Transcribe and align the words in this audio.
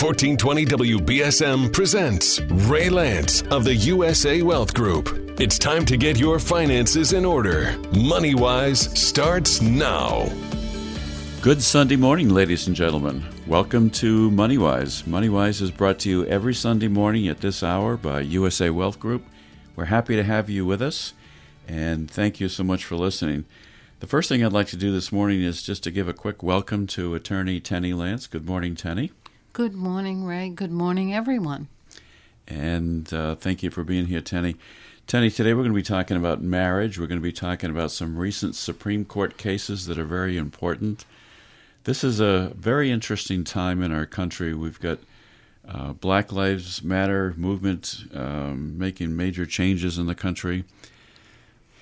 1420 0.00 0.64
WBSM 0.64 1.72
presents 1.72 2.40
Ray 2.68 2.88
Lance 2.88 3.42
of 3.50 3.64
the 3.64 3.74
USA 3.74 4.42
Wealth 4.42 4.72
Group. 4.72 5.08
It's 5.40 5.58
time 5.58 5.84
to 5.86 5.96
get 5.96 6.16
your 6.16 6.38
finances 6.38 7.14
in 7.14 7.24
order. 7.24 7.76
Money 7.96 8.36
Wise 8.36 8.96
starts 8.96 9.60
now. 9.60 10.30
Good 11.40 11.60
Sunday 11.60 11.96
morning, 11.96 12.28
ladies 12.28 12.68
and 12.68 12.76
gentlemen. 12.76 13.24
Welcome 13.48 13.90
to 13.90 14.30
MoneyWise. 14.30 15.02
MoneyWise 15.02 15.60
is 15.60 15.72
brought 15.72 15.98
to 16.00 16.08
you 16.08 16.24
every 16.26 16.54
Sunday 16.54 16.86
morning 16.86 17.26
at 17.26 17.40
this 17.40 17.64
hour 17.64 17.96
by 17.96 18.20
USA 18.20 18.70
Wealth 18.70 19.00
Group. 19.00 19.24
We're 19.74 19.86
happy 19.86 20.14
to 20.14 20.22
have 20.22 20.48
you 20.48 20.64
with 20.64 20.80
us, 20.80 21.12
and 21.66 22.08
thank 22.08 22.38
you 22.38 22.48
so 22.48 22.62
much 22.62 22.84
for 22.84 22.94
listening. 22.94 23.46
The 23.98 24.06
first 24.06 24.28
thing 24.28 24.44
I'd 24.44 24.52
like 24.52 24.68
to 24.68 24.76
do 24.76 24.92
this 24.92 25.10
morning 25.10 25.42
is 25.42 25.60
just 25.60 25.82
to 25.82 25.90
give 25.90 26.06
a 26.06 26.12
quick 26.12 26.40
welcome 26.40 26.86
to 26.86 27.16
attorney 27.16 27.58
Tenny 27.58 27.92
Lance. 27.92 28.28
Good 28.28 28.46
morning, 28.46 28.76
Tenny. 28.76 29.10
Good 29.58 29.74
morning, 29.74 30.24
Ray. 30.24 30.50
Good 30.50 30.70
morning, 30.70 31.12
everyone. 31.12 31.66
And 32.46 33.12
uh, 33.12 33.34
thank 33.34 33.60
you 33.60 33.70
for 33.70 33.82
being 33.82 34.06
here, 34.06 34.20
Tenny. 34.20 34.54
Tenny, 35.08 35.32
today 35.32 35.52
we're 35.52 35.62
going 35.62 35.72
to 35.72 35.74
be 35.74 35.82
talking 35.82 36.16
about 36.16 36.40
marriage. 36.40 36.96
We're 36.96 37.08
going 37.08 37.18
to 37.18 37.24
be 37.24 37.32
talking 37.32 37.68
about 37.68 37.90
some 37.90 38.16
recent 38.16 38.54
Supreme 38.54 39.04
Court 39.04 39.36
cases 39.36 39.86
that 39.86 39.98
are 39.98 40.04
very 40.04 40.36
important. 40.36 41.04
This 41.82 42.04
is 42.04 42.20
a 42.20 42.52
very 42.54 42.88
interesting 42.92 43.42
time 43.42 43.82
in 43.82 43.90
our 43.90 44.06
country. 44.06 44.54
We've 44.54 44.78
got 44.78 45.00
uh, 45.66 45.92
Black 45.92 46.30
Lives 46.30 46.84
Matter 46.84 47.34
movement 47.36 48.04
um, 48.14 48.78
making 48.78 49.16
major 49.16 49.44
changes 49.44 49.98
in 49.98 50.06
the 50.06 50.14
country. 50.14 50.66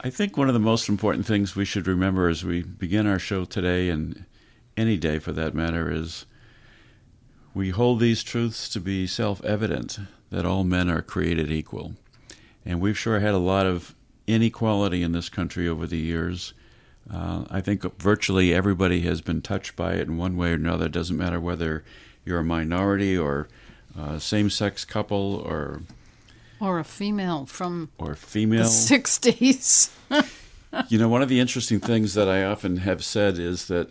I 0.01 0.09
think 0.09 0.39
one 0.39 0.49
of 0.49 0.55
the 0.55 0.61
most 0.61 0.89
important 0.89 1.27
things 1.27 1.55
we 1.55 1.67
should 1.67 1.87
remember 1.87 2.31
as 2.31 2.43
we 2.43 2.63
begin 2.63 3.07
our 3.07 3.19
show 3.19 3.45
today, 3.45 3.91
and 3.91 4.25
any 4.79 4.97
day 4.97 5.19
for 5.19 5.33
that 5.33 5.55
matter, 5.55 5.93
is 5.93 6.25
we 7.57 7.71
hold 7.71 8.01
these 8.01 8.23
truths 8.23 8.69
to 8.69 8.79
be 8.79 9.07
self 9.07 9.43
evident 9.43 9.99
that 10.29 10.45
all 10.45 10.63
men 10.63 10.91
are 10.91 11.01
created 11.01 11.51
equal. 11.51 11.95
And 12.67 12.83
we've 12.83 12.99
sure 12.99 13.19
had 13.21 13.33
a 13.33 13.39
lot 13.39 13.65
of 13.65 13.95
inequality 14.27 15.03
in 15.03 15.13
this 15.13 15.31
country 15.31 15.67
over 15.67 15.87
the 15.87 15.97
years. 15.97 16.53
Uh, 17.11 17.45
I 17.49 17.63
think 17.63 17.83
virtually 17.99 18.53
everybody 18.53 19.01
has 19.03 19.23
been 19.23 19.41
touched 19.41 19.75
by 19.75 19.95
it 19.95 20.07
in 20.07 20.19
one 20.19 20.37
way 20.37 20.51
or 20.51 20.57
another. 20.57 20.87
It 20.87 20.93
doesn't 20.93 21.17
matter 21.17 21.41
whether 21.41 21.83
you're 22.27 22.41
a 22.41 22.45
minority 22.45 23.17
or 23.17 23.49
a 23.99 24.21
same 24.21 24.51
sex 24.51 24.85
couple 24.85 25.37
or 25.37 25.81
or 26.61 26.79
a 26.79 26.85
female 26.85 27.47
from 27.47 27.89
or 27.97 28.15
female 28.15 28.65
the 28.65 28.69
60s. 28.69 29.91
you 30.89 30.99
know, 30.99 31.09
one 31.09 31.23
of 31.23 31.31
the 31.31 31.41
interesting 31.41 31.81
things 31.81 32.13
that 32.13 32.29
I 32.29 32.45
often 32.45 32.79
have 32.79 33.03
said 33.03 33.39
is 33.39 33.69
that 33.69 33.89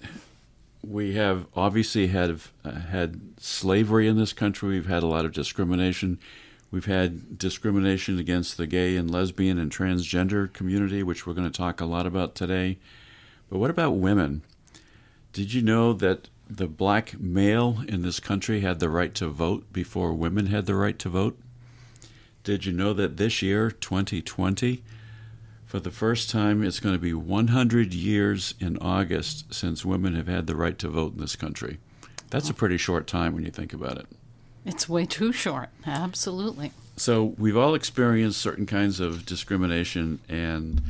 we 0.88 1.16
have 1.16 1.48
obviously 1.56 2.08
had 2.08 2.40
uh, 2.64 2.72
had 2.72 3.20
slavery 3.40 4.08
in 4.08 4.18
this 4.18 4.34
country. 4.34 4.70
We've 4.70 4.86
had 4.86 5.04
a 5.04 5.08
lot 5.08 5.26
of 5.26 5.32
discrimination. 5.32 6.20
We've 6.72 6.86
had 6.86 7.38
discrimination 7.38 8.20
against 8.20 8.58
the 8.58 8.68
gay 8.68 8.96
and 8.98 9.10
lesbian 9.10 9.58
and 9.58 9.72
transgender 9.72 10.52
community, 10.52 11.04
which 11.04 11.26
we're 11.26 11.34
going 11.34 11.50
to 11.50 11.58
talk 11.58 11.80
a 11.80 11.86
lot 11.86 12.06
about 12.06 12.36
today. 12.36 12.78
But 13.50 13.60
what 13.60 13.70
about 13.70 13.92
women? 13.92 14.42
Did 15.32 15.54
you 15.54 15.62
know 15.62 15.94
that 15.94 16.30
the 16.50 16.68
black 16.68 17.20
male 17.20 17.80
in 17.88 18.02
this 18.02 18.20
country 18.20 18.62
had 18.62 18.80
the 18.80 18.90
right 18.90 19.14
to 19.16 19.28
vote 19.28 19.72
before 19.72 20.14
women 20.14 20.48
had 20.48 20.66
the 20.66 20.76
right 20.76 20.98
to 21.00 21.10
vote? 21.10 21.40
Did 22.44 22.66
you 22.66 22.74
know 22.74 22.94
that 22.94 23.18
this 23.18 23.42
year, 23.42 23.72
2020, 23.72 24.84
for 25.66 25.80
the 25.80 25.92
first 25.92 26.30
time, 26.30 26.64
it's 26.64 26.80
going 26.80 26.96
to 26.96 27.00
be 27.00 27.14
100 27.14 27.94
years 27.94 28.54
in 28.60 28.78
August 28.78 29.54
since 29.54 29.84
women 29.84 30.16
have 30.16 30.28
had 30.28 30.48
the 30.48 30.56
right 30.56 30.78
to 30.80 30.88
vote 30.88 31.14
in 31.14 31.20
this 31.20 31.36
country? 31.36 31.80
That's 32.30 32.50
a 32.50 32.54
pretty 32.54 32.78
short 32.78 33.08
time 33.08 33.34
when 33.34 33.46
you 33.46 33.52
think 33.52 33.74
about 33.74 33.98
it. 33.98 34.08
It's 34.66 34.90
way 34.90 35.06
too 35.06 35.32
short. 35.32 35.70
Absolutely. 35.86 36.72
So 36.98 37.36
we've 37.38 37.58
all 37.58 37.76
experienced 37.76 38.40
certain 38.40 38.66
kinds 38.66 39.00
of 39.00 39.26
discrimination, 39.26 40.20
and 40.30 40.82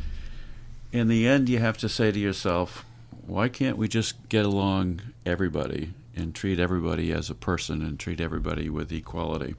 in 0.91 1.07
the 1.07 1.27
end, 1.27 1.49
you 1.49 1.59
have 1.59 1.77
to 1.79 1.89
say 1.89 2.11
to 2.11 2.19
yourself, 2.19 2.85
why 3.25 3.49
can't 3.49 3.77
we 3.77 3.87
just 3.87 4.29
get 4.29 4.45
along, 4.45 5.01
everybody, 5.25 5.93
and 6.15 6.35
treat 6.35 6.59
everybody 6.59 7.11
as 7.11 7.29
a 7.29 7.35
person 7.35 7.81
and 7.81 7.99
treat 7.99 8.21
everybody 8.21 8.69
with 8.69 8.91
equality? 8.91 9.55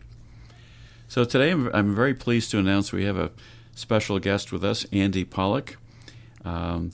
So 1.08 1.24
today, 1.24 1.50
I'm, 1.50 1.70
I'm 1.74 1.94
very 1.94 2.14
pleased 2.14 2.50
to 2.52 2.58
announce 2.58 2.92
we 2.92 3.04
have 3.04 3.18
a 3.18 3.32
special 3.76 4.18
guest 4.18 4.50
with 4.50 4.64
us, 4.64 4.86
Andy 4.90 5.24
Pollock. 5.24 5.76
Um, 6.44 6.90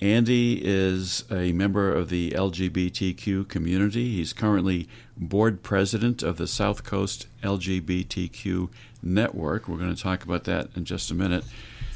Andy 0.00 0.60
is 0.62 1.24
a 1.30 1.52
member 1.52 1.94
of 1.94 2.10
the 2.10 2.32
LGBTQ 2.32 3.48
community. 3.48 4.16
He's 4.16 4.34
currently 4.34 4.88
board 5.16 5.62
president 5.62 6.22
of 6.22 6.36
the 6.36 6.46
South 6.46 6.84
Coast 6.84 7.28
LGBTQ 7.42 8.68
Network. 9.02 9.68
We're 9.68 9.78
going 9.78 9.94
to 9.94 10.02
talk 10.02 10.24
about 10.24 10.44
that 10.44 10.68
in 10.76 10.84
just 10.84 11.10
a 11.10 11.14
minute. 11.14 11.44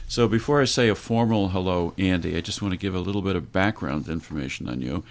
So, 0.06 0.26
before 0.26 0.62
I 0.62 0.64
say 0.64 0.88
a 0.88 0.94
formal 0.94 1.50
hello, 1.50 1.92
Andy, 1.98 2.34
I 2.34 2.40
just 2.40 2.62
want 2.62 2.72
to 2.72 2.78
give 2.78 2.94
a 2.94 3.00
little 3.00 3.20
bit 3.20 3.36
of 3.36 3.52
background 3.52 4.08
information 4.08 4.68
on 4.68 4.80
you. 4.80 5.04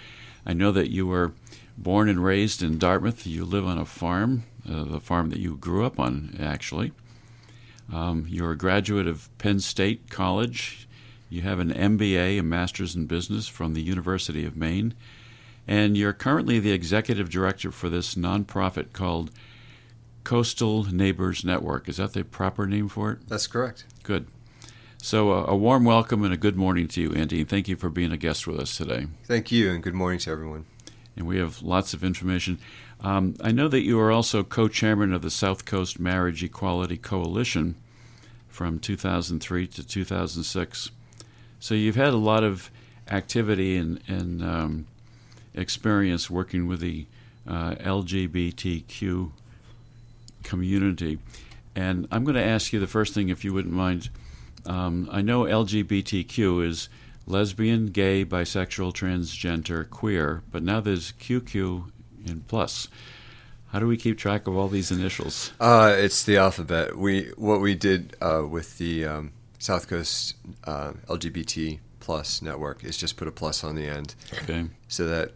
I 0.44 0.54
know 0.54 0.72
that 0.72 0.90
you 0.90 1.06
were 1.06 1.32
born 1.76 2.08
and 2.08 2.24
raised 2.24 2.62
in 2.62 2.78
Dartmouth. 2.78 3.26
You 3.26 3.44
live 3.44 3.66
on 3.66 3.78
a 3.78 3.84
farm, 3.84 4.44
uh, 4.68 4.84
the 4.84 4.98
farm 4.98 5.30
that 5.30 5.38
you 5.38 5.56
grew 5.56 5.84
up 5.84 6.00
on, 6.00 6.36
actually. 6.40 6.92
Um, 7.92 8.26
you're 8.28 8.52
a 8.52 8.56
graduate 8.56 9.06
of 9.06 9.36
Penn 9.38 9.60
State 9.60 10.10
College. 10.10 10.86
You 11.30 11.42
have 11.42 11.58
an 11.58 11.72
MBA, 11.72 12.38
a 12.38 12.42
Master's 12.42 12.94
in 12.94 13.06
Business 13.06 13.48
from 13.48 13.74
the 13.74 13.82
University 13.82 14.44
of 14.44 14.56
Maine. 14.56 14.94
And 15.66 15.96
you're 15.96 16.14
currently 16.14 16.58
the 16.58 16.72
executive 16.72 17.28
director 17.28 17.70
for 17.70 17.88
this 17.88 18.14
nonprofit 18.14 18.92
called 18.92 19.30
Coastal 20.24 20.84
Neighbors 20.84 21.44
Network. 21.44 21.88
Is 21.88 21.98
that 21.98 22.14
the 22.14 22.24
proper 22.24 22.66
name 22.66 22.88
for 22.88 23.12
it? 23.12 23.28
That's 23.28 23.46
correct. 23.46 23.84
Good. 24.02 24.26
So, 25.00 25.32
uh, 25.32 25.44
a 25.46 25.56
warm 25.56 25.84
welcome 25.84 26.24
and 26.24 26.34
a 26.34 26.36
good 26.36 26.56
morning 26.56 26.88
to 26.88 27.00
you, 27.00 27.12
Andy. 27.12 27.40
And 27.40 27.48
thank 27.48 27.68
you 27.68 27.76
for 27.76 27.88
being 27.88 28.12
a 28.12 28.16
guest 28.16 28.46
with 28.46 28.58
us 28.58 28.76
today. 28.76 29.06
Thank 29.24 29.52
you, 29.52 29.70
and 29.70 29.82
good 29.82 29.94
morning 29.94 30.18
to 30.20 30.30
everyone. 30.30 30.64
And 31.16 31.26
we 31.26 31.38
have 31.38 31.62
lots 31.62 31.94
of 31.94 32.02
information. 32.02 32.58
Um, 33.00 33.36
I 33.42 33.52
know 33.52 33.68
that 33.68 33.82
you 33.82 33.98
are 34.00 34.10
also 34.10 34.42
co 34.42 34.68
chairman 34.68 35.12
of 35.12 35.22
the 35.22 35.30
South 35.30 35.64
Coast 35.64 36.00
Marriage 36.00 36.42
Equality 36.42 36.96
Coalition 36.96 37.76
from 38.48 38.78
2003 38.78 39.66
to 39.68 39.86
2006. 39.86 40.90
So, 41.60 41.74
you've 41.74 41.96
had 41.96 42.12
a 42.12 42.18
lot 42.18 42.42
of 42.44 42.70
activity 43.08 43.76
and, 43.76 44.00
and 44.08 44.42
um, 44.42 44.86
experience 45.54 46.28
working 46.28 46.66
with 46.66 46.80
the 46.80 47.06
uh, 47.46 47.74
LGBTQ 47.76 49.30
community. 50.42 51.18
And 51.74 52.08
I'm 52.10 52.24
going 52.24 52.34
to 52.36 52.44
ask 52.44 52.72
you 52.72 52.80
the 52.80 52.86
first 52.86 53.14
thing, 53.14 53.28
if 53.28 53.44
you 53.44 53.52
wouldn't 53.52 53.74
mind. 53.74 54.10
Um, 54.66 55.08
I 55.12 55.22
know 55.22 55.44
LGBTQ 55.44 56.66
is 56.66 56.88
lesbian, 57.26 57.86
gay, 57.86 58.24
bisexual, 58.24 58.92
transgender, 58.94 59.88
queer, 59.88 60.42
but 60.50 60.62
now 60.62 60.80
there's 60.80 61.12
QQ 61.12 61.90
and 62.28 62.46
plus. 62.46 62.88
How 63.72 63.80
do 63.80 63.86
we 63.86 63.96
keep 63.96 64.16
track 64.16 64.46
of 64.46 64.56
all 64.56 64.68
these 64.68 64.90
initials? 64.90 65.52
Uh, 65.60 65.94
it's 65.96 66.24
the 66.24 66.38
alphabet. 66.38 66.96
We 66.96 67.32
what 67.36 67.60
we 67.60 67.74
did 67.74 68.16
uh, 68.20 68.44
with 68.48 68.78
the 68.78 69.04
um, 69.04 69.32
South 69.58 69.88
Coast 69.88 70.36
uh, 70.64 70.92
LGBT 71.06 71.78
plus 72.00 72.40
network 72.40 72.82
is 72.82 72.96
just 72.96 73.18
put 73.18 73.28
a 73.28 73.30
plus 73.30 73.62
on 73.62 73.74
the 73.74 73.86
end, 73.86 74.14
okay. 74.32 74.64
so 74.88 75.06
that 75.06 75.32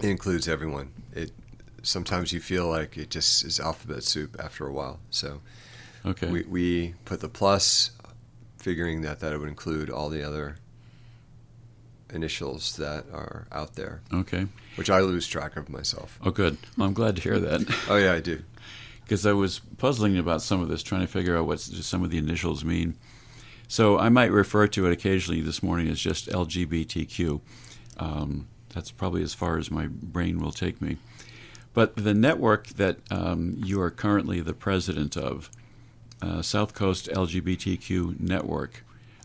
it 0.00 0.08
includes 0.08 0.46
everyone. 0.46 0.92
It 1.12 1.32
sometimes 1.82 2.32
you 2.32 2.40
feel 2.40 2.68
like 2.68 2.96
it 2.96 3.10
just 3.10 3.44
is 3.44 3.58
alphabet 3.58 4.04
soup 4.04 4.36
after 4.38 4.66
a 4.66 4.72
while. 4.72 5.00
So 5.10 5.40
okay, 6.06 6.30
we 6.30 6.42
we 6.42 6.94
put 7.04 7.20
the 7.20 7.28
plus, 7.28 7.90
figuring 8.58 9.02
that 9.02 9.18
that 9.18 9.36
would 9.36 9.48
include 9.48 9.90
all 9.90 10.08
the 10.08 10.22
other 10.22 10.58
initials 12.12 12.76
that 12.76 13.04
are 13.12 13.46
out 13.52 13.74
there. 13.74 14.00
Okay. 14.12 14.46
Which 14.76 14.90
I 14.90 15.00
lose 15.00 15.26
track 15.26 15.56
of 15.56 15.68
myself. 15.68 16.18
Oh, 16.24 16.30
good. 16.30 16.58
Well, 16.76 16.88
I'm 16.88 16.94
glad 16.94 17.16
to 17.16 17.22
hear 17.22 17.38
that. 17.38 17.62
oh 17.88 17.96
yeah, 17.96 18.12
I 18.12 18.20
do. 18.20 18.42
Because 19.02 19.24
I 19.24 19.32
was 19.32 19.60
puzzling 19.78 20.18
about 20.18 20.42
some 20.42 20.60
of 20.60 20.68
this, 20.68 20.82
trying 20.82 21.00
to 21.00 21.06
figure 21.06 21.36
out 21.36 21.46
what 21.46 21.60
some 21.60 22.04
of 22.04 22.10
the 22.10 22.18
initials 22.18 22.64
mean. 22.64 22.96
So 23.66 23.98
I 23.98 24.08
might 24.08 24.30
refer 24.30 24.66
to 24.68 24.86
it 24.86 24.92
occasionally 24.92 25.40
this 25.40 25.62
morning 25.62 25.88
as 25.88 26.00
just 26.00 26.28
LGBTQ. 26.28 27.40
Um, 27.98 28.48
that's 28.74 28.90
probably 28.90 29.22
as 29.22 29.34
far 29.34 29.58
as 29.58 29.70
my 29.70 29.86
brain 29.86 30.40
will 30.40 30.52
take 30.52 30.80
me. 30.80 30.98
But 31.74 31.96
the 31.96 32.14
network 32.14 32.68
that 32.68 32.98
um, 33.10 33.56
you 33.62 33.80
are 33.80 33.90
currently 33.90 34.40
the 34.40 34.54
president 34.54 35.16
of, 35.16 35.50
uh, 36.20 36.42
South 36.42 36.74
Coast 36.74 37.08
LGBTQ 37.08 38.18
Network, 38.20 38.84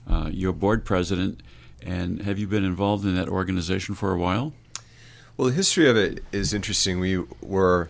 uh, 0.09 0.29
you're 0.31 0.53
board 0.53 0.85
president, 0.85 1.41
and 1.85 2.21
have 2.23 2.39
you 2.39 2.47
been 2.47 2.63
involved 2.63 3.05
in 3.05 3.15
that 3.15 3.27
organization 3.29 3.95
for 3.95 4.11
a 4.13 4.17
while? 4.17 4.53
Well, 5.37 5.47
the 5.49 5.53
history 5.53 5.89
of 5.89 5.97
it 5.97 6.23
is 6.31 6.53
interesting. 6.53 6.99
We 6.99 7.17
were, 7.41 7.89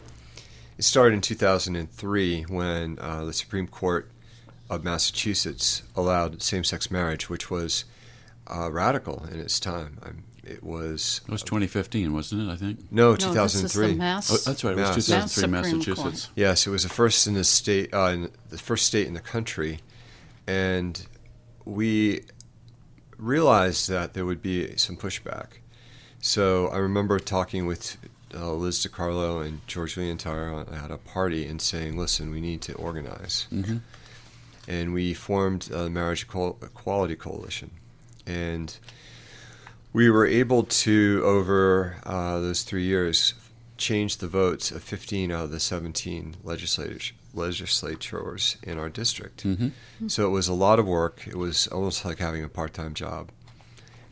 it 0.77 0.83
started 0.83 1.15
in 1.15 1.21
2003 1.21 2.43
when 2.43 2.97
uh, 2.99 3.25
the 3.25 3.33
Supreme 3.33 3.67
Court 3.67 4.09
of 4.69 4.83
Massachusetts 4.83 5.83
allowed 5.95 6.41
same 6.41 6.63
sex 6.63 6.89
marriage, 6.89 7.29
which 7.29 7.51
was 7.51 7.85
uh, 8.47 8.71
radical 8.71 9.25
in 9.31 9.39
its 9.39 9.59
time. 9.59 9.99
I'm, 10.03 10.23
it 10.43 10.63
was 10.63 11.21
It 11.25 11.31
was 11.31 11.43
2015, 11.43 12.13
wasn't 12.13 12.49
it? 12.49 12.51
I 12.51 12.57
think. 12.57 12.91
no 12.91 13.11
No, 13.11 13.15
this 13.15 13.55
is 13.55 13.61
2003. 13.73 13.87
the 13.87 13.95
Mass. 13.95 14.31
Oh, 14.31 14.37
that's 14.49 14.63
right. 14.63 14.77
It 14.77 14.81
was 14.81 15.05
2003, 15.07 15.15
Mass 15.15 15.33
Supreme 15.33 15.51
Massachusetts. 15.79 16.29
Yes, 16.35 16.67
it 16.67 16.69
was 16.69 16.83
the 16.83 16.89
first 16.89 17.27
in 17.27 17.33
the 17.33 17.43
state, 17.45 17.93
uh, 17.93 18.07
in 18.07 18.29
the 18.49 18.57
first 18.57 18.85
state 18.85 19.07
in 19.07 19.13
the 19.13 19.21
country, 19.21 19.79
and 20.47 21.05
we 21.65 22.23
realized 23.23 23.89
that 23.89 24.13
there 24.13 24.25
would 24.25 24.41
be 24.41 24.75
some 24.77 24.97
pushback. 24.97 25.59
So 26.21 26.67
I 26.67 26.77
remember 26.77 27.19
talking 27.19 27.65
with 27.65 27.97
uh, 28.33 28.53
Liz 28.53 28.85
DiCarlo 28.85 29.45
and 29.45 29.65
George 29.67 29.95
Leontire 29.95 30.65
at 30.71 30.91
a 30.91 30.97
party 30.97 31.45
and 31.45 31.61
saying, 31.61 31.97
"Listen, 31.97 32.31
we 32.31 32.41
need 32.41 32.61
to 32.63 32.73
organize." 32.73 33.47
Mhm. 33.51 33.81
And 34.67 34.93
we 34.93 35.13
formed 35.13 35.69
a 35.71 35.89
Marriage 35.89 36.23
Equality 36.23 37.15
Coalition, 37.15 37.71
and 38.25 38.75
we 39.91 40.09
were 40.09 40.25
able 40.25 40.63
to, 40.63 41.21
over 41.25 41.97
uh, 42.03 42.39
those 42.39 42.63
three 42.63 42.83
years, 42.85 43.33
change 43.77 44.17
the 44.17 44.27
votes 44.27 44.71
of 44.71 44.81
15 44.81 45.31
out 45.31 45.43
of 45.45 45.51
the 45.51 45.59
17 45.59 46.37
legislators, 46.43 47.11
legislatures 47.33 48.57
in 48.63 48.77
our 48.77 48.89
district. 48.89 49.43
Mhm. 49.43 49.71
So 50.07 50.27
it 50.27 50.31
was 50.31 50.47
a 50.47 50.53
lot 50.53 50.79
of 50.79 50.85
work. 50.85 51.27
It 51.27 51.37
was 51.37 51.67
almost 51.67 52.05
like 52.05 52.19
having 52.19 52.43
a 52.43 52.49
part-time 52.49 52.93
job. 52.93 53.29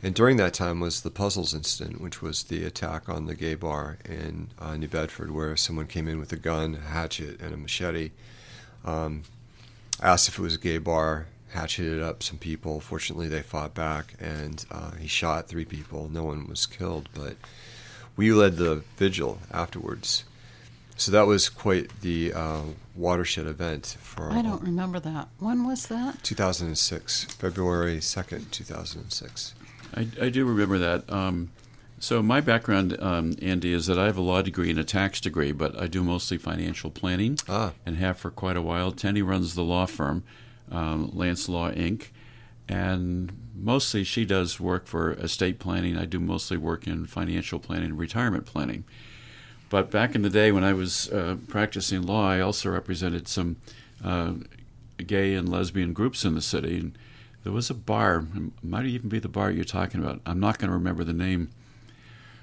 And 0.02 0.14
during 0.14 0.36
that 0.38 0.52
time 0.54 0.80
was 0.80 1.02
the 1.02 1.10
Puzzles 1.10 1.54
incident, 1.54 2.00
which 2.00 2.20
was 2.20 2.42
the 2.42 2.64
attack 2.64 3.08
on 3.08 3.26
the 3.26 3.36
gay 3.36 3.54
bar 3.54 3.98
in 4.04 4.48
uh, 4.58 4.76
New 4.76 4.88
Bedford, 4.88 5.30
where 5.30 5.56
someone 5.56 5.86
came 5.86 6.08
in 6.08 6.18
with 6.18 6.32
a 6.32 6.36
gun, 6.36 6.74
a 6.74 6.88
hatchet, 6.88 7.40
and 7.40 7.54
a 7.54 7.56
machete. 7.56 8.10
Um, 8.84 9.22
asked 10.00 10.28
if 10.28 10.38
it 10.38 10.42
was 10.42 10.56
a 10.56 10.58
gay 10.58 10.78
bar, 10.78 11.26
hatcheted 11.50 12.02
up 12.02 12.22
some 12.22 12.38
people. 12.38 12.80
Fortunately, 12.80 13.28
they 13.28 13.42
fought 13.42 13.74
back, 13.74 14.14
and 14.18 14.64
uh, 14.72 14.92
he 14.92 15.06
shot 15.06 15.46
three 15.46 15.64
people. 15.64 16.08
No 16.08 16.24
one 16.24 16.48
was 16.48 16.66
killed, 16.66 17.08
but 17.14 17.36
we 18.16 18.32
led 18.32 18.56
the 18.56 18.82
vigil 18.96 19.38
afterwards. 19.52 20.24
So 21.02 21.10
that 21.10 21.26
was 21.26 21.48
quite 21.48 22.00
the 22.02 22.32
uh, 22.32 22.62
watershed 22.94 23.48
event 23.48 23.96
for 24.00 24.30
I 24.30 24.40
don't 24.40 24.62
remember 24.62 25.00
that. 25.00 25.26
When 25.40 25.66
was 25.66 25.88
that? 25.88 26.22
2006, 26.22 27.24
February 27.24 27.96
2nd, 27.98 28.52
2006. 28.52 29.54
I, 29.96 30.06
I 30.20 30.28
do 30.28 30.44
remember 30.44 30.78
that. 30.78 31.12
Um, 31.12 31.50
so 31.98 32.22
my 32.22 32.40
background, 32.40 32.96
um, 33.02 33.34
Andy, 33.42 33.72
is 33.72 33.86
that 33.86 33.98
I 33.98 34.04
have 34.04 34.16
a 34.16 34.20
law 34.20 34.42
degree 34.42 34.70
and 34.70 34.78
a 34.78 34.84
tax 34.84 35.20
degree, 35.20 35.50
but 35.50 35.76
I 35.76 35.88
do 35.88 36.04
mostly 36.04 36.38
financial 36.38 36.88
planning 36.92 37.36
Ah. 37.48 37.72
and 37.84 37.96
have 37.96 38.16
for 38.18 38.30
quite 38.30 38.56
a 38.56 38.62
while. 38.62 38.92
Tenny 38.92 39.22
runs 39.22 39.56
the 39.56 39.64
law 39.64 39.86
firm, 39.86 40.22
um, 40.70 41.10
Lance 41.12 41.48
Law 41.48 41.72
Inc., 41.72 42.10
and 42.68 43.32
mostly 43.60 44.04
she 44.04 44.24
does 44.24 44.60
work 44.60 44.86
for 44.86 45.14
estate 45.14 45.58
planning. 45.58 45.96
I 45.96 46.04
do 46.04 46.20
mostly 46.20 46.58
work 46.58 46.86
in 46.86 47.06
financial 47.06 47.58
planning 47.58 47.90
and 47.90 47.98
retirement 47.98 48.46
planning. 48.46 48.84
But 49.72 49.90
back 49.90 50.14
in 50.14 50.20
the 50.20 50.28
day 50.28 50.52
when 50.52 50.64
I 50.64 50.74
was 50.74 51.10
uh, 51.10 51.36
practicing 51.48 52.02
law, 52.02 52.28
I 52.28 52.40
also 52.40 52.68
represented 52.68 53.26
some 53.26 53.56
uh, 54.04 54.34
gay 55.06 55.32
and 55.34 55.48
lesbian 55.48 55.94
groups 55.94 56.26
in 56.26 56.34
the 56.34 56.42
city. 56.42 56.76
And 56.78 56.98
there 57.42 57.54
was 57.54 57.70
a 57.70 57.74
bar, 57.74 58.26
it 58.36 58.52
might 58.62 58.84
even 58.84 59.08
be 59.08 59.18
the 59.18 59.30
bar 59.30 59.50
you're 59.50 59.64
talking 59.64 60.02
about. 60.02 60.20
I'm 60.26 60.38
not 60.38 60.58
going 60.58 60.68
to 60.68 60.74
remember 60.74 61.04
the 61.04 61.14
name, 61.14 61.48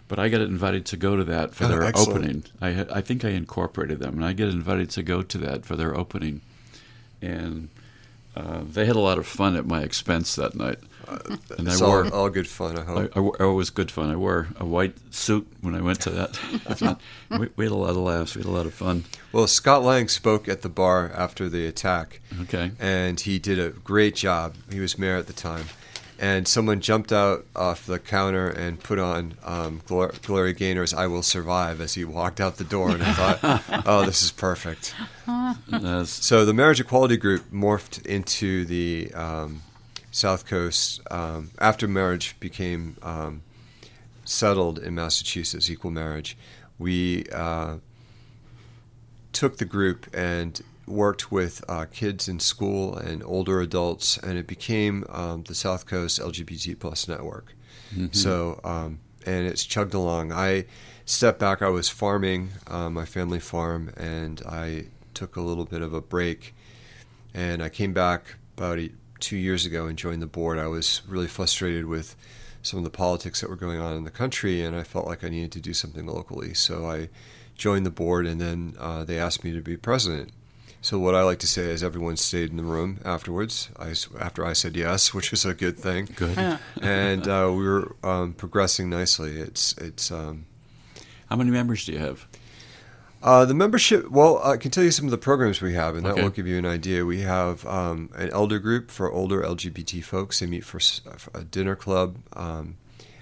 but 0.07 0.17
I 0.17 0.27
got 0.29 0.41
invited 0.41 0.87
to 0.87 0.97
go 0.97 1.15
to 1.15 1.23
that 1.25 1.53
for 1.53 1.65
Oh, 1.65 1.67
their 1.67 1.83
excellent. 1.83 2.17
opening. 2.17 2.43
I 2.61 2.97
I 2.97 3.01
think 3.01 3.23
I 3.23 3.29
incorporated 3.29 3.99
them, 3.99 4.15
and 4.15 4.25
I 4.25 4.33
get 4.33 4.47
invited 4.47 4.89
to 4.89 5.03
go 5.03 5.21
to 5.21 5.37
that 5.37 5.67
for 5.67 5.75
their 5.75 5.95
opening, 5.95 6.41
and 7.21 7.69
uh, 8.39 8.61
they 8.63 8.85
had 8.85 8.95
a 8.95 8.99
lot 8.99 9.17
of 9.17 9.27
fun 9.27 9.55
at 9.55 9.65
my 9.65 9.81
expense 9.81 10.35
that 10.35 10.55
night. 10.55 10.77
And 11.57 11.67
I 11.67 11.75
wore- 11.79 12.13
all, 12.13 12.29
good 12.29 12.47
fun, 12.47 12.77
I 12.77 12.81
I, 12.81 12.85
hope. 12.85 13.17
I, 13.17 13.19
wore- 13.19 13.37
it 13.39 13.53
was 13.53 13.71
good 13.71 13.89
fun. 13.91 14.11
I 14.11 14.15
wore 14.15 14.47
a 14.59 14.65
white 14.65 14.95
suit 15.11 15.47
when 15.61 15.73
I 15.73 15.81
went 15.81 15.99
to 16.01 16.11
that. 16.11 16.39
event. 16.69 16.99
we, 17.31 17.49
we 17.55 17.65
had 17.65 17.71
a 17.71 17.75
lot 17.75 17.89
of 17.91 17.97
laughs. 17.97 18.35
We 18.35 18.41
had 18.43 18.47
a 18.49 18.51
lot 18.53 18.67
of 18.67 18.73
fun. 18.75 19.05
Well, 19.31 19.47
Scott 19.47 19.83
Lang 19.83 20.07
spoke 20.07 20.47
at 20.47 20.61
the 20.61 20.69
bar 20.69 21.11
after 21.15 21.49
the 21.49 21.65
attack, 21.65 22.21
Okay. 22.41 22.71
and 22.79 23.19
he 23.19 23.39
did 23.39 23.57
a 23.59 23.69
great 23.69 24.15
job. 24.15 24.55
He 24.71 24.79
was 24.79 24.99
mayor 24.99 25.17
at 25.17 25.25
the 25.27 25.33
time. 25.33 25.65
And 26.21 26.47
someone 26.49 26.81
jumped 26.81 27.13
out 27.13 27.45
off 27.55 27.85
the 27.85 27.97
counter 27.97 28.49
and 28.49 28.77
put 28.77 28.99
on 28.99 29.35
um, 29.43 29.81
Glor- 29.87 30.21
Gloria 30.21 30.53
Gaynor's 30.53 30.93
I 30.93 31.07
Will 31.07 31.23
Survive 31.23 31.79
as 31.79 31.93
he 31.93 32.03
walked 32.03 32.41
out 32.41 32.57
the 32.57 32.65
door. 32.65 32.91
And 32.91 33.01
I 33.01 33.13
thought, 33.13 33.83
oh, 33.85 34.05
this 34.05 34.21
is 34.21 34.31
perfect. 34.31 34.93
So 36.05 36.43
the 36.43 36.53
Marriage 36.53 36.79
Equality 36.79 37.17
Group 37.17 37.51
morphed 37.51 38.05
into 38.05 38.65
the 38.65 39.11
um, 39.13 39.61
South 40.11 40.45
Coast 40.45 41.01
um, 41.11 41.51
after 41.59 41.87
marriage 41.87 42.35
became 42.39 42.97
um, 43.01 43.41
settled 44.25 44.79
in 44.79 44.95
Massachusetts, 44.95 45.69
equal 45.69 45.91
marriage. 45.91 46.37
We 46.77 47.25
uh, 47.31 47.77
took 49.33 49.57
the 49.57 49.65
group 49.65 50.07
and 50.13 50.61
worked 50.89 51.31
with 51.31 51.63
uh, 51.69 51.85
kids 51.85 52.27
in 52.27 52.39
school 52.39 52.95
and 52.95 53.23
older 53.23 53.61
adults, 53.61 54.17
and 54.17 54.37
it 54.37 54.47
became 54.47 55.05
um, 55.09 55.43
the 55.43 55.55
South 55.55 55.85
Coast 55.85 56.19
LGBT 56.19 56.77
plus 56.79 57.07
network. 57.07 57.53
So, 58.11 58.59
um, 58.63 58.99
and 59.25 59.47
it's 59.47 59.63
chugged 59.65 59.93
along. 59.93 60.31
I 60.31 60.65
stepped 61.05 61.39
back. 61.39 61.61
I 61.61 61.69
was 61.69 61.89
farming 61.89 62.49
uh, 62.67 62.89
my 62.89 63.05
family 63.05 63.39
farm, 63.39 63.91
and 63.97 64.41
I 64.47 64.87
took 65.13 65.35
a 65.35 65.41
little 65.41 65.65
bit 65.65 65.81
of 65.81 65.93
a 65.93 66.01
break. 66.01 66.53
And 67.33 67.61
I 67.63 67.69
came 67.69 67.93
back 67.93 68.35
about 68.57 68.79
two 69.19 69.37
years 69.37 69.65
ago 69.65 69.87
and 69.87 69.97
joined 69.97 70.21
the 70.21 70.27
board. 70.27 70.57
I 70.57 70.67
was 70.67 71.01
really 71.07 71.27
frustrated 71.27 71.85
with 71.85 72.15
some 72.61 72.77
of 72.77 72.83
the 72.83 72.89
politics 72.89 73.41
that 73.41 73.49
were 73.49 73.55
going 73.55 73.79
on 73.79 73.95
in 73.95 74.03
the 74.03 74.11
country, 74.11 74.61
and 74.61 74.75
I 74.75 74.83
felt 74.83 75.07
like 75.07 75.23
I 75.23 75.29
needed 75.29 75.51
to 75.53 75.61
do 75.61 75.73
something 75.73 76.05
locally. 76.05 76.53
So 76.53 76.85
I 76.85 77.09
joined 77.55 77.85
the 77.85 77.91
board, 77.91 78.25
and 78.25 78.39
then 78.39 78.75
uh, 78.79 79.03
they 79.03 79.17
asked 79.17 79.43
me 79.43 79.51
to 79.53 79.61
be 79.61 79.77
president. 79.77 80.31
So 80.81 80.97
what 80.97 81.13
I 81.13 81.23
like 81.23 81.39
to 81.39 81.47
say 81.47 81.63
is 81.63 81.83
everyone 81.83 82.15
stayed 82.15 82.51
in 82.51 82.57
the 82.57 82.63
room 82.63 82.99
afterwards. 83.03 83.69
I, 83.77 83.89
after 84.19 84.45
I 84.45 84.53
said 84.53 84.77
yes, 84.77 85.13
which 85.13 85.31
was 85.31 85.45
a 85.45 85.53
good 85.53 85.77
thing, 85.77 86.07
Good. 86.15 86.59
and 86.81 87.27
uh, 87.27 87.51
we 87.53 87.63
were 87.67 87.95
um, 88.03 88.33
progressing 88.33 88.89
nicely. 88.89 89.39
It's 89.39 89.73
it's 89.77 90.09
um, 90.11 90.45
How 91.29 91.35
many 91.35 91.51
members 91.51 91.85
do 91.85 91.91
you 91.93 91.99
have? 91.99 92.27
uh, 93.21 93.43
the 93.43 93.53
membership. 93.53 94.09
Well, 94.09 94.41
I 94.41 94.55
can 94.55 94.71
tell 94.71 94.83
you 94.83 94.91
some 94.91 95.03
of 95.05 95.11
the 95.11 95.17
programs 95.17 95.61
we 95.61 95.73
have, 95.73 95.97
and 95.97 96.05
that 96.05 96.15
will 96.15 96.29
give 96.29 96.47
you 96.47 96.57
an 96.57 96.65
idea. 96.65 97.03
We 97.03 97.21
have 97.21 97.65
um, 97.65 98.09
an 98.15 98.29
elder 98.31 98.59
group 98.59 98.89
for 98.89 99.11
older 99.11 99.41
LGBT 99.41 100.01
folks. 100.03 100.39
They 100.39 100.45
meet 100.45 100.63
for, 100.63 100.79
for 100.79 101.37
a 101.37 101.43
dinner 101.43 101.75
club 101.75 102.19
um, 102.33 102.77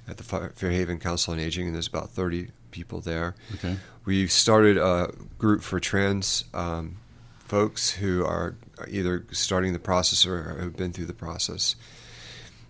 at 0.08 0.18
the 0.18 0.24
Fairhaven 0.24 1.00
Council 1.00 1.34
on 1.34 1.40
Aging, 1.40 1.66
and 1.66 1.74
there's 1.76 1.88
about 1.88 2.12
30 2.12 2.50
people 2.70 3.02
there. 3.02 3.34
Okay. 3.56 3.78
We've 4.06 4.32
started 4.32 4.78
a 4.78 5.12
group 5.40 5.64
for 5.64 5.80
trans 5.80 6.44
um, 6.54 6.98
folks 7.48 7.92
who 7.92 8.26
are 8.26 8.56
either 8.90 9.26
starting 9.32 9.72
the 9.72 9.80
process 9.80 10.26
or 10.26 10.60
have 10.60 10.76
been 10.76 10.92
through 10.92 11.06
the 11.06 11.14
process. 11.14 11.78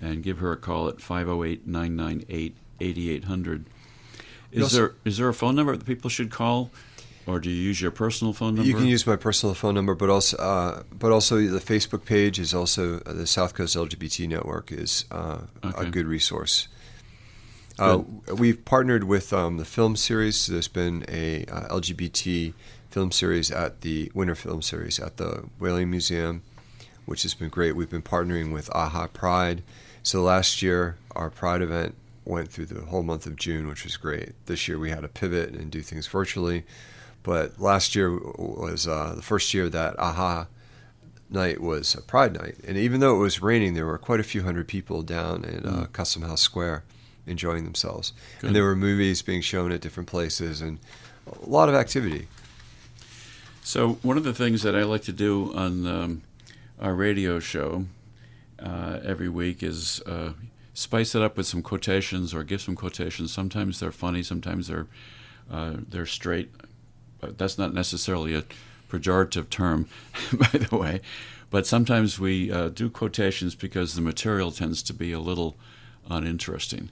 And 0.00 0.22
give 0.22 0.38
her 0.38 0.52
a 0.52 0.56
call 0.56 0.86
at 0.86 1.00
508 1.00 1.66
998 1.66 2.56
8800. 2.80 3.64
Is 4.52 4.70
there 4.70 4.94
is 5.04 5.18
there 5.18 5.28
a 5.28 5.34
phone 5.34 5.56
number 5.56 5.76
that 5.76 5.84
people 5.84 6.08
should 6.08 6.30
call, 6.30 6.70
or 7.28 7.38
do 7.38 7.50
you 7.50 7.62
use 7.62 7.80
your 7.80 7.90
personal 7.90 8.32
phone 8.32 8.54
number? 8.54 8.66
You 8.66 8.74
can 8.74 8.86
use 8.86 9.06
my 9.06 9.16
personal 9.16 9.54
phone 9.54 9.74
number, 9.74 9.94
but 9.94 10.08
also, 10.08 10.36
uh, 10.38 10.82
but 10.90 11.12
also 11.12 11.36
the 11.36 11.60
Facebook 11.60 12.04
page 12.04 12.38
is 12.38 12.54
also 12.54 13.00
uh, 13.00 13.12
the 13.12 13.26
South 13.26 13.54
Coast 13.54 13.76
LGBT 13.76 14.28
Network 14.28 14.72
is 14.72 15.04
uh, 15.10 15.42
Okay. 15.62 15.86
a 15.86 15.90
good 15.90 16.06
resource. 16.06 16.68
Uh, 17.78 18.02
we've 18.34 18.64
partnered 18.64 19.04
with 19.04 19.32
um, 19.32 19.58
the 19.58 19.64
film 19.64 19.94
series. 19.94 20.46
There's 20.48 20.66
been 20.68 21.04
a 21.08 21.44
uh, 21.44 21.68
LGBT 21.68 22.54
film 22.90 23.12
series 23.12 23.50
at 23.52 23.82
the 23.82 24.10
Winter 24.14 24.34
Film 24.34 24.62
Series 24.62 24.98
at 24.98 25.18
the 25.18 25.44
Whaling 25.60 25.90
Museum, 25.90 26.42
which 27.04 27.22
has 27.22 27.34
been 27.34 27.50
great. 27.50 27.76
We've 27.76 27.90
been 27.90 28.02
partnering 28.02 28.52
with 28.52 28.68
AHA 28.74 29.08
Pride. 29.08 29.62
So 30.02 30.22
last 30.22 30.62
year, 30.62 30.96
our 31.14 31.30
Pride 31.30 31.62
event 31.62 31.94
went 32.24 32.50
through 32.50 32.66
the 32.66 32.80
whole 32.86 33.02
month 33.02 33.26
of 33.26 33.36
June, 33.36 33.68
which 33.68 33.84
was 33.84 33.96
great. 33.96 34.32
This 34.46 34.66
year, 34.66 34.78
we 34.78 34.90
had 34.90 35.02
to 35.02 35.08
pivot 35.08 35.50
and 35.50 35.70
do 35.70 35.80
things 35.82 36.06
virtually. 36.08 36.64
But 37.28 37.60
last 37.60 37.94
year 37.94 38.10
was 38.38 38.88
uh, 38.88 39.12
the 39.14 39.20
first 39.20 39.52
year 39.52 39.68
that 39.68 39.98
AHA 39.98 40.46
night 41.28 41.60
was 41.60 41.94
a 41.94 42.00
Pride 42.00 42.32
night. 42.32 42.54
And 42.66 42.78
even 42.78 43.00
though 43.00 43.16
it 43.16 43.18
was 43.18 43.42
raining, 43.42 43.74
there 43.74 43.84
were 43.84 43.98
quite 43.98 44.18
a 44.18 44.22
few 44.22 44.44
hundred 44.44 44.66
people 44.66 45.02
down 45.02 45.44
at 45.44 45.66
uh, 45.66 45.84
Custom 45.92 46.22
House 46.22 46.40
Square 46.40 46.84
enjoying 47.26 47.64
themselves. 47.64 48.14
Good. 48.40 48.46
And 48.46 48.56
there 48.56 48.64
were 48.64 48.74
movies 48.74 49.20
being 49.20 49.42
shown 49.42 49.72
at 49.72 49.82
different 49.82 50.08
places 50.08 50.62
and 50.62 50.78
a 51.30 51.46
lot 51.46 51.68
of 51.68 51.74
activity. 51.74 52.28
So 53.62 53.98
one 54.00 54.16
of 54.16 54.24
the 54.24 54.32
things 54.32 54.62
that 54.62 54.74
I 54.74 54.84
like 54.84 55.02
to 55.02 55.12
do 55.12 55.54
on 55.54 55.86
um, 55.86 56.22
our 56.80 56.94
radio 56.94 57.40
show 57.40 57.84
uh, 58.58 59.00
every 59.04 59.28
week 59.28 59.62
is 59.62 60.00
uh, 60.06 60.32
spice 60.72 61.14
it 61.14 61.20
up 61.20 61.36
with 61.36 61.46
some 61.46 61.60
quotations 61.60 62.32
or 62.32 62.42
give 62.42 62.62
some 62.62 62.74
quotations. 62.74 63.34
Sometimes 63.34 63.80
they're 63.80 63.92
funny, 63.92 64.22
sometimes 64.22 64.68
they're 64.68 64.86
uh, 65.50 65.74
they're 65.90 66.06
straight. 66.06 66.50
But 67.20 67.38
that's 67.38 67.58
not 67.58 67.74
necessarily 67.74 68.34
a 68.34 68.44
pejorative 68.90 69.50
term, 69.50 69.88
by 70.32 70.58
the 70.58 70.76
way. 70.76 71.00
But 71.50 71.66
sometimes 71.66 72.20
we 72.20 72.52
uh, 72.52 72.68
do 72.68 72.90
quotations 72.90 73.54
because 73.54 73.94
the 73.94 74.02
material 74.02 74.52
tends 74.52 74.82
to 74.84 74.92
be 74.92 75.12
a 75.12 75.20
little 75.20 75.56
uninteresting, 76.10 76.90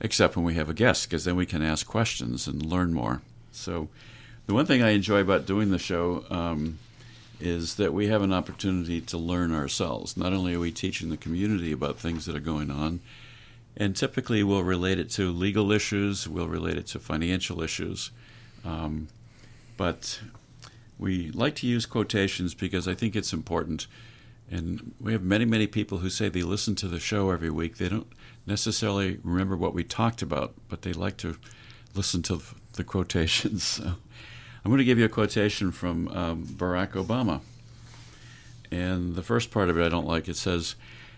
except 0.00 0.36
when 0.36 0.44
we 0.44 0.54
have 0.54 0.68
a 0.68 0.74
guest, 0.74 1.08
because 1.08 1.24
then 1.24 1.36
we 1.36 1.46
can 1.46 1.62
ask 1.62 1.86
questions 1.86 2.46
and 2.46 2.64
learn 2.64 2.92
more. 2.92 3.22
So, 3.52 3.88
the 4.46 4.52
one 4.52 4.66
thing 4.66 4.82
I 4.82 4.90
enjoy 4.90 5.20
about 5.20 5.46
doing 5.46 5.70
the 5.70 5.78
show 5.78 6.24
um, 6.28 6.78
is 7.40 7.76
that 7.76 7.94
we 7.94 8.08
have 8.08 8.20
an 8.20 8.32
opportunity 8.32 9.00
to 9.00 9.16
learn 9.16 9.54
ourselves. 9.54 10.18
Not 10.18 10.34
only 10.34 10.54
are 10.54 10.60
we 10.60 10.70
teaching 10.70 11.08
the 11.08 11.16
community 11.16 11.72
about 11.72 11.98
things 11.98 12.26
that 12.26 12.36
are 12.36 12.40
going 12.40 12.70
on, 12.70 13.00
and 13.76 13.96
typically 13.96 14.42
we'll 14.42 14.62
relate 14.62 14.98
it 14.98 15.10
to 15.10 15.32
legal 15.32 15.72
issues, 15.72 16.28
we'll 16.28 16.48
relate 16.48 16.76
it 16.76 16.86
to 16.88 16.98
financial 16.98 17.62
issues, 17.62 18.10
um, 18.66 19.08
but 19.76 20.20
we 20.98 21.30
like 21.30 21.54
to 21.56 21.66
use 21.66 21.86
quotations 21.86 22.54
because 22.54 22.86
I 22.86 22.94
think 22.94 23.16
it's 23.16 23.32
important. 23.32 23.86
And 24.50 24.94
we 25.00 25.12
have 25.12 25.22
many, 25.22 25.44
many 25.44 25.66
people 25.66 25.98
who 25.98 26.10
say 26.10 26.28
they 26.28 26.42
listen 26.42 26.74
to 26.76 26.88
the 26.88 27.00
show 27.00 27.30
every 27.30 27.50
week. 27.50 27.78
They 27.78 27.88
don't 27.88 28.06
necessarily 28.46 29.18
remember 29.24 29.56
what 29.56 29.74
we 29.74 29.84
talked 29.84 30.22
about, 30.22 30.54
but 30.68 30.82
they 30.82 30.92
like 30.92 31.16
to 31.18 31.36
listen 31.94 32.22
to 32.22 32.40
the 32.74 32.84
quotations. 32.84 33.80
So 34.64 34.66
I'm 34.66 34.70
going 34.70 34.78
to 34.78 34.84
give 34.84 34.98
you 34.98 35.04
a 35.04 35.10
quotation 35.10 35.72
from 35.72 36.08
um, 36.08 36.46
Barack 36.46 36.92
Obama. 36.92 37.42
And 38.70 39.14
the 39.14 39.22
first 39.22 39.50
part 39.50 39.68
of 39.68 39.78
it 39.78 39.84
I 39.84 39.90
don't 39.90 40.06
like. 40.06 40.26
It 40.26 40.38
says, 40.38 40.74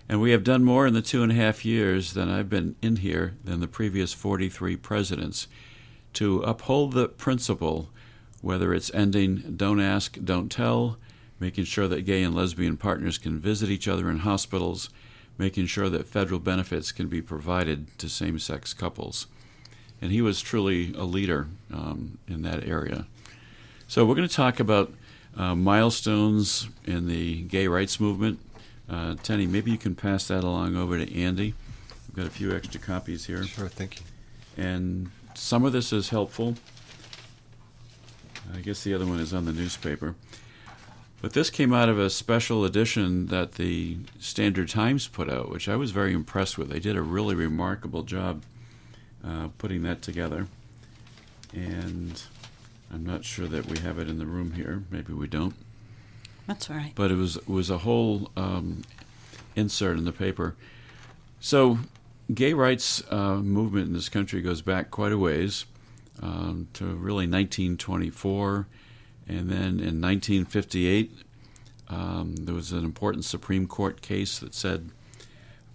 And 0.09 0.21
we 0.21 0.33
have 0.33 0.43
done 0.43 0.65
more 0.65 0.85
in 0.85 0.95
the 0.95 1.01
two 1.01 1.23
and 1.23 1.31
a 1.31 1.37
half 1.37 1.65
years 1.65 2.15
than 2.15 2.29
I've 2.29 2.51
been 2.51 2.75
in 2.83 2.97
here 2.97 3.35
than 3.45 3.61
the 3.61 3.69
previous 3.69 4.13
43 4.13 4.75
presidents 4.77 5.47
to 6.15 6.41
uphold 6.41 6.95
the 6.95 7.07
principle, 7.07 7.89
whether 8.47 8.73
it's 8.73 8.95
ending 8.95 9.55
don't 9.57 9.81
ask, 9.81 10.17
don't 10.23 10.51
tell, 10.53 10.97
making 11.41 11.65
sure 11.65 11.89
that 11.89 12.03
gay 12.07 12.23
and 12.23 12.33
lesbian 12.33 12.77
partners 12.77 13.19
can 13.19 13.41
visit 13.41 13.69
each 13.69 13.89
other 13.89 14.09
in 14.09 14.19
hospitals, 14.19 14.89
making 15.37 15.67
sure 15.67 15.89
that 15.91 16.07
federal 16.07 16.39
benefits 16.39 16.93
can 16.93 17.09
be 17.09 17.21
provided 17.21 17.99
to 17.99 18.09
same 18.09 18.39
sex 18.39 18.73
couples. 18.73 19.27
And 20.01 20.13
he 20.13 20.23
was 20.23 20.41
truly 20.41 20.95
a 20.95 21.03
leader 21.03 21.49
um, 21.75 22.19
in 22.29 22.43
that 22.43 22.65
area. 22.65 23.07
So, 23.89 24.05
we're 24.05 24.15
going 24.15 24.29
to 24.29 24.35
talk 24.35 24.61
about 24.61 24.93
uh, 25.37 25.57
milestones 25.57 26.69
in 26.85 27.09
the 27.09 27.43
gay 27.43 27.67
rights 27.67 27.99
movement. 27.99 28.39
Uh, 28.89 29.17
Tenny, 29.25 29.47
maybe 29.47 29.73
you 29.73 29.79
can 29.79 29.97
pass 29.97 30.29
that 30.29 30.45
along 30.45 30.77
over 30.77 31.05
to 31.05 31.21
Andy. 31.21 31.55
We've 32.07 32.17
got 32.17 32.27
a 32.27 32.31
few 32.31 32.55
extra 32.55 32.81
copies 32.81 33.27
here 33.27 33.43
Sure, 33.45 33.69
thank 33.69 33.99
you. 33.99 34.07
and 34.57 35.11
some 35.35 35.65
of 35.65 35.73
this 35.73 35.93
is 35.93 36.11
helpful. 36.11 36.55
I 38.55 38.61
guess 38.61 38.85
the 38.85 38.95
other 38.95 39.07
one 39.07 39.21
is 39.21 39.35
on 39.35 39.45
the 39.45 39.53
newspaper. 39.53 40.15
But 41.23 41.33
this 41.33 41.51
came 41.51 41.73
out 41.73 41.89
of 41.89 41.99
a 41.99 42.11
special 42.11 42.65
edition 42.65 43.27
that 43.27 43.53
the 43.53 43.99
Standard 44.19 44.69
Times 44.69 45.09
put 45.09 45.31
out, 45.31 45.51
which 45.51 45.69
I 45.69 45.77
was 45.77 45.91
very 45.91 46.13
impressed 46.13 46.59
with. 46.59 46.69
They 46.69 46.79
did 46.79 46.97
a 46.97 47.03
really 47.03 47.35
remarkable 47.35 48.03
job 48.03 48.43
uh, 49.25 49.49
putting 49.59 49.83
that 49.83 50.03
together. 50.03 50.47
And 51.53 52.23
I'm 52.93 53.05
not 53.05 53.25
sure 53.25 53.47
that 53.47 53.67
we 53.67 53.79
have 53.79 53.99
it 53.99 54.09
in 54.09 54.19
the 54.19 54.27
room 54.27 54.53
here. 54.53 54.85
Maybe 54.91 55.13
we 55.15 55.27
don't 55.27 55.55
That's 56.47 56.71
all 56.71 56.77
right. 56.77 56.93
but 56.95 57.11
it 57.11 57.17
was 57.17 57.39
was 57.47 57.71
a 57.71 57.79
whole 57.79 58.31
um, 58.37 58.83
insert 59.55 59.97
in 59.97 60.05
the 60.05 60.13
paper. 60.13 60.55
So, 61.41 61.79
gay 62.33 62.53
rights 62.53 63.03
uh, 63.11 63.37
movement 63.37 63.89
in 63.89 63.93
this 63.95 64.09
country 64.09 64.43
goes 64.43 64.61
back 64.63 64.91
quite 64.91 65.13
a 65.13 65.19
ways 65.19 65.65
um, 66.23 66.69
to 66.75 66.85
really 66.85 67.27
1924, 67.27 68.67
and 69.29 69.51
then 69.51 69.81
in 69.81 70.01
1958 70.01 71.13
um, 71.89 72.35
there 72.37 72.55
was 72.55 72.73
an 72.73 72.85
important 72.85 73.25
Supreme 73.25 73.67
Court 73.67 74.01
case 74.01 74.39
that 74.39 74.55
said 74.55 74.91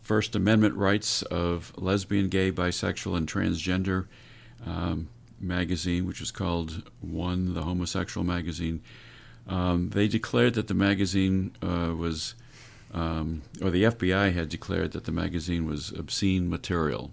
First 0.01 0.35
Amendment 0.35 0.75
rights 0.75 1.21
of 1.23 1.73
lesbian, 1.77 2.27
gay, 2.27 2.51
bisexual, 2.51 3.15
and 3.15 3.27
transgender 3.27 4.07
um, 4.65 5.07
magazine, 5.39 6.05
which 6.05 6.19
was 6.19 6.31
called 6.31 6.89
One, 6.99 7.53
the 7.53 7.63
homosexual 7.63 8.25
magazine. 8.25 8.81
Um, 9.47 9.89
they 9.89 10.07
declared 10.07 10.55
that 10.55 10.67
the 10.67 10.73
magazine 10.73 11.55
uh, 11.61 11.93
was, 11.97 12.35
um, 12.93 13.41
or 13.61 13.69
the 13.69 13.83
FBI 13.83 14.33
had 14.33 14.49
declared 14.49 14.91
that 14.91 15.05
the 15.05 15.11
magazine 15.11 15.65
was 15.65 15.91
obscene 15.91 16.49
material 16.49 17.11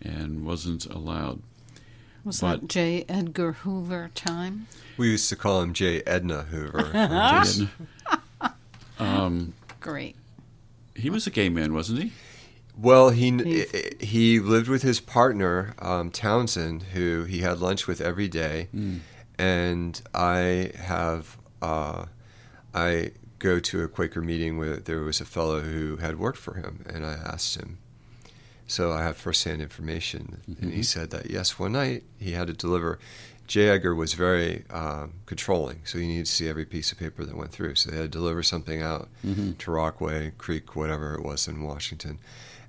and 0.00 0.44
wasn't 0.44 0.86
allowed. 0.86 1.42
Was 2.24 2.40
but- 2.40 2.60
that 2.62 2.68
J. 2.68 3.04
Edgar 3.08 3.52
Hoover 3.52 4.10
time? 4.14 4.66
We 4.96 5.10
used 5.10 5.28
to 5.30 5.36
call 5.36 5.60
him 5.62 5.72
J. 5.74 6.02
Edna 6.02 6.42
Hoover. 6.42 6.90
And, 6.94 7.68
um, 8.98 9.54
Great. 9.80 10.16
he 10.94 11.10
was 11.10 11.26
a 11.26 11.30
gay 11.30 11.48
man, 11.48 11.74
wasn't 11.74 12.02
he? 12.02 12.12
Well, 12.76 13.10
he 13.10 13.30
He's- 13.30 13.70
he 14.00 14.40
lived 14.40 14.68
with 14.68 14.82
his 14.82 15.00
partner 15.00 15.74
um, 15.80 16.10
Townsend, 16.10 16.82
who 16.94 17.24
he 17.24 17.40
had 17.40 17.58
lunch 17.60 17.86
with 17.86 18.00
every 18.00 18.28
day, 18.28 18.68
and 19.38 20.00
I 20.14 20.70
have 20.76 21.36
uh, 21.62 22.06
I 22.74 23.10
go 23.38 23.58
to 23.60 23.82
a 23.82 23.88
Quaker 23.88 24.20
meeting 24.20 24.58
where 24.58 24.76
there 24.78 25.00
was 25.00 25.20
a 25.20 25.24
fellow 25.24 25.60
who 25.60 25.96
had 25.98 26.18
worked 26.18 26.38
for 26.38 26.54
him, 26.54 26.84
and 26.88 27.04
I 27.06 27.12
asked 27.12 27.56
him. 27.56 27.78
So 28.66 28.92
I 28.92 29.02
have 29.02 29.16
firsthand 29.16 29.60
information, 29.60 30.40
and 30.60 30.72
he 30.72 30.82
said 30.82 31.10
that 31.10 31.30
yes, 31.30 31.58
one 31.58 31.72
night 31.72 32.02
he 32.18 32.32
had 32.32 32.46
to 32.46 32.52
deliver. 32.54 32.98
J. 33.46 33.68
Edgar 33.68 33.94
was 33.94 34.14
very 34.14 34.64
um, 34.70 35.12
controlling, 35.26 35.80
so 35.84 35.98
he 35.98 36.06
needed 36.06 36.24
to 36.24 36.32
see 36.32 36.48
every 36.48 36.64
piece 36.64 36.90
of 36.92 36.98
paper 36.98 37.26
that 37.26 37.36
went 37.36 37.50
through. 37.52 37.74
So 37.74 37.90
they 37.90 37.96
had 37.98 38.04
to 38.10 38.18
deliver 38.18 38.42
something 38.42 38.80
out 38.80 39.08
to 39.58 39.70
Rockway, 39.70 40.32
Creek, 40.38 40.74
whatever 40.74 41.14
it 41.14 41.22
was 41.22 41.46
in 41.46 41.62
Washington, 41.62 42.20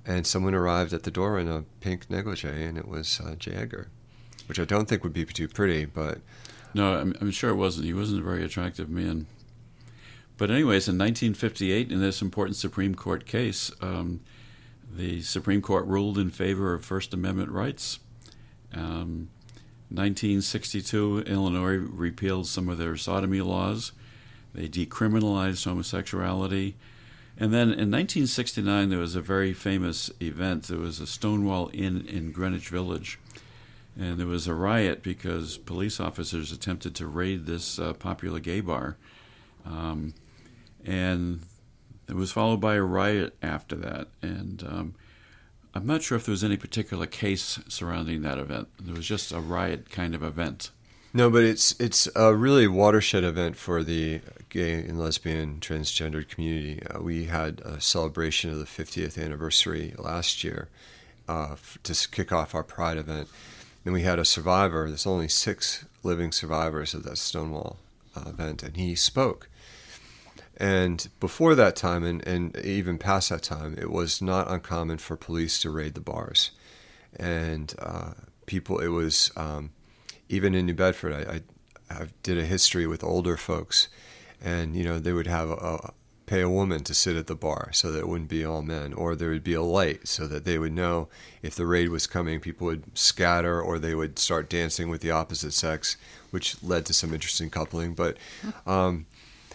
and 0.04 0.26
someone 0.26 0.54
arrived 0.54 0.92
at 0.92 1.04
the 1.04 1.10
door 1.10 1.38
in 1.38 1.48
a 1.48 1.62
pink 1.80 2.10
negligee, 2.10 2.62
and 2.62 2.76
it 2.76 2.86
was 2.86 3.20
uh, 3.24 3.36
J. 3.38 3.52
Edgar, 3.52 3.88
which 4.48 4.60
I 4.60 4.66
don't 4.66 4.86
think 4.86 5.02
would 5.02 5.14
be 5.14 5.24
too 5.24 5.48
pretty, 5.48 5.86
but 5.86 6.18
No, 6.74 6.98
I'm, 6.98 7.14
I'm 7.22 7.30
sure 7.30 7.48
it 7.48 7.56
wasn't. 7.56 7.86
He 7.86 7.94
wasn't 7.94 8.20
a 8.20 8.24
very 8.24 8.44
attractive 8.44 8.90
man. 8.90 9.26
But 10.36 10.50
anyways, 10.50 10.88
in 10.88 10.98
1958, 10.98 11.90
in 11.90 12.00
this 12.02 12.20
important 12.20 12.56
Supreme 12.56 12.94
Court 12.94 13.24
case, 13.24 13.72
um, 13.80 14.20
the 14.96 15.22
Supreme 15.22 15.62
Court 15.62 15.86
ruled 15.86 16.18
in 16.18 16.30
favor 16.30 16.74
of 16.74 16.84
First 16.84 17.12
Amendment 17.12 17.50
rights. 17.50 17.98
Um, 18.74 19.28
1962, 19.88 21.20
Illinois 21.26 21.76
repealed 21.76 22.46
some 22.48 22.68
of 22.68 22.78
their 22.78 22.96
sodomy 22.96 23.40
laws. 23.40 23.92
They 24.54 24.68
decriminalized 24.68 25.64
homosexuality. 25.64 26.76
And 27.38 27.52
then 27.52 27.68
in 27.68 27.90
1969, 27.90 28.88
there 28.88 28.98
was 28.98 29.14
a 29.14 29.20
very 29.20 29.52
famous 29.52 30.10
event. 30.20 30.64
There 30.64 30.78
was 30.78 30.98
a 31.00 31.06
Stonewall 31.06 31.70
Inn 31.72 32.06
in 32.08 32.32
Greenwich 32.32 32.68
Village. 32.68 33.18
And 33.98 34.18
there 34.18 34.26
was 34.26 34.46
a 34.46 34.54
riot 34.54 35.02
because 35.02 35.58
police 35.58 36.00
officers 36.00 36.52
attempted 36.52 36.94
to 36.96 37.06
raid 37.06 37.46
this 37.46 37.78
uh, 37.78 37.92
popular 37.92 38.40
gay 38.40 38.60
bar. 38.60 38.96
Um, 39.64 40.14
and 40.84 41.40
it 42.08 42.14
was 42.14 42.32
followed 42.32 42.60
by 42.60 42.74
a 42.74 42.82
riot 42.82 43.36
after 43.42 43.76
that. 43.76 44.08
And 44.22 44.62
um, 44.62 44.94
I'm 45.74 45.86
not 45.86 46.02
sure 46.02 46.16
if 46.16 46.26
there 46.26 46.32
was 46.32 46.44
any 46.44 46.56
particular 46.56 47.06
case 47.06 47.58
surrounding 47.68 48.22
that 48.22 48.38
event. 48.38 48.68
There 48.80 48.94
was 48.94 49.06
just 49.06 49.32
a 49.32 49.40
riot 49.40 49.90
kind 49.90 50.14
of 50.14 50.22
event. 50.22 50.70
No, 51.12 51.30
but 51.30 51.44
it's 51.44 51.74
it's 51.80 52.08
a 52.14 52.34
really 52.34 52.66
watershed 52.66 53.24
event 53.24 53.56
for 53.56 53.82
the 53.82 54.20
gay 54.50 54.74
and 54.74 54.98
lesbian 54.98 55.60
transgender 55.60 56.28
community. 56.28 56.82
Uh, 56.86 57.00
we 57.00 57.24
had 57.24 57.60
a 57.60 57.80
celebration 57.80 58.50
of 58.50 58.58
the 58.58 58.64
50th 58.64 59.22
anniversary 59.22 59.94
last 59.96 60.44
year 60.44 60.68
uh, 61.28 61.52
f- 61.52 61.78
to 61.84 62.08
kick 62.10 62.32
off 62.32 62.54
our 62.54 62.62
Pride 62.62 62.98
event, 62.98 63.28
and 63.84 63.94
we 63.94 64.02
had 64.02 64.18
a 64.18 64.24
survivor. 64.24 64.88
There's 64.88 65.06
only 65.06 65.28
six 65.28 65.86
living 66.02 66.32
survivors 66.32 66.92
of 66.92 67.02
that 67.04 67.18
Stonewall 67.18 67.78
uh, 68.14 68.28
event, 68.28 68.62
and 68.62 68.76
he 68.76 68.94
spoke. 68.94 69.48
And 70.56 71.06
before 71.20 71.54
that 71.54 71.76
time, 71.76 72.04
and, 72.04 72.26
and 72.26 72.56
even 72.58 72.98
past 72.98 73.28
that 73.28 73.42
time, 73.42 73.76
it 73.78 73.90
was 73.90 74.22
not 74.22 74.50
uncommon 74.50 74.98
for 74.98 75.16
police 75.16 75.58
to 75.60 75.70
raid 75.70 75.94
the 75.94 76.00
bars. 76.00 76.50
And 77.18 77.74
uh, 77.78 78.12
people, 78.46 78.78
it 78.78 78.88
was 78.88 79.30
um, 79.36 79.70
even 80.28 80.54
in 80.54 80.66
New 80.66 80.74
Bedford, 80.74 81.12
I, 81.12 81.34
I, 81.94 82.02
I, 82.02 82.06
did 82.22 82.38
a 82.38 82.44
history 82.44 82.86
with 82.86 83.04
older 83.04 83.36
folks, 83.36 83.88
and 84.42 84.74
you 84.74 84.84
know 84.84 84.98
they 84.98 85.12
would 85.12 85.26
have 85.26 85.50
a, 85.50 85.54
a, 85.54 85.92
pay 86.26 86.40
a 86.40 86.48
woman 86.48 86.82
to 86.84 86.94
sit 86.94 87.16
at 87.16 87.26
the 87.26 87.34
bar 87.34 87.70
so 87.72 87.92
that 87.92 88.00
it 88.00 88.08
wouldn't 88.08 88.28
be 88.28 88.44
all 88.44 88.62
men, 88.62 88.92
or 88.92 89.14
there 89.14 89.30
would 89.30 89.44
be 89.44 89.54
a 89.54 89.62
light 89.62 90.08
so 90.08 90.26
that 90.26 90.44
they 90.44 90.58
would 90.58 90.72
know 90.72 91.08
if 91.42 91.54
the 91.54 91.66
raid 91.66 91.88
was 91.90 92.06
coming. 92.06 92.40
People 92.40 92.66
would 92.66 92.96
scatter, 92.96 93.60
or 93.60 93.78
they 93.78 93.94
would 93.94 94.18
start 94.18 94.50
dancing 94.50 94.88
with 94.88 95.00
the 95.00 95.10
opposite 95.10 95.52
sex, 95.52 95.96
which 96.30 96.62
led 96.62 96.84
to 96.86 96.94
some 96.94 97.14
interesting 97.14 97.50
coupling. 97.50 97.94
But 97.94 98.16
um, 98.66 99.06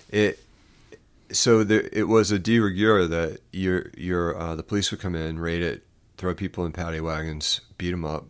it 0.10 0.39
so 1.31 1.63
there, 1.63 1.89
it 1.91 2.07
was 2.07 2.31
a 2.31 2.39
de 2.39 2.59
rigueur 2.59 3.07
that 3.07 3.39
your 3.51 3.91
your 3.97 4.38
uh, 4.38 4.55
the 4.55 4.63
police 4.63 4.91
would 4.91 5.00
come 5.00 5.15
in, 5.15 5.39
raid 5.39 5.61
it, 5.61 5.83
throw 6.17 6.33
people 6.33 6.65
in 6.65 6.71
paddy 6.71 7.00
wagons, 7.00 7.61
beat 7.77 7.91
them 7.91 8.05
up, 8.05 8.25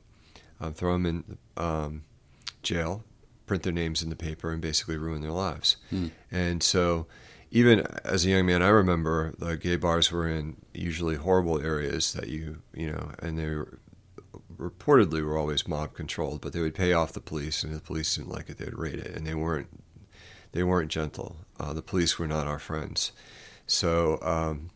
um, 0.59 0.73
throw 0.73 0.93
them 0.93 1.05
in 1.05 1.37
um, 1.57 2.03
jail, 2.63 3.03
print 3.45 3.63
their 3.63 3.73
names 3.73 4.01
in 4.01 4.09
the 4.09 4.15
paper, 4.15 4.51
and 4.51 4.61
basically 4.61 4.97
ruin 4.97 5.21
their 5.21 5.31
lives. 5.31 5.77
Hmm. 5.89 6.07
And 6.31 6.63
so, 6.63 7.07
even 7.51 7.81
as 8.03 8.25
a 8.25 8.29
young 8.29 8.45
man, 8.45 8.61
I 8.61 8.69
remember 8.69 9.33
the 9.37 9.57
gay 9.57 9.75
bars 9.75 10.11
were 10.11 10.27
in 10.27 10.57
usually 10.73 11.15
horrible 11.15 11.61
areas 11.61 12.13
that 12.13 12.27
you 12.27 12.61
you 12.73 12.91
know, 12.91 13.11
and 13.19 13.37
they 13.37 13.49
were, 13.49 13.79
reportedly 14.57 15.23
were 15.23 15.37
always 15.37 15.67
mob 15.67 15.93
controlled, 15.93 16.41
but 16.41 16.53
they 16.53 16.61
would 16.61 16.75
pay 16.75 16.93
off 16.93 17.13
the 17.13 17.19
police, 17.19 17.63
and 17.63 17.73
if 17.73 17.79
the 17.79 17.85
police 17.85 18.15
didn't 18.15 18.29
like 18.29 18.49
it, 18.49 18.57
they'd 18.57 18.77
raid 18.77 18.99
it, 18.99 19.15
and 19.15 19.25
they 19.25 19.35
weren't 19.35 19.80
they 20.51 20.63
weren't 20.63 20.91
gentle. 20.91 21.37
Uh, 21.59 21.73
the 21.73 21.81
police 21.81 22.17
were 22.17 22.27
not 22.27 22.47
our 22.47 22.59
friends. 22.59 23.11
So 23.67 24.19
um, 24.21 24.69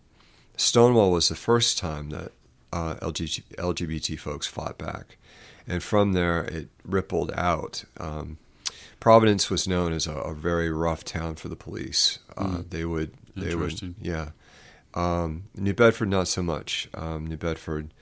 Stonewall 0.58 1.12
was 1.12 1.30
the 1.30 1.36
first 1.36 1.78
time 1.78 2.10
that 2.10 2.32
uh, 2.72 2.96
LGBT, 2.96 3.44
LGBT, 3.56 4.20
folks 4.20 4.48
fought 4.48 4.78
back, 4.78 5.18
and 5.68 5.82
from 5.82 6.14
there 6.14 6.44
it 6.46 6.70
rippled 6.84 7.32
out. 7.36 7.84
Um, 8.00 8.38
Providence 9.00 9.50
was 9.50 9.68
known 9.68 9.94
as 9.94 10.08
a, 10.08 10.14
a, 10.14 10.34
very 10.34 10.72
rough 10.72 11.04
town 11.04 11.36
for 11.36 11.48
the 11.48 11.56
police. 11.56 12.20
Uh, 12.36 12.46
mm. 12.46 12.70
They 12.70 12.86
would, 12.86 13.12
they 13.36 13.54
would, 13.54 13.96
yeah. 14.02 14.30
Um, 14.94 15.44
New 15.56 15.74
Bedford, 15.74 16.10
not 16.10 16.28
so 16.28 16.42
much. 16.42 16.90
Um, 16.94 17.28
New 17.28 17.38
Bedford 17.38 17.94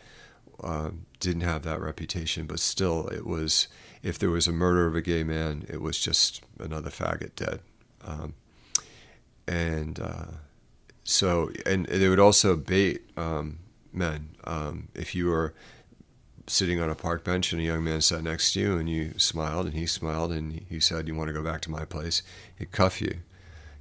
uh, 0.63 0.91
didn't 1.19 1.41
have 1.41 1.63
that 1.63 1.81
reputation, 1.81 2.45
but 2.45 2.59
still, 2.59 3.07
it 3.07 3.25
was. 3.25 3.67
If 4.03 4.19
there 4.19 4.29
was 4.29 4.47
a 4.47 4.51
murder 4.51 4.85
of 4.85 4.95
a 4.95 5.01
gay 5.01 5.23
man, 5.23 5.65
it 5.69 5.81
was 5.81 5.97
just 5.97 6.43
another 6.59 6.89
faggot 6.89 7.35
dead. 7.35 7.61
Um, 8.05 8.33
and 9.47 9.99
uh, 9.99 10.25
so, 11.03 11.51
and 11.65 11.85
they 11.85 12.09
would 12.09 12.19
also 12.19 12.55
bait 12.55 13.01
um, 13.17 13.59
men. 13.91 14.35
Um, 14.43 14.89
if 14.93 15.15
you 15.15 15.27
were 15.27 15.53
sitting 16.47 16.81
on 16.81 16.89
a 16.89 16.95
park 16.95 17.23
bench 17.23 17.53
and 17.53 17.61
a 17.61 17.63
young 17.63 17.83
man 17.83 18.01
sat 18.01 18.23
next 18.23 18.53
to 18.53 18.59
you 18.59 18.77
and 18.77 18.89
you 18.89 19.13
smiled 19.17 19.65
and 19.65 19.75
he 19.75 19.85
smiled 19.85 20.31
and 20.31 20.65
he 20.69 20.79
said, 20.79 21.07
"You 21.07 21.15
want 21.15 21.29
to 21.29 21.33
go 21.33 21.43
back 21.43 21.61
to 21.61 21.71
my 21.71 21.85
place?" 21.85 22.21
He'd 22.57 22.71
cuff 22.71 23.01
you. 23.01 23.19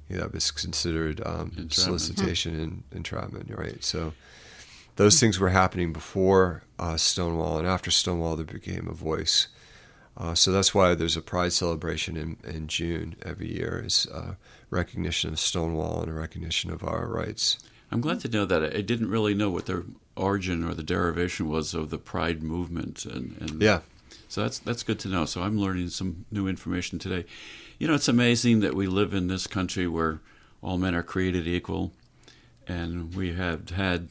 Yeah, 0.09 0.19
that 0.19 0.33
was 0.33 0.51
considered 0.51 1.21
um, 1.25 1.69
solicitation 1.71 2.59
and 2.59 2.83
entrapment, 2.91 3.49
right? 3.49 3.83
So 3.83 4.13
those 4.95 5.19
things 5.19 5.39
were 5.39 5.49
happening 5.49 5.93
before 5.93 6.63
uh, 6.77 6.97
Stonewall, 6.97 7.57
and 7.57 7.67
after 7.67 7.89
Stonewall, 7.89 8.35
there 8.35 8.45
became 8.45 8.87
a 8.87 8.93
voice. 8.93 9.47
Uh, 10.15 10.35
so 10.35 10.51
that's 10.51 10.75
why 10.75 10.93
there's 10.93 11.17
a 11.17 11.21
Pride 11.21 11.53
celebration 11.53 12.15
in, 12.15 12.37
in 12.43 12.67
June 12.67 13.15
every 13.25 13.51
year, 13.51 13.83
is 13.85 14.07
uh, 14.13 14.35
recognition 14.69 15.33
of 15.33 15.39
Stonewall 15.39 16.01
and 16.01 16.09
a 16.09 16.13
recognition 16.13 16.71
of 16.71 16.83
our 16.83 17.07
rights. 17.07 17.57
I'm 17.91 18.01
glad 18.01 18.19
to 18.21 18.29
know 18.29 18.45
that. 18.45 18.63
I 18.63 18.81
didn't 18.81 19.09
really 19.09 19.33
know 19.33 19.49
what 19.49 19.65
the 19.65 19.85
origin 20.15 20.63
or 20.63 20.73
the 20.73 20.83
derivation 20.83 21.47
was 21.49 21.73
of 21.73 21.89
the 21.89 21.97
Pride 21.97 22.43
movement, 22.43 23.05
and, 23.05 23.35
and 23.39 23.61
yeah, 23.61 23.81
so 24.27 24.41
that's 24.41 24.59
that's 24.59 24.83
good 24.83 24.99
to 24.99 25.07
know. 25.07 25.25
So 25.25 25.41
I'm 25.41 25.59
learning 25.59 25.89
some 25.89 26.25
new 26.31 26.47
information 26.47 26.99
today. 26.99 27.25
You 27.79 27.87
know, 27.87 27.95
it's 27.95 28.07
amazing 28.07 28.61
that 28.61 28.75
we 28.75 28.87
live 28.87 29.13
in 29.13 29.27
this 29.27 29.47
country 29.47 29.87
where 29.87 30.19
all 30.61 30.77
men 30.77 30.95
are 30.95 31.03
created 31.03 31.47
equal, 31.47 31.91
and 32.67 33.13
we 33.13 33.33
have 33.33 33.69
had 33.71 34.09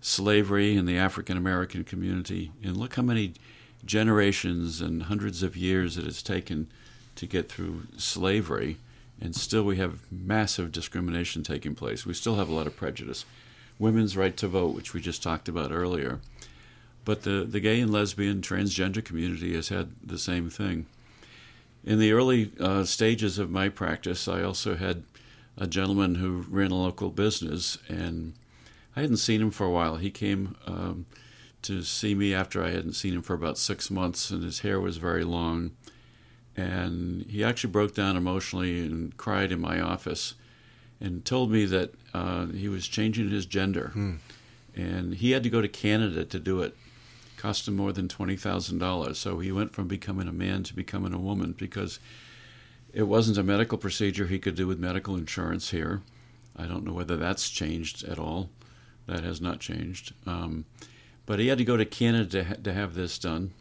slavery 0.00 0.76
in 0.76 0.86
the 0.86 0.98
African 0.98 1.36
American 1.36 1.84
community, 1.84 2.52
and 2.62 2.76
look 2.76 2.94
how 2.94 3.02
many 3.02 3.34
generations 3.86 4.80
and 4.80 5.04
hundreds 5.04 5.42
of 5.42 5.56
years 5.56 5.96
it 5.96 6.04
has 6.04 6.22
taken 6.22 6.68
to 7.14 7.26
get 7.26 7.48
through 7.48 7.86
slavery, 7.96 8.76
and 9.20 9.34
still 9.34 9.64
we 9.64 9.76
have 9.76 10.12
massive 10.12 10.72
discrimination 10.72 11.42
taking 11.42 11.74
place. 11.74 12.04
We 12.04 12.14
still 12.14 12.36
have 12.36 12.48
a 12.48 12.54
lot 12.54 12.66
of 12.66 12.76
prejudice. 12.76 13.24
Women's 13.78 14.16
right 14.16 14.36
to 14.36 14.48
vote, 14.48 14.74
which 14.74 14.92
we 14.92 15.00
just 15.00 15.22
talked 15.22 15.48
about 15.48 15.72
earlier. 15.72 16.20
But 17.04 17.22
the, 17.22 17.46
the 17.48 17.60
gay 17.60 17.80
and 17.80 17.92
lesbian 17.92 18.40
transgender 18.40 19.04
community 19.04 19.54
has 19.54 19.68
had 19.68 19.92
the 20.04 20.18
same 20.18 20.50
thing. 20.50 20.86
In 21.84 21.98
the 22.00 22.12
early 22.12 22.50
uh, 22.58 22.84
stages 22.84 23.38
of 23.38 23.50
my 23.50 23.68
practice, 23.68 24.26
I 24.26 24.42
also 24.42 24.74
had 24.74 25.04
a 25.56 25.66
gentleman 25.66 26.16
who 26.16 26.44
ran 26.50 26.72
a 26.72 26.74
local 26.74 27.10
business, 27.10 27.78
and 27.88 28.32
I 28.96 29.02
hadn't 29.02 29.18
seen 29.18 29.40
him 29.40 29.50
for 29.50 29.64
a 29.64 29.70
while. 29.70 29.96
He 29.96 30.10
came 30.10 30.56
um, 30.66 31.06
to 31.66 31.82
see 31.82 32.14
me 32.14 32.32
after 32.32 32.62
I 32.62 32.70
hadn't 32.70 32.92
seen 32.92 33.14
him 33.14 33.22
for 33.22 33.34
about 33.34 33.58
six 33.58 33.90
months, 33.90 34.30
and 34.30 34.42
his 34.42 34.60
hair 34.60 34.80
was 34.80 34.96
very 34.98 35.24
long. 35.24 35.72
And 36.56 37.26
he 37.28 37.44
actually 37.44 37.70
broke 37.70 37.94
down 37.94 38.16
emotionally 38.16 38.80
and 38.80 39.16
cried 39.16 39.52
in 39.52 39.60
my 39.60 39.80
office 39.80 40.34
and 41.00 41.24
told 41.24 41.50
me 41.50 41.66
that 41.66 41.92
uh, 42.14 42.46
he 42.46 42.68
was 42.68 42.88
changing 42.88 43.30
his 43.30 43.44
gender. 43.46 43.90
Hmm. 43.92 44.14
And 44.74 45.14
he 45.14 45.32
had 45.32 45.42
to 45.42 45.50
go 45.50 45.60
to 45.60 45.68
Canada 45.68 46.24
to 46.24 46.38
do 46.38 46.62
it. 46.62 46.74
it 47.26 47.36
cost 47.36 47.68
him 47.68 47.76
more 47.76 47.92
than 47.92 48.08
$20,000. 48.08 49.16
So 49.16 49.38
he 49.38 49.52
went 49.52 49.74
from 49.74 49.88
becoming 49.88 50.28
a 50.28 50.32
man 50.32 50.62
to 50.64 50.74
becoming 50.74 51.12
a 51.12 51.18
woman 51.18 51.54
because 51.56 51.98
it 52.92 53.04
wasn't 53.04 53.38
a 53.38 53.42
medical 53.42 53.76
procedure 53.76 54.26
he 54.26 54.38
could 54.38 54.54
do 54.54 54.66
with 54.66 54.78
medical 54.78 55.16
insurance 55.16 55.70
here. 55.70 56.02
I 56.56 56.66
don't 56.66 56.84
know 56.84 56.94
whether 56.94 57.16
that's 57.16 57.50
changed 57.50 58.04
at 58.04 58.18
all. 58.18 58.50
That 59.06 59.24
has 59.24 59.40
not 59.40 59.60
changed. 59.60 60.14
Um, 60.26 60.64
but 61.26 61.38
he 61.40 61.48
had 61.48 61.58
to 61.58 61.64
go 61.64 61.76
to 61.76 61.84
Canada 61.84 62.26
to, 62.30 62.44
ha- 62.44 62.62
to 62.62 62.72
have 62.72 62.94
this 62.94 63.18
done, 63.18 63.52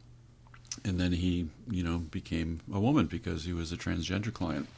and 0.84 1.00
then 1.00 1.12
he, 1.12 1.48
you 1.70 1.84
know, 1.84 1.98
became 1.98 2.62
a 2.72 2.80
woman 2.80 3.08
because 3.08 3.44
he 3.44 3.54
was 3.54 3.72
a 3.72 3.78
transgender 3.78 4.32
client. 4.32 4.70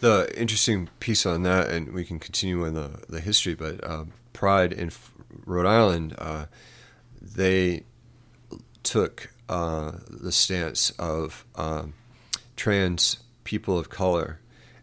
The 0.00 0.30
interesting 0.38 0.90
piece 1.00 1.24
on 1.24 1.42
that, 1.44 1.70
and 1.70 1.92
we 1.92 2.04
can 2.04 2.18
continue 2.18 2.66
on 2.66 2.74
the 2.74 3.02
the 3.08 3.20
history, 3.20 3.54
but 3.54 3.82
uh, 3.82 4.04
Pride 4.32 4.72
in 4.72 4.90
Rhode 5.46 5.66
Island, 5.66 6.14
uh, 6.18 6.46
they 7.20 7.84
took 8.82 9.30
uh, 9.48 9.92
the 10.10 10.32
stance 10.32 10.90
of 10.98 11.44
um, 11.54 11.94
trans 12.56 13.18
people 13.44 13.78
of 13.78 13.88
color, 13.88 14.40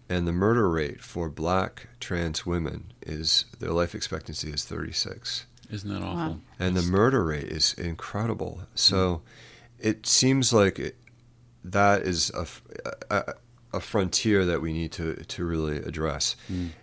and 0.10 0.28
the 0.28 0.32
murder 0.32 0.69
rate 0.69 1.02
for 1.02 1.30
black 1.30 1.88
trans 2.00 2.45
women 2.45 2.91
is 3.02 3.45
their 3.60 3.71
life 3.71 3.93
expectancy 3.93 4.50
is 4.50 4.65
36. 4.65 5.45
Isn't 5.72 5.90
that 5.94 6.02
awful? 6.04 6.34
Wow. 6.34 6.38
and 6.60 6.76
the 6.76 6.82
murder 6.82 7.24
rate 7.24 7.46
is 7.46 7.74
incredible. 7.74 8.62
So 8.76 9.22
it 9.80 10.06
seems 10.06 10.52
like 10.54 10.78
it, 10.80 10.96
that 11.64 12.02
is 12.02 12.30
a, 12.32 12.46
a, 13.10 13.34
a 13.74 13.80
frontier 13.80 14.46
that 14.46 14.62
we 14.62 14.74
need 14.74 14.92
to, 14.94 15.16
to 15.16 15.46
really 15.46 15.78
address. 15.78 16.36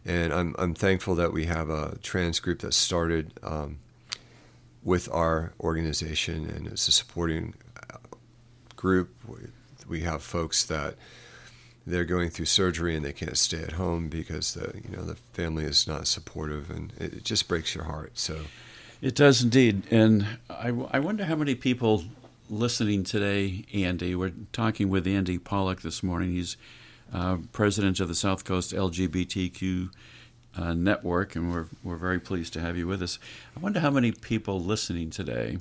And 0.07 0.33
I'm, 0.33 0.55
I'm 0.59 0.75
thankful 0.75 1.15
that 1.17 1.33
we 1.33 1.45
have 1.47 1.69
a 1.71 1.99
trans 2.03 2.41
group 2.41 2.61
that 2.61 2.73
started 2.75 3.33
um, 3.43 3.79
with 4.83 5.09
our 5.13 5.53
organization 5.61 6.49
and 6.49 6.67
as 6.73 6.89
a 6.89 6.93
supporting 6.93 7.55
uh, 7.93 7.99
group. 8.77 9.11
We- 9.27 9.53
We 9.89 10.01
have 10.03 10.23
folks 10.23 10.65
that 10.67 10.97
they're 11.87 12.05
going 12.05 12.29
through 12.31 12.45
surgery 12.47 12.95
and 12.95 13.03
they 13.07 13.15
can't 13.15 13.39
stay 13.39 13.63
at 13.63 13.73
home 13.73 14.09
because 14.11 14.53
the 14.53 14.67
you 14.85 14.95
know 14.95 15.03
the 15.03 15.15
family 15.33 15.65
is 15.65 15.87
not 15.89 16.07
supportive, 16.07 16.69
and 16.69 16.93
it, 16.99 17.15
it 17.15 17.25
just 17.25 17.49
breaks 17.49 17.75
your 17.75 17.85
heart. 17.85 18.19
So 18.19 18.35
It 19.01 19.15
does 19.15 19.43
indeed. 19.43 19.85
And 19.91 20.27
I, 20.51 20.69
I 20.91 20.99
wonder 20.99 21.25
how 21.25 21.37
many 21.37 21.55
people 21.55 22.05
listening 22.51 23.05
today, 23.05 23.65
Andy, 23.73 24.15
we're 24.15 24.33
talking 24.53 24.89
with 24.89 25.07
Andy 25.07 25.39
Pollock 25.39 25.83
this 25.83 26.03
morning. 26.03 26.33
He's 26.33 26.57
uh, 27.13 27.39
president 27.53 28.01
of 28.01 28.09
the 28.09 28.15
South 28.15 28.45
Coast 28.45 28.73
LGBTQ 28.73 29.91
uh, 30.57 30.75
network, 30.75 31.37
and 31.37 31.53
we're, 31.53 31.67
we're 31.85 31.97
very 31.97 32.19
pleased 32.19 32.53
to 32.55 32.61
have 32.61 32.77
you 32.77 32.87
with 32.87 33.03
us. 33.03 33.19
I 33.57 33.61
wonder 33.61 33.81
how 33.81 33.91
many 33.91 34.11
people 34.11 34.61
listening 34.61 35.11
today 35.11 35.59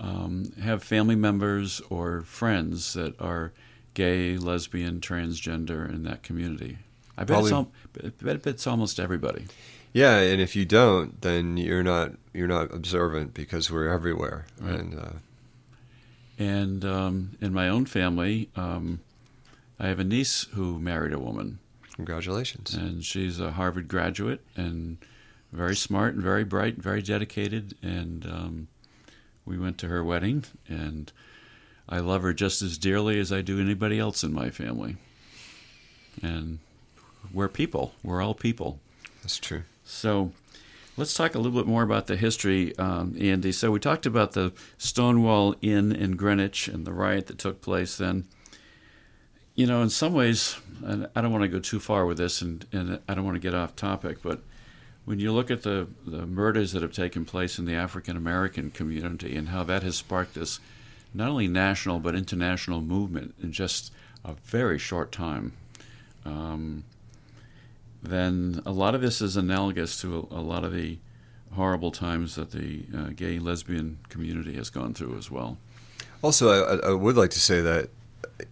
um, 0.00 0.52
have 0.62 0.82
family 0.82 1.16
members 1.16 1.82
or 1.90 2.22
friends 2.22 2.94
that 2.94 3.20
are 3.20 3.52
gay, 3.92 4.38
lesbian, 4.38 5.00
transgender 5.00 5.86
in 5.88 6.04
that 6.04 6.22
community. 6.22 6.78
I 7.18 7.24
bet, 7.24 7.40
it's, 7.40 7.52
al- 7.52 7.70
I 8.02 8.08
bet 8.08 8.46
it's 8.46 8.66
almost 8.66 8.98
everybody. 8.98 9.44
Yeah, 9.92 10.18
and 10.18 10.40
if 10.40 10.54
you 10.56 10.64
don't, 10.64 11.20
then 11.22 11.56
you're 11.56 11.82
not 11.82 12.12
you're 12.32 12.48
not 12.48 12.72
observant 12.74 13.34
because 13.34 13.70
we're 13.70 13.88
everywhere. 13.88 14.46
Right. 14.60 14.78
And 14.80 14.98
uh, 14.98 15.12
And 16.38 16.84
um, 16.84 17.36
in 17.40 17.52
my 17.52 17.68
own 17.68 17.86
family, 17.86 18.48
um, 18.56 19.00
I 19.78 19.88
have 19.88 19.98
a 19.98 20.04
niece 20.04 20.46
who 20.54 20.78
married 20.78 21.12
a 21.12 21.18
woman, 21.18 21.58
congratulations. 21.96 22.74
and 22.74 23.04
she's 23.04 23.40
a 23.40 23.52
Harvard 23.52 23.88
graduate 23.88 24.40
and 24.56 24.98
very 25.52 25.74
smart 25.74 26.14
and 26.14 26.22
very 26.22 26.44
bright, 26.44 26.74
and 26.74 26.82
very 26.82 27.02
dedicated. 27.02 27.74
And 27.82 28.24
um, 28.26 28.68
we 29.44 29.58
went 29.58 29.78
to 29.78 29.88
her 29.88 30.04
wedding, 30.04 30.44
and 30.68 31.12
I 31.88 31.98
love 31.98 32.22
her 32.22 32.32
just 32.32 32.62
as 32.62 32.78
dearly 32.78 33.18
as 33.18 33.32
I 33.32 33.40
do 33.42 33.58
anybody 33.60 33.98
else 33.98 34.22
in 34.22 34.32
my 34.32 34.50
family. 34.50 34.96
And 36.22 36.60
we're 37.32 37.48
people. 37.48 37.92
We're 38.04 38.22
all 38.22 38.34
people. 38.34 38.78
That's 39.22 39.38
true. 39.38 39.62
So 39.90 40.32
let's 40.96 41.14
talk 41.14 41.34
a 41.34 41.38
little 41.38 41.58
bit 41.58 41.68
more 41.68 41.82
about 41.82 42.06
the 42.06 42.16
history, 42.16 42.76
um, 42.78 43.16
Andy. 43.20 43.52
So 43.52 43.70
we 43.70 43.80
talked 43.80 44.06
about 44.06 44.32
the 44.32 44.52
Stonewall 44.78 45.54
Inn 45.60 45.92
in 45.92 46.16
Greenwich 46.16 46.68
and 46.68 46.86
the 46.86 46.92
riot 46.92 47.26
that 47.26 47.38
took 47.38 47.60
place 47.60 47.96
then. 47.96 48.26
You 49.54 49.66
know, 49.66 49.82
in 49.82 49.90
some 49.90 50.14
ways, 50.14 50.56
and 50.82 51.08
I 51.14 51.20
don't 51.20 51.32
want 51.32 51.42
to 51.42 51.48
go 51.48 51.58
too 51.58 51.80
far 51.80 52.06
with 52.06 52.18
this, 52.18 52.40
and, 52.40 52.64
and 52.72 53.00
I 53.08 53.14
don't 53.14 53.24
want 53.24 53.34
to 53.34 53.40
get 53.40 53.54
off 53.54 53.76
topic, 53.76 54.22
but 54.22 54.40
when 55.04 55.18
you 55.18 55.32
look 55.32 55.50
at 55.50 55.62
the, 55.62 55.88
the 56.06 56.24
murders 56.24 56.72
that 56.72 56.82
have 56.82 56.92
taken 56.92 57.24
place 57.24 57.58
in 57.58 57.64
the 57.64 57.74
African 57.74 58.16
American 58.16 58.70
community 58.70 59.34
and 59.34 59.48
how 59.48 59.64
that 59.64 59.82
has 59.82 59.96
sparked 59.96 60.34
this 60.34 60.60
not 61.12 61.30
only 61.30 61.48
national 61.48 61.98
but 61.98 62.14
international 62.14 62.80
movement 62.80 63.34
in 63.42 63.50
just 63.50 63.92
a 64.24 64.34
very 64.44 64.78
short 64.78 65.10
time, 65.10 65.52
um, 66.24 66.84
then 68.02 68.62
a 68.64 68.72
lot 68.72 68.94
of 68.94 69.00
this 69.00 69.20
is 69.20 69.36
analogous 69.36 70.00
to 70.00 70.28
a, 70.30 70.38
a 70.38 70.42
lot 70.42 70.64
of 70.64 70.72
the 70.72 70.98
horrible 71.54 71.90
times 71.90 72.36
that 72.36 72.50
the 72.52 72.84
uh, 72.96 73.08
gay 73.14 73.38
lesbian 73.38 73.98
community 74.08 74.54
has 74.54 74.70
gone 74.70 74.94
through 74.94 75.16
as 75.18 75.30
well. 75.30 75.58
Also, 76.22 76.50
I, 76.50 76.88
I 76.90 76.92
would 76.92 77.16
like 77.16 77.30
to 77.30 77.40
say 77.40 77.60
that 77.60 77.90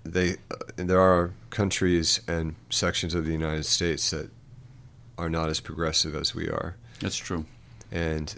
they 0.04 0.32
uh, 0.50 0.56
there 0.76 1.00
are 1.00 1.32
countries 1.50 2.20
and 2.26 2.54
sections 2.70 3.14
of 3.14 3.24
the 3.24 3.32
United 3.32 3.64
States 3.64 4.11
that 4.11 4.30
are 5.16 5.30
not 5.30 5.48
as 5.48 5.61
progressive 5.61 6.14
as 6.14 6.34
we 6.34 6.48
are, 6.48 6.76
That's 7.00 7.16
true. 7.16 7.44
and 7.90 8.34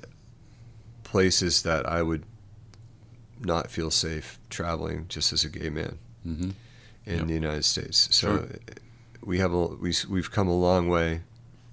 places 1.04 1.62
that 1.62 1.86
I 1.86 2.02
would 2.02 2.24
not 3.40 3.70
feel 3.70 3.90
safe 3.90 4.38
traveling 4.50 5.06
just 5.08 5.32
as 5.32 5.44
a 5.44 5.48
gay 5.48 5.70
man 5.70 5.98
hmm 6.22 6.50
in 7.06 7.18
Yep. 7.20 7.26
the 7.28 7.34
United 7.34 7.64
States. 7.64 8.14
So 8.14 8.36
Sure. 8.36 8.48
We 9.22 9.38
have 9.38 9.52
a 9.52 9.66
we 9.66 9.94
we've 10.08 10.30
come 10.30 10.48
a 10.48 10.56
long 10.56 10.88
way. 10.88 11.20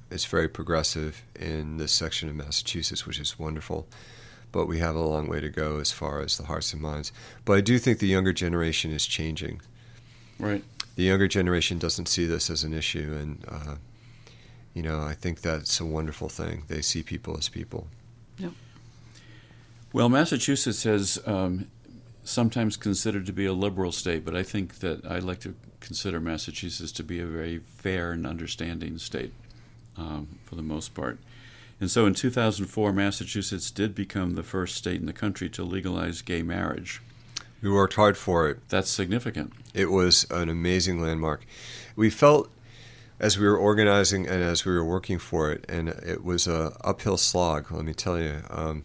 It's 0.09 0.25
very 0.25 0.47
progressive 0.47 1.23
in 1.35 1.77
this 1.77 1.91
section 1.91 2.29
of 2.29 2.35
Massachusetts, 2.35 3.05
which 3.05 3.19
is 3.19 3.37
wonderful. 3.37 3.87
But 4.51 4.65
we 4.65 4.79
have 4.79 4.95
a 4.95 5.01
long 5.01 5.27
way 5.27 5.41
to 5.41 5.49
go 5.49 5.79
as 5.79 5.91
far 5.91 6.21
as 6.21 6.37
the 6.37 6.45
hearts 6.45 6.71
and 6.71 6.81
minds. 6.81 7.11
But 7.43 7.57
I 7.57 7.61
do 7.61 7.77
think 7.77 7.99
the 7.99 8.07
younger 8.07 8.31
generation 8.31 8.91
is 8.91 9.05
changing. 9.05 9.61
Right. 10.39 10.63
The 10.95 11.03
younger 11.03 11.27
generation 11.27 11.77
doesn't 11.77 12.07
see 12.07 12.25
this 12.25 12.49
as 12.49 12.63
an 12.63 12.73
issue, 12.73 13.17
and 13.19 13.45
uh, 13.47 13.75
you 14.73 14.81
know 14.81 15.01
I 15.01 15.13
think 15.13 15.41
that's 15.41 15.79
a 15.79 15.85
wonderful 15.85 16.29
thing. 16.29 16.63
They 16.67 16.81
see 16.81 17.03
people 17.03 17.37
as 17.37 17.49
people. 17.49 17.87
Yep. 18.37 18.51
Well, 19.93 20.09
Massachusetts 20.09 20.83
has 20.83 21.19
um, 21.25 21.67
sometimes 22.23 22.77
considered 22.77 23.25
to 23.25 23.33
be 23.33 23.45
a 23.45 23.53
liberal 23.53 23.91
state, 23.91 24.25
but 24.25 24.35
I 24.35 24.43
think 24.43 24.79
that 24.79 25.05
I 25.05 25.19
like 25.19 25.39
to 25.41 25.55
consider 25.87 26.19
Massachusetts 26.19 26.91
to 26.91 27.03
be 27.03 27.21
a 27.21 27.25
very 27.25 27.59
fair 27.59 28.11
and 28.11 28.27
understanding 28.27 28.97
state 28.97 29.31
um, 29.97 30.27
for 30.43 30.55
the 30.55 30.61
most 30.61 30.93
part. 30.93 31.17
And 31.79 31.89
so 31.89 32.05
in 32.05 32.13
2004, 32.13 32.91
Massachusetts 32.91 33.71
did 33.71 33.95
become 33.95 34.35
the 34.35 34.43
first 34.43 34.75
state 34.75 34.99
in 34.99 35.05
the 35.05 35.13
country 35.13 35.49
to 35.51 35.63
legalize 35.63 36.21
gay 36.21 36.41
marriage. 36.41 37.01
We 37.61 37.71
worked 37.71 37.93
hard 37.93 38.17
for 38.17 38.49
it. 38.49 38.67
That's 38.67 38.89
significant. 38.89 39.53
It 39.73 39.89
was 39.89 40.27
an 40.29 40.49
amazing 40.49 41.01
landmark. 41.01 41.45
We 41.95 42.09
felt 42.09 42.51
as 43.19 43.39
we 43.39 43.47
were 43.47 43.57
organizing 43.57 44.27
and 44.27 44.43
as 44.43 44.65
we 44.65 44.73
were 44.73 44.83
working 44.83 45.19
for 45.19 45.51
it, 45.53 45.65
and 45.69 45.87
it 45.87 46.21
was 46.23 46.47
a 46.47 46.75
uphill 46.83 47.17
slog. 47.17 47.71
Let 47.71 47.85
me 47.85 47.93
tell 47.93 48.19
you, 48.19 48.41
um, 48.49 48.83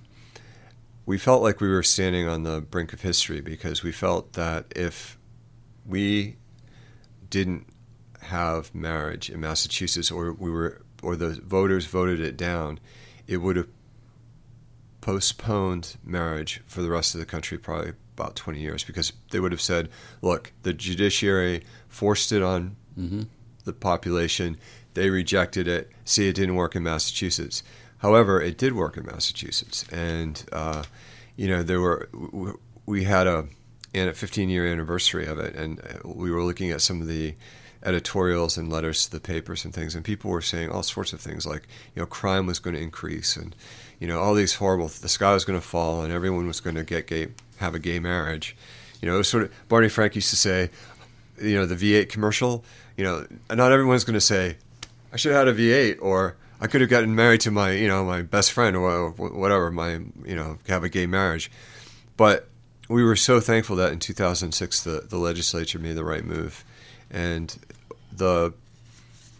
we 1.05 1.19
felt 1.19 1.43
like 1.43 1.61
we 1.61 1.69
were 1.69 1.83
standing 1.83 2.29
on 2.29 2.45
the 2.45 2.61
brink 2.61 2.93
of 2.93 3.03
history 3.03 3.41
because 3.41 3.83
we 3.83 3.91
felt 3.91 4.35
that 4.35 4.67
if 4.77 5.19
we 5.85 6.37
didn't 7.33 7.67
have 8.21 8.73
marriage 8.75 9.31
in 9.31 9.41
Massachusetts, 9.41 10.11
or 10.11 10.33
we 10.33 10.51
were, 10.51 10.83
or 11.03 11.17
the 11.17 11.31
voters 11.31 11.87
voted 11.87 12.21
it 12.21 12.37
down, 12.37 12.79
it 13.27 13.39
would 13.39 13.57
have 13.57 13.69
postponed 15.01 15.97
marriage 16.05 16.61
for 16.67 16.83
the 16.83 16.91
rest 16.91 17.15
of 17.15 17.21
the 17.21 17.27
country 17.27 17.59
probably 17.59 17.95
about 18.17 18.37
20 18.37 18.61
years 18.61 18.85
because 18.85 19.13
they 19.31 19.41
would 19.41 19.51
have 19.51 19.61
said, 19.61 19.89
look, 20.21 20.53
the 20.63 20.73
judiciary 20.73 21.65
forced 21.89 22.31
it 22.31 22.43
on 22.43 22.77
hmm 22.95 23.23
the 23.65 23.73
population, 23.73 24.59
they 24.95 25.09
rejected 25.09 25.69
it. 25.69 25.89
See, 26.05 26.29
it 26.29 26.35
didn't 26.35 26.57
work 26.57 26.75
in 26.75 26.83
Massachusetts. 26.83 27.63
However, 27.99 28.41
it 28.43 28.59
did 28.59 28.73
work 28.73 28.97
in 28.97 29.07
Massachusetts, 29.07 29.85
and 29.93 30.45
uh, 30.51 30.83
you 31.37 31.47
know 31.47 31.63
there 31.63 31.81
were 31.81 32.09
we 32.87 33.05
had 33.05 33.29
a 33.29 33.47
and 33.95 34.09
a 34.09 34.15
15 34.15 34.49
year 34.49 34.67
anniversary 34.67 35.27
of 35.27 35.39
it, 35.39 35.55
and 35.55 35.81
uh, 35.81 36.09
we 36.09 36.31
were 36.31 36.43
looking 36.43 36.71
at 36.71 36.81
some 36.81 37.01
of 37.01 37.07
the 37.07 37.35
editorials 37.85 38.57
and 38.57 38.71
letters 38.71 39.05
to 39.05 39.11
the 39.11 39.21
papers 39.21 39.65
and 39.65 39.75
things, 39.75 39.95
and 39.95 40.05
people 40.05 40.31
were 40.31 40.41
saying 40.41 40.71
all 40.71 40.83
sorts 40.83 41.13
of 41.13 41.21
things 41.21 41.47
like 41.47 41.67
you 41.95 42.01
know 42.01 42.07
crime 42.07 42.47
was 42.47 42.59
going 42.59 42.75
to 42.75 42.83
increase, 42.83 43.37
and 43.37 43.55
you 43.99 44.07
know 44.07 44.21
all 44.21 44.35
these 44.35 44.55
horrible 44.55 44.89
the 44.89 45.09
sky 45.09 45.33
was 45.35 45.45
going 45.45 45.59
to 45.59 45.67
fall, 45.67 46.03
and 46.03 46.13
everyone 46.13 46.47
was 46.47 46.61
going 46.61 46.77
to 46.77 46.85
get 46.85 47.07
gay 47.07 47.29
have 47.59 47.75
a 47.75 47.79
gay 47.79 47.99
marriage. 47.99 48.57
You 49.01 49.09
know, 49.09 49.15
it 49.15 49.19
was 49.19 49.29
sort 49.29 49.45
of 49.45 49.69
Barney 49.69 49.89
Frank 49.89 50.15
used 50.15 50.31
to 50.31 50.37
say, 50.37 50.71
you 51.41 51.55
know, 51.55 51.67
the 51.67 51.75
V8 51.75 52.09
commercial. 52.09 52.65
You 52.97 53.05
know, 53.05 53.27
not 53.51 53.73
everyone's 53.73 54.05
going 54.05 54.15
to 54.15 54.21
say, 54.21 54.57
I 55.13 55.17
should 55.17 55.33
have 55.33 55.47
had 55.47 55.55
a 55.55 55.59
V8, 55.59 55.99
or 56.01 56.37
I 56.61 56.67
could 56.67 56.83
have 56.83 56.91
gotten 56.91 57.15
married 57.15 57.41
to 57.43 57.51
my, 57.51 57.73
you 57.73 57.89
know, 57.89 58.05
my 58.05 58.23
best 58.23 58.53
friend, 58.53 58.77
or 58.77 59.11
whatever, 59.11 59.71
my, 59.71 59.95
you 60.25 60.37
know, 60.37 60.59
have 60.69 60.85
a 60.85 60.89
gay 60.89 61.07
marriage. 61.07 61.51
But 62.17 62.49
we 62.93 63.03
were 63.03 63.17
so 63.17 63.41
thankful 63.41 63.77
that 63.77 63.93
in 63.93 63.99
2006 63.99 64.83
the, 64.83 65.07
the 65.09 65.19
legislature 65.19 65.79
made 65.79 65.95
the 65.95 66.05
right 66.05 66.25
move, 66.25 66.65
and 67.11 67.57
the 68.13 68.53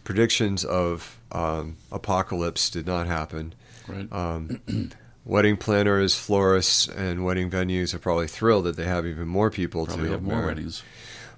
predictions 0.03 0.65
of 0.65 1.17
um, 1.31 1.77
apocalypse 1.91 2.69
did 2.69 2.85
not 2.85 3.07
happen. 3.07 3.53
Right. 3.87 4.11
Um, 4.11 4.91
wedding 5.25 5.57
planners, 5.57 6.15
florists, 6.15 6.87
and 6.87 7.23
wedding 7.23 7.49
venues 7.49 7.93
are 7.93 7.99
probably 7.99 8.27
thrilled 8.27 8.65
that 8.65 8.75
they 8.75 8.85
have 8.85 9.05
even 9.05 9.27
more 9.27 9.49
people 9.49 9.85
Probably 9.85 10.05
to 10.05 10.11
have 10.11 10.23
more 10.23 10.35
marry. 10.35 10.47
weddings. 10.47 10.83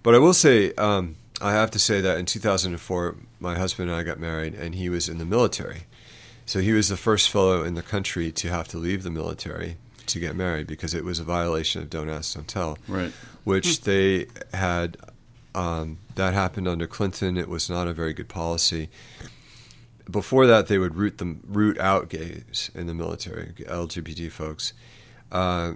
But 0.04 0.16
I 0.16 0.20
will 0.20 0.34
say, 0.34 0.74
um, 0.74 1.16
I 1.42 1.52
have 1.54 1.72
to 1.72 1.80
say 1.80 2.02
that 2.02 2.18
in 2.18 2.26
2004, 2.26 3.16
my 3.40 3.58
husband 3.58 3.90
and 3.90 4.00
I 4.00 4.04
got 4.04 4.20
married, 4.20 4.54
and 4.54 4.76
he 4.76 4.90
was 4.90 5.10
in 5.10 5.18
the 5.18 5.26
military. 5.26 5.84
So 6.46 6.60
he 6.60 6.74
was 6.74 6.90
the 6.90 6.98
first 6.98 7.30
fellow 7.30 7.64
in 7.64 7.74
the 7.74 7.82
country 7.82 8.32
to 8.32 8.50
have 8.50 8.68
to 8.70 8.78
leave 8.78 9.04
the 9.04 9.10
military 9.10 9.78
to 10.08 10.20
get 10.20 10.36
married 10.36 10.68
because 10.68 10.94
it 10.94 11.04
was 11.04 11.20
a 11.20 11.24
violation 11.24 11.82
of 11.82 11.90
Don't 11.90 12.10
Ask, 12.10 12.36
Don't 12.36 12.48
Tell, 12.48 12.78
Right. 12.88 13.12
which 13.44 13.82
they 13.82 14.28
had. 14.54 14.98
Um, 15.54 16.00
that 16.16 16.34
happened 16.34 16.68
under 16.68 16.86
Clinton. 16.86 17.38
It 17.38 17.48
was 17.48 17.70
not 17.70 17.88
a 17.88 17.94
very 17.94 18.12
good 18.14 18.28
policy. 18.28 18.90
Before 20.10 20.46
that, 20.46 20.68
they 20.68 20.78
would 20.78 20.96
root 20.96 21.18
them 21.18 21.42
root 21.48 21.80
out 21.80 22.10
gays 22.10 22.70
in 22.76 22.88
the 22.88 22.94
military, 22.94 23.54
LGBT 23.68 24.30
folks. 24.32 24.74
Uh, 25.32 25.74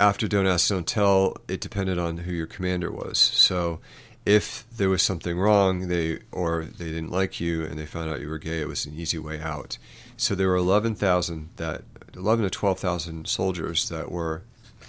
after 0.00 0.26
Don't 0.26 0.46
Ask, 0.46 0.68
Don't 0.68 0.86
Tell, 0.86 1.36
it 1.48 1.60
depended 1.60 1.98
on 1.98 2.18
who 2.18 2.32
your 2.32 2.46
commander 2.46 2.90
was. 2.90 3.18
So 3.18 3.80
if 4.24 4.64
there 4.76 4.88
was 4.88 5.02
something 5.02 5.36
wrong, 5.38 5.88
they 5.88 6.20
or 6.30 6.64
they 6.64 6.86
didn't 6.86 7.10
like 7.10 7.40
you 7.40 7.64
and 7.64 7.78
they 7.78 7.86
found 7.86 8.08
out 8.08 8.20
you 8.20 8.28
were 8.28 8.38
gay, 8.38 8.60
it 8.60 8.68
was 8.68 8.86
an 8.86 8.94
easy 8.96 9.18
way 9.18 9.40
out. 9.40 9.78
So 10.16 10.34
there 10.34 10.48
were 10.48 10.56
11,000 10.56 11.50
that 11.56 11.82
eleven 12.14 12.44
to 12.44 12.50
twelve 12.50 12.78
thousand 12.78 13.26
soldiers 13.28 13.88
that 13.88 14.10
were 14.10 14.42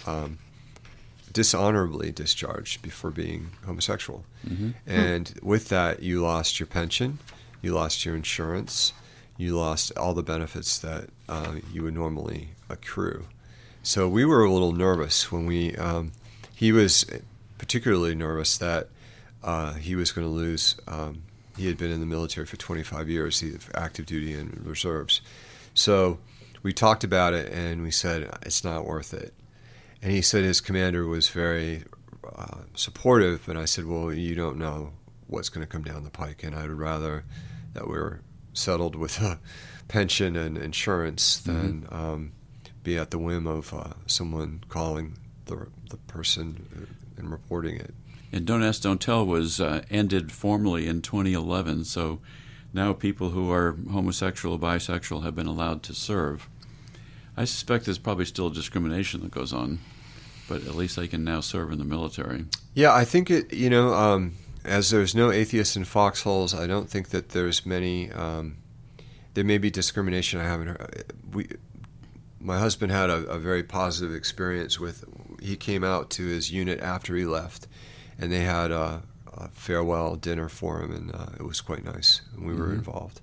um, 0.06 0.38
dishonorably 1.32 2.12
discharged 2.12 2.82
before 2.82 3.10
being 3.10 3.50
homosexual, 3.66 4.24
and 4.86 5.38
with 5.42 5.68
that, 5.68 6.02
you 6.02 6.22
lost 6.22 6.60
your 6.60 6.66
pension, 6.66 7.18
you 7.62 7.72
lost 7.74 8.04
your 8.04 8.14
insurance, 8.14 8.92
you 9.36 9.56
lost 9.56 9.92
all 9.96 10.14
the 10.14 10.22
benefits 10.22 10.78
that 10.78 11.08
uh, 11.28 11.54
you 11.72 11.82
would 11.82 11.94
normally 11.94 12.50
accrue. 12.68 13.26
So 13.82 14.08
we 14.08 14.24
were 14.24 14.44
a 14.44 14.50
little 14.52 14.72
nervous 14.72 15.30
when 15.32 15.46
we. 15.46 15.74
Um, 15.76 16.12
he 16.54 16.70
was 16.72 17.04
particularly 17.58 18.14
nervous 18.14 18.56
that 18.58 18.88
uh, 19.42 19.74
he 19.74 19.94
was 19.94 20.12
going 20.12 20.26
to 20.26 20.32
lose. 20.32 20.76
Um, 20.86 21.22
he 21.56 21.66
had 21.66 21.76
been 21.76 21.90
in 21.90 22.00
the 22.00 22.06
military 22.06 22.46
for 22.46 22.56
25 22.56 23.08
years, 23.08 23.40
he 23.40 23.52
active 23.74 24.06
duty 24.06 24.34
and 24.34 24.64
reserves. 24.66 25.20
So 25.74 26.18
we 26.64 26.72
talked 26.72 27.04
about 27.04 27.34
it 27.34 27.52
and 27.52 27.82
we 27.82 27.92
said 27.92 28.36
it's 28.42 28.64
not 28.64 28.84
worth 28.84 29.14
it. 29.14 29.34
And 30.02 30.10
he 30.10 30.22
said 30.22 30.42
his 30.42 30.60
commander 30.60 31.06
was 31.06 31.28
very 31.28 31.84
uh, 32.34 32.62
supportive, 32.74 33.48
and 33.48 33.58
I 33.58 33.66
said, 33.66 33.86
well, 33.86 34.12
you 34.12 34.34
don't 34.34 34.58
know 34.58 34.92
what's 35.28 35.48
going 35.48 35.64
to 35.64 35.70
come 35.70 35.82
down 35.82 36.04
the 36.04 36.10
pike, 36.10 36.42
and 36.42 36.54
I 36.54 36.62
would 36.62 36.72
rather 36.72 37.24
that 37.74 37.86
we're 37.86 38.20
settled 38.52 38.96
with 38.96 39.20
a 39.20 39.38
pension 39.88 40.36
and 40.36 40.58
insurance 40.58 41.38
than 41.38 41.86
um, 41.90 42.32
be 42.82 42.98
at 42.98 43.10
the 43.10 43.18
whim 43.18 43.46
of 43.46 43.72
uh, 43.72 43.94
someone 44.06 44.62
calling 44.68 45.18
the 45.46 45.68
the 45.90 45.96
person 45.96 46.88
and 47.16 47.30
reporting 47.30 47.76
it. 47.76 47.94
And 48.32 48.46
Don't 48.46 48.62
Ask, 48.62 48.82
Don't 48.82 49.00
Tell 49.00 49.24
was 49.24 49.60
uh, 49.60 49.82
ended 49.90 50.32
formally 50.32 50.86
in 50.86 51.02
2011. 51.02 51.84
So 51.84 52.20
now 52.72 52.92
people 52.92 53.30
who 53.30 53.52
are 53.52 53.76
homosexual 53.90 54.56
or 54.56 54.58
bisexual 54.58 55.22
have 55.22 55.36
been 55.36 55.46
allowed 55.46 55.82
to 55.84 55.94
serve. 55.94 56.48
I 57.36 57.44
suspect 57.44 57.84
there's 57.84 57.98
probably 57.98 58.24
still 58.24 58.50
discrimination 58.50 59.20
that 59.22 59.30
goes 59.30 59.52
on, 59.52 59.80
but 60.48 60.62
at 60.66 60.74
least 60.74 60.96
they 60.96 61.08
can 61.08 61.24
now 61.24 61.40
serve 61.40 61.72
in 61.72 61.78
the 61.78 61.84
military. 61.84 62.46
Yeah, 62.74 62.94
I 62.94 63.04
think 63.04 63.30
it. 63.30 63.52
You 63.52 63.70
know, 63.70 63.94
um, 63.94 64.34
as 64.64 64.90
there's 64.90 65.14
no 65.14 65.30
atheists 65.30 65.76
in 65.76 65.84
foxholes, 65.84 66.54
I 66.54 66.66
don't 66.66 66.88
think 66.88 67.08
that 67.08 67.30
there's 67.30 67.66
many. 67.66 68.10
Um, 68.12 68.58
there 69.34 69.44
may 69.44 69.58
be 69.58 69.70
discrimination. 69.70 70.40
I 70.40 70.44
haven't. 70.44 70.68
Heard. 70.68 71.12
We, 71.32 71.48
my 72.40 72.58
husband 72.58 72.92
had 72.92 73.10
a, 73.10 73.24
a 73.24 73.38
very 73.38 73.62
positive 73.62 74.14
experience 74.14 74.78
with. 74.78 75.04
He 75.42 75.56
came 75.56 75.82
out 75.82 76.10
to 76.10 76.26
his 76.26 76.52
unit 76.52 76.80
after 76.80 77.16
he 77.16 77.24
left, 77.24 77.66
and 78.18 78.30
they 78.30 78.40
had 78.40 78.70
a, 78.70 79.02
a 79.32 79.48
farewell 79.48 80.14
dinner 80.16 80.48
for 80.48 80.80
him, 80.80 80.92
and 80.92 81.14
uh, 81.14 81.26
it 81.38 81.42
was 81.42 81.60
quite 81.60 81.84
nice. 81.84 82.22
And 82.34 82.46
we 82.46 82.54
were 82.54 82.72
involved. 82.72 83.20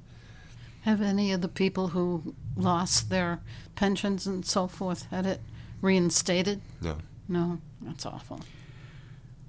Have 0.81 1.01
any 1.01 1.31
of 1.31 1.41
the 1.41 1.47
people 1.47 1.89
who 1.89 2.33
lost 2.55 3.09
their 3.09 3.39
pensions 3.75 4.27
and 4.27 4.45
so 4.45 4.67
forth 4.67 5.07
had 5.11 5.25
it 5.25 5.41
reinstated? 5.81 6.61
No. 6.81 6.97
No, 7.27 7.59
that's 7.81 8.05
awful. 8.05 8.41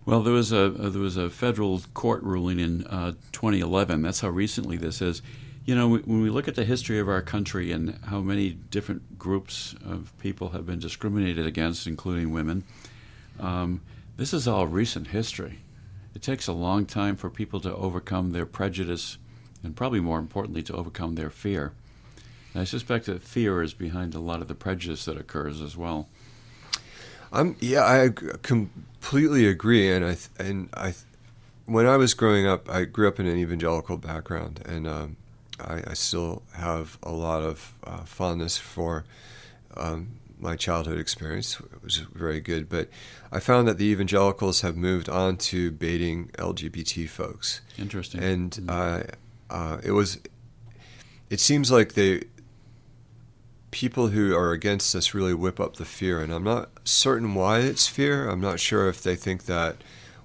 Well, 0.05 0.23
there 0.23 0.33
was 0.33 0.53
a 0.53 0.67
uh, 0.67 0.89
there 0.89 1.01
was 1.01 1.17
a 1.17 1.31
federal 1.31 1.81
court 1.95 2.23
ruling 2.23 2.59
in 2.59 2.85
uh, 2.87 3.13
2011. 3.33 4.03
That's 4.03 4.21
how 4.21 4.29
recently 4.29 4.77
this 4.77 5.01
is. 5.01 5.23
You 5.65 5.77
know, 5.77 5.89
when 5.89 6.23
we 6.23 6.29
look 6.29 6.49
at 6.49 6.57
the 6.57 6.65
history 6.65 6.99
of 6.99 7.09
our 7.09 7.23
country 7.23 7.71
and 7.71 7.97
how 8.07 8.21
many 8.21 8.51
different 8.51 9.17
groups 9.17 9.77
of 9.85 10.13
people 10.19 10.49
have 10.51 10.67
been 10.67 10.81
discriminated 10.81 11.47
against, 11.47 11.87
including 11.87 12.33
women, 12.33 12.65
um, 13.39 13.81
this 14.17 14.35
is 14.35 14.49
all 14.49 14.67
recent 14.67 15.09
history. 15.09 15.61
It 16.17 16.23
takes 16.23 16.49
a 16.49 16.53
long 16.53 16.85
time 16.85 17.17
for 17.17 17.31
people 17.31 17.61
to 17.61 17.73
overcome 17.75 18.33
their 18.33 18.45
prejudice, 18.45 19.19
and 19.63 19.77
probably 19.77 20.01
more 20.01 20.19
importantly, 20.19 20.65
to 20.65 20.75
overcome 20.75 21.15
their 21.15 21.31
fear. 21.31 21.75
I 22.55 22.65
suspect 22.65 23.07
that 23.07 23.23
fear 23.23 23.62
is 23.62 23.73
behind 23.75 24.15
a 24.15 24.21
lot 24.21 24.43
of 24.43 24.49
the 24.49 24.55
prejudice 24.55 25.05
that 25.07 25.17
occurs 25.17 25.61
as 25.61 25.77
well. 25.77 26.09
I'm 27.33 27.57
yeah, 27.61 27.85
I 27.85 28.11
completely 28.43 29.47
agree, 29.47 29.91
and 29.91 30.05
I 30.05 30.17
and 30.38 30.69
I, 30.75 30.95
when 31.65 31.87
I 31.87 31.97
was 31.97 32.12
growing 32.12 32.47
up, 32.47 32.69
I 32.69 32.85
grew 32.85 33.09
up 33.09 33.19
in 33.19 33.27
an 33.27 33.38
evangelical 33.38 33.97
background, 33.97 34.62
and 34.67 34.87
um, 34.87 35.17
I, 35.59 35.83
I 35.87 35.95
still 35.95 36.43
have 36.55 36.99
a 37.03 37.11
lot 37.12 37.43
of 37.43 37.75
uh, 37.85 38.05
fondness 38.05 38.59
for 38.59 39.05
um, 39.79 40.19
my 40.38 40.57
childhood 40.57 40.99
experience. 40.99 41.59
It 41.59 41.83
was 41.83 41.99
very 42.12 42.41
good, 42.41 42.69
but 42.69 42.88
I 43.31 43.41
found 43.41 43.67
that 43.67 43.79
the 43.79 43.87
evangelicals 43.87 44.61
have 44.61 44.77
moved 44.77 45.09
on 45.09 45.38
to 45.38 45.71
baiting 45.71 46.29
LGBT 46.37 47.09
folks, 47.09 47.62
Interesting. 47.79 48.23
and 48.23 48.61
uh, 48.69 49.03
uh, 49.49 49.79
it 49.83 49.93
was. 49.93 50.19
It 51.31 51.41
seems 51.41 51.71
like 51.71 51.95
they 51.95 52.25
people 53.73 54.09
who 54.09 54.37
are 54.37 54.53
against 54.53 54.95
us 54.95 55.13
really 55.15 55.35
whip 55.35 55.59
up 55.59 55.77
the 55.77 55.85
fear, 55.85 56.21
and 56.21 56.33
I'm 56.33 56.45
not 56.45 56.69
certain 56.85 57.35
why 57.35 57.59
it's 57.59 57.89
fear. 57.89 58.29
I'm 58.29 58.41
not 58.41 58.61
sure 58.61 58.89
if 58.89 59.03
they 59.03 59.17
think 59.17 59.47
that 59.47 59.79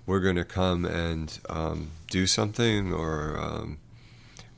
we're 0.05 0.19
going 0.19 0.35
to 0.35 0.45
come 0.45 0.85
and 0.85 1.39
um, 1.49 1.89
do 2.11 2.27
something, 2.27 2.93
or 2.93 3.37
um, 3.39 3.79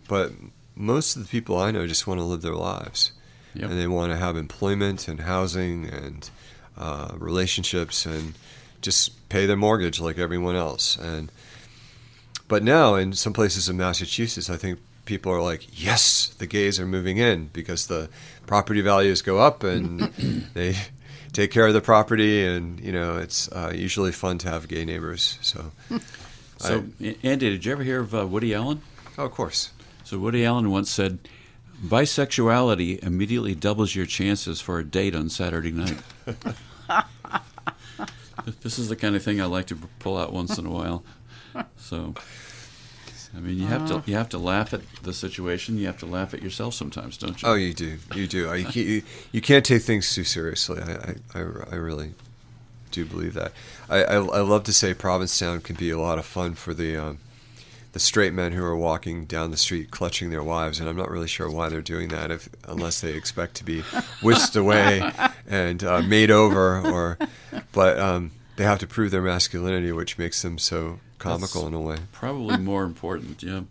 but 0.10 0.34
most 0.75 1.15
of 1.15 1.21
the 1.23 1.28
people 1.30 1.58
I 1.58 1.71
know 1.71 1.88
just 1.88 2.06
want 2.08 2.19
to 2.19 2.23
live 2.25 2.41
their 2.41 2.56
lives, 2.56 3.13
Yep. 3.56 3.69
and 3.71 3.80
they 3.80 3.88
want 3.88 4.12
to 4.12 4.17
have 4.17 4.36
employment 4.38 5.08
and 5.08 5.21
housing 5.21 5.86
and 5.88 6.30
uh, 6.78 7.13
relationships 7.17 8.06
and 8.06 8.34
just 8.82 9.28
pay 9.30 9.45
their 9.47 9.58
mortgage 9.58 9.99
like 9.99 10.17
everyone 10.19 10.56
else. 10.56 10.97
And 10.97 11.32
but 12.47 12.63
now 12.63 12.95
in 12.95 13.13
some 13.13 13.34
places 13.34 13.67
in 13.69 13.78
Massachusetts, 13.78 14.49
I 14.49 14.56
think 14.58 14.80
people 15.06 15.32
are 15.32 15.41
like, 15.41 15.67
yes, 15.73 16.28
the 16.38 16.45
gays 16.47 16.80
are 16.80 16.86
moving 16.86 17.17
in 17.17 17.47
because 17.47 17.88
the 17.88 18.10
property 18.49 18.81
values 18.81 19.21
go 19.21 19.38
up 19.38 19.63
and 19.63 19.99
they 20.55 20.75
take 21.33 21.51
care 21.51 21.67
of 21.67 21.73
the 21.75 21.81
property, 21.81 22.43
and 22.43 22.79
you 22.79 22.91
know 22.91 23.17
it's 23.17 23.47
uh, 23.51 23.71
usually 23.75 24.12
fun 24.12 24.39
to 24.39 24.49
have 24.49 24.67
gay 24.67 24.83
neighbors. 24.83 25.38
So, 25.41 25.71
So, 26.57 26.83
Andy, 27.23 27.51
did 27.51 27.63
you 27.63 27.71
ever 27.71 27.83
hear 27.83 28.01
of 28.01 28.13
uh, 28.13 28.27
Woody 28.27 28.53
Allen? 28.53 28.81
oh, 29.17 29.25
of 29.25 29.31
course. 29.31 29.71
So, 30.03 30.17
Woody 30.17 30.43
Allen 30.43 30.69
once 30.71 30.89
said, 30.89 31.19
Bisexuality 31.85 33.01
immediately 33.01 33.55
doubles 33.55 33.95
your 33.95 34.05
chances 34.05 34.59
for 34.59 34.79
a 34.79 34.83
date 34.83 35.15
on 35.15 35.29
Saturday 35.29 35.71
night. 35.71 35.99
this 38.62 38.77
is 38.77 38.89
the 38.89 38.97
kind 38.97 39.15
of 39.15 39.23
thing 39.23 39.39
I 39.39 39.45
like 39.45 39.67
to 39.67 39.77
pull 39.99 40.17
out 40.17 40.33
once 40.33 40.57
in 40.57 40.65
a 40.65 40.69
while. 40.69 41.05
So, 41.77 42.13
I 43.35 43.39
mean, 43.39 43.59
you 43.59 43.67
have 43.67 43.87
to 43.87 44.03
you 44.09 44.15
have 44.15 44.29
to 44.29 44.39
laugh 44.39 44.73
at 44.73 44.81
the 45.03 45.13
situation. 45.13 45.77
You 45.77 45.85
have 45.85 45.99
to 45.99 46.05
laugh 46.05 46.33
at 46.33 46.41
yourself 46.41 46.73
sometimes, 46.73 47.17
don't 47.17 47.41
you? 47.41 47.47
Oh, 47.47 47.53
you 47.53 47.73
do, 47.73 47.97
you 48.15 48.27
do. 48.27 48.53
You 48.55 48.63
can't, 48.63 48.75
you, 48.75 49.03
you 49.31 49.41
can't 49.41 49.65
take 49.65 49.83
things 49.83 50.13
too 50.13 50.23
seriously. 50.23 50.81
I, 50.81 50.91
I, 50.93 51.15
I, 51.35 51.43
I 51.71 51.75
really 51.75 52.13
do 52.91 53.05
believe 53.05 53.35
that. 53.35 53.51
I, 53.87 54.03
I, 54.03 54.15
I 54.15 54.41
love 54.41 54.63
to 54.63 54.73
say 54.73 54.93
Provincetown 54.95 55.61
can 55.61 55.75
be 55.75 55.91
a 55.91 55.99
lot 55.99 56.17
of 56.17 56.25
fun 56.25 56.55
for 56.55 56.73
the 56.73 56.97
um, 56.97 57.19
the 57.91 57.99
straight 57.99 58.33
men 58.33 58.51
who 58.51 58.63
are 58.63 58.75
walking 58.75 59.25
down 59.25 59.51
the 59.51 59.57
street 59.57 59.91
clutching 59.91 60.31
their 60.31 60.43
wives, 60.43 60.79
and 60.79 60.89
I'm 60.89 60.97
not 60.97 61.11
really 61.11 61.27
sure 61.27 61.49
why 61.49 61.69
they're 61.69 61.81
doing 61.81 62.09
that, 62.09 62.31
if 62.31 62.49
unless 62.67 62.99
they 63.01 63.13
expect 63.13 63.55
to 63.55 63.63
be 63.63 63.81
whisked 64.21 64.55
away 64.55 65.03
and 65.47 65.83
uh, 65.83 66.01
made 66.01 66.31
over, 66.31 66.79
or 66.81 67.17
but 67.71 67.99
um, 67.99 68.31
they 68.55 68.63
have 68.63 68.79
to 68.79 68.87
prove 68.87 69.11
their 69.11 69.21
masculinity, 69.21 69.91
which 69.91 70.17
makes 70.17 70.41
them 70.41 70.57
so 70.57 70.99
comical 71.19 71.67
in 71.67 71.73
a 71.73 71.79
way. 71.79 71.97
Probably 72.12 72.58
more 72.71 72.84
important, 72.84 73.43
yeah. 73.43 73.62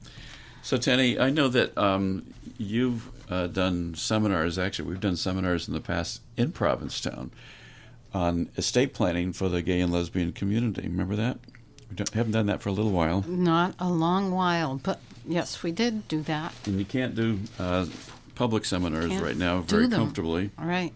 So, 0.62 0.76
Tenny, 0.76 1.18
I 1.18 1.30
know 1.30 1.48
that 1.48 1.76
um, 1.78 2.34
you've 2.58 3.11
uh, 3.30 3.46
done 3.46 3.94
seminars. 3.94 4.58
Actually, 4.58 4.88
we've 4.90 5.00
done 5.00 5.16
seminars 5.16 5.66
in 5.66 5.74
the 5.74 5.80
past 5.80 6.20
in 6.37 6.52
Provincetown 6.52 7.30
on 8.14 8.48
estate 8.56 8.94
planning 8.94 9.32
for 9.32 9.48
the 9.48 9.62
gay 9.62 9.80
and 9.80 9.92
lesbian 9.92 10.32
community. 10.32 10.82
Remember 10.82 11.16
that? 11.16 11.38
We 11.90 11.96
don't, 11.96 12.11
haven't 12.11 12.32
done 12.32 12.46
that 12.46 12.61
for 12.61 12.68
a 12.68 12.72
little 12.72 12.90
while. 12.92 13.24
Not 13.26 13.74
a 13.78 13.88
long 13.88 14.30
while, 14.30 14.80
but 14.82 15.00
yes, 15.26 15.62
we 15.62 15.72
did 15.72 16.06
do 16.08 16.22
that. 16.22 16.52
And 16.66 16.78
you 16.78 16.84
can't 16.84 17.14
do 17.14 17.38
uh, 17.58 17.87
public 18.34 18.64
seminars 18.64 19.08
Can't 19.08 19.22
right 19.22 19.37
now 19.37 19.61
do 19.61 19.76
very 19.76 19.87
them. 19.87 20.00
comfortably. 20.00 20.50
All 20.58 20.66
right. 20.66 20.92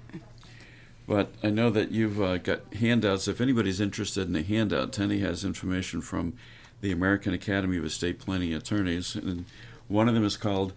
But 1.07 1.33
I 1.43 1.51
know 1.51 1.71
that 1.71 1.91
you've 1.91 2.21
uh, 2.21 2.38
got 2.38 2.61
handouts. 2.75 3.27
If 3.29 3.41
anybody's 3.41 3.81
interested 3.81 4.29
in 4.29 4.37
a 4.37 4.43
handout, 4.43 4.93
Tenny 4.93 5.19
has 5.19 5.45
information 5.45 6.01
from 6.01 6.35
the 6.81 6.93
American 6.93 7.35
Academy 7.35 7.77
of 7.77 7.85
Estate 7.85 8.19
Planning 8.19 8.55
Attorneys. 8.55 9.15
And 9.15 9.45
one 9.88 10.09
of 10.09 10.15
them 10.15 10.25
is 10.25 10.37
called 10.37 10.73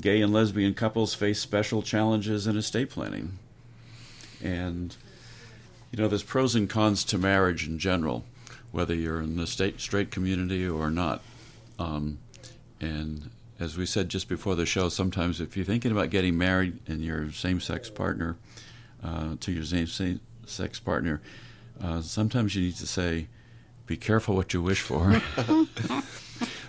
Gay 0.00 0.20
and 0.20 0.32
Lesbian 0.32 0.74
Couples 0.74 1.14
Face 1.14 1.40
Special 1.40 1.82
Challenges 1.82 2.46
in 2.46 2.56
Estate 2.56 2.90
Planning. 2.90 3.38
And, 4.42 4.96
you 5.90 6.02
know, 6.02 6.08
there's 6.08 6.22
pros 6.22 6.54
and 6.54 6.68
cons 6.68 7.04
to 7.04 7.18
marriage 7.18 7.66
in 7.66 7.78
general, 7.78 8.24
whether 8.72 8.94
you're 8.94 9.20
in 9.20 9.36
the 9.36 9.46
state, 9.46 9.80
straight 9.80 10.10
community 10.10 10.66
or 10.66 10.90
not. 10.90 11.22
Um, 11.78 12.18
and 12.80 13.30
as 13.58 13.76
we 13.76 13.86
said 13.86 14.08
just 14.08 14.28
before 14.28 14.54
the 14.54 14.66
show, 14.66 14.88
sometimes 14.88 15.40
if 15.40 15.56
you're 15.56 15.64
thinking 15.64 15.92
about 15.92 16.10
getting 16.10 16.36
married 16.36 16.78
and 16.86 17.02
your 17.02 17.30
same 17.32 17.60
sex 17.60 17.88
partner, 17.88 18.36
uh, 19.04 19.36
to 19.40 19.52
your 19.52 19.64
same, 19.64 20.20
sex 20.46 20.80
partner, 20.80 21.20
uh, 21.82 22.00
sometimes 22.00 22.54
you 22.54 22.62
need 22.62 22.76
to 22.76 22.86
say, 22.86 23.28
be 23.86 23.96
careful 23.96 24.34
what 24.34 24.54
you 24.54 24.62
wish 24.62 24.80
for. 24.80 25.12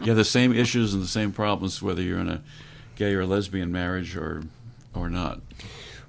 you 0.02 0.08
have 0.08 0.18
the 0.18 0.26
same 0.26 0.54
issues 0.54 0.94
and 0.94 1.02
the 1.02 1.08
same 1.08 1.32
problems 1.32 1.82
whether 1.82 2.02
you're 2.02 2.20
in 2.20 2.30
a 2.30 2.42
gay 2.96 3.14
or 3.14 3.26
lesbian 3.26 3.72
marriage 3.72 4.16
or 4.16 4.44
or 4.94 5.10
not. 5.10 5.42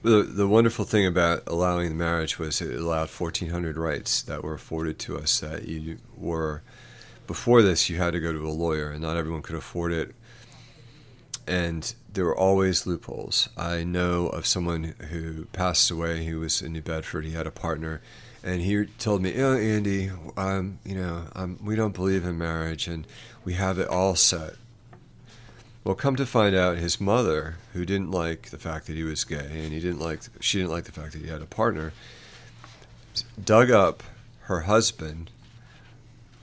The, 0.03 0.23
the 0.23 0.47
wonderful 0.47 0.85
thing 0.85 1.07
about 1.07 1.43
allowing 1.49 1.89
the 1.89 1.95
marriage 1.95 2.39
was 2.39 2.61
it 2.61 2.79
allowed 2.79 3.09
1,400 3.09 3.77
rights 3.77 4.23
that 4.23 4.45
were 4.45 4.55
afforded 4.55 5.01
to 5.01 5.19
us 5.19 5.41
that 5.41 5.67
you 5.67 5.99
were, 6.17 6.63
before 7.27 7.61
this, 7.63 7.91
you 7.91 7.97
had 7.97 8.13
to 8.13 8.21
go 8.21 8.33
to 8.33 8.47
a 8.47 8.51
lawyer, 8.51 8.91
and 8.91 9.03
not 9.03 9.17
everyone 9.17 9.43
could 9.43 9.57
afford 9.57 9.93
it. 9.93 10.15
And 11.47 11.95
there 12.13 12.25
were 12.25 12.37
always 12.37 12.87
loopholes. 12.87 13.49
I 13.57 13.85
know 13.85 14.27
of 14.27 14.47
someone 14.47 14.95
who 15.11 15.45
passed 15.47 15.91
away. 15.91 16.25
He 16.25 16.35
was 16.35 16.61
in 16.61 16.73
New 16.73 16.83
Bedford. 16.83 17.25
He 17.25 17.33
had 17.33 17.47
a 17.47 17.53
partner, 17.53 18.01
and 18.43 18.63
he 18.63 18.87
told 18.99 19.23
me, 19.23 19.41
"Oh, 19.41 19.57
Andy, 19.57 20.11
you 20.85 20.95
know, 20.95 21.57
we 21.63 21.77
don't 21.77 21.95
believe 21.95 22.25
in 22.25 22.37
marriage, 22.37 22.89
and 22.89 23.07
we 23.45 23.55
have 23.55 23.79
it 23.79 23.89
all 23.89 24.17
set." 24.17 24.55
Well, 25.85 25.95
come 25.95 26.17
to 26.17 26.27
find 26.27 26.57
out, 26.57 26.79
his 26.79 27.01
mother, 27.01 27.59
who 27.73 27.87
didn't 27.87 28.11
like 28.11 28.51
the 28.51 28.59
fact 28.59 28.87
that 28.87 28.97
he 28.97 29.05
was 29.05 29.23
gay, 29.23 29.37
and 29.39 29.73
he 29.73 29.79
didn't 29.79 30.01
like, 30.01 30.23
she 30.41 30.59
didn't 30.59 30.73
like 30.73 30.83
the 30.83 30.91
fact 30.91 31.13
that 31.13 31.23
he 31.23 31.29
had 31.29 31.43
a 31.43 31.47
partner, 31.47 31.93
dug 33.43 33.71
up 33.71 34.03
her 34.47 34.63
husband, 34.63 35.31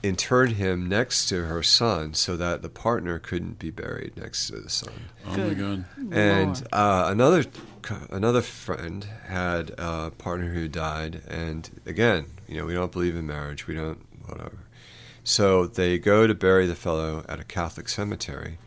interred 0.04 0.52
him 0.52 0.86
next 0.86 1.28
to 1.30 1.46
her 1.46 1.62
son, 1.62 2.12
so 2.12 2.36
that 2.36 2.60
the 2.60 2.68
partner 2.68 3.18
couldn't 3.18 3.58
be 3.58 3.70
buried 3.70 4.16
next 4.16 4.48
to 4.48 4.60
the 4.60 4.68
son. 4.68 4.92
Oh 5.26 5.36
my 5.36 5.54
God. 5.54 5.84
And 6.12 6.66
uh, 6.72 7.06
another 7.08 7.44
another 8.10 8.42
friend 8.42 9.06
had 9.26 9.70
a 9.78 10.10
partner 10.10 10.52
who 10.52 10.68
died, 10.68 11.22
and 11.26 11.70
again, 11.86 12.26
you 12.46 12.58
know, 12.58 12.66
we 12.66 12.74
don't 12.74 12.92
believe 12.92 13.16
in 13.16 13.26
marriage. 13.26 13.66
We 13.66 13.74
don't 13.74 14.04
whatever. 14.26 14.58
So 15.24 15.66
they 15.66 15.98
go 15.98 16.26
to 16.26 16.34
bury 16.34 16.66
the 16.66 16.74
fellow 16.74 17.24
at 17.26 17.40
a 17.40 17.44
Catholic 17.44 17.88
cemetery, 17.88 18.58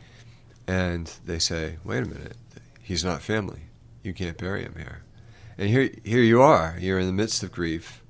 and 0.68 1.14
they 1.24 1.38
say, 1.40 1.78
"Wait 1.84 2.04
a 2.04 2.08
minute, 2.08 2.38
he's 2.82 3.06
not 3.06 3.22
family. 3.22 3.62
You 4.02 4.14
can't 4.14 4.38
bury 4.38 4.64
him 4.64 4.74
here." 4.76 5.04
And 5.60 5.70
here, 5.70 5.92
here 6.04 6.22
you 6.22 6.42
are. 6.42 6.78
You're 6.80 7.00
in 7.00 7.08
the 7.08 7.14
midst 7.14 7.44
of 7.44 7.52
grief, 7.52 8.02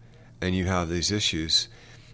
and 0.41 0.55
you 0.55 0.65
have 0.65 0.87
these 0.87 1.11
issues 1.11 1.67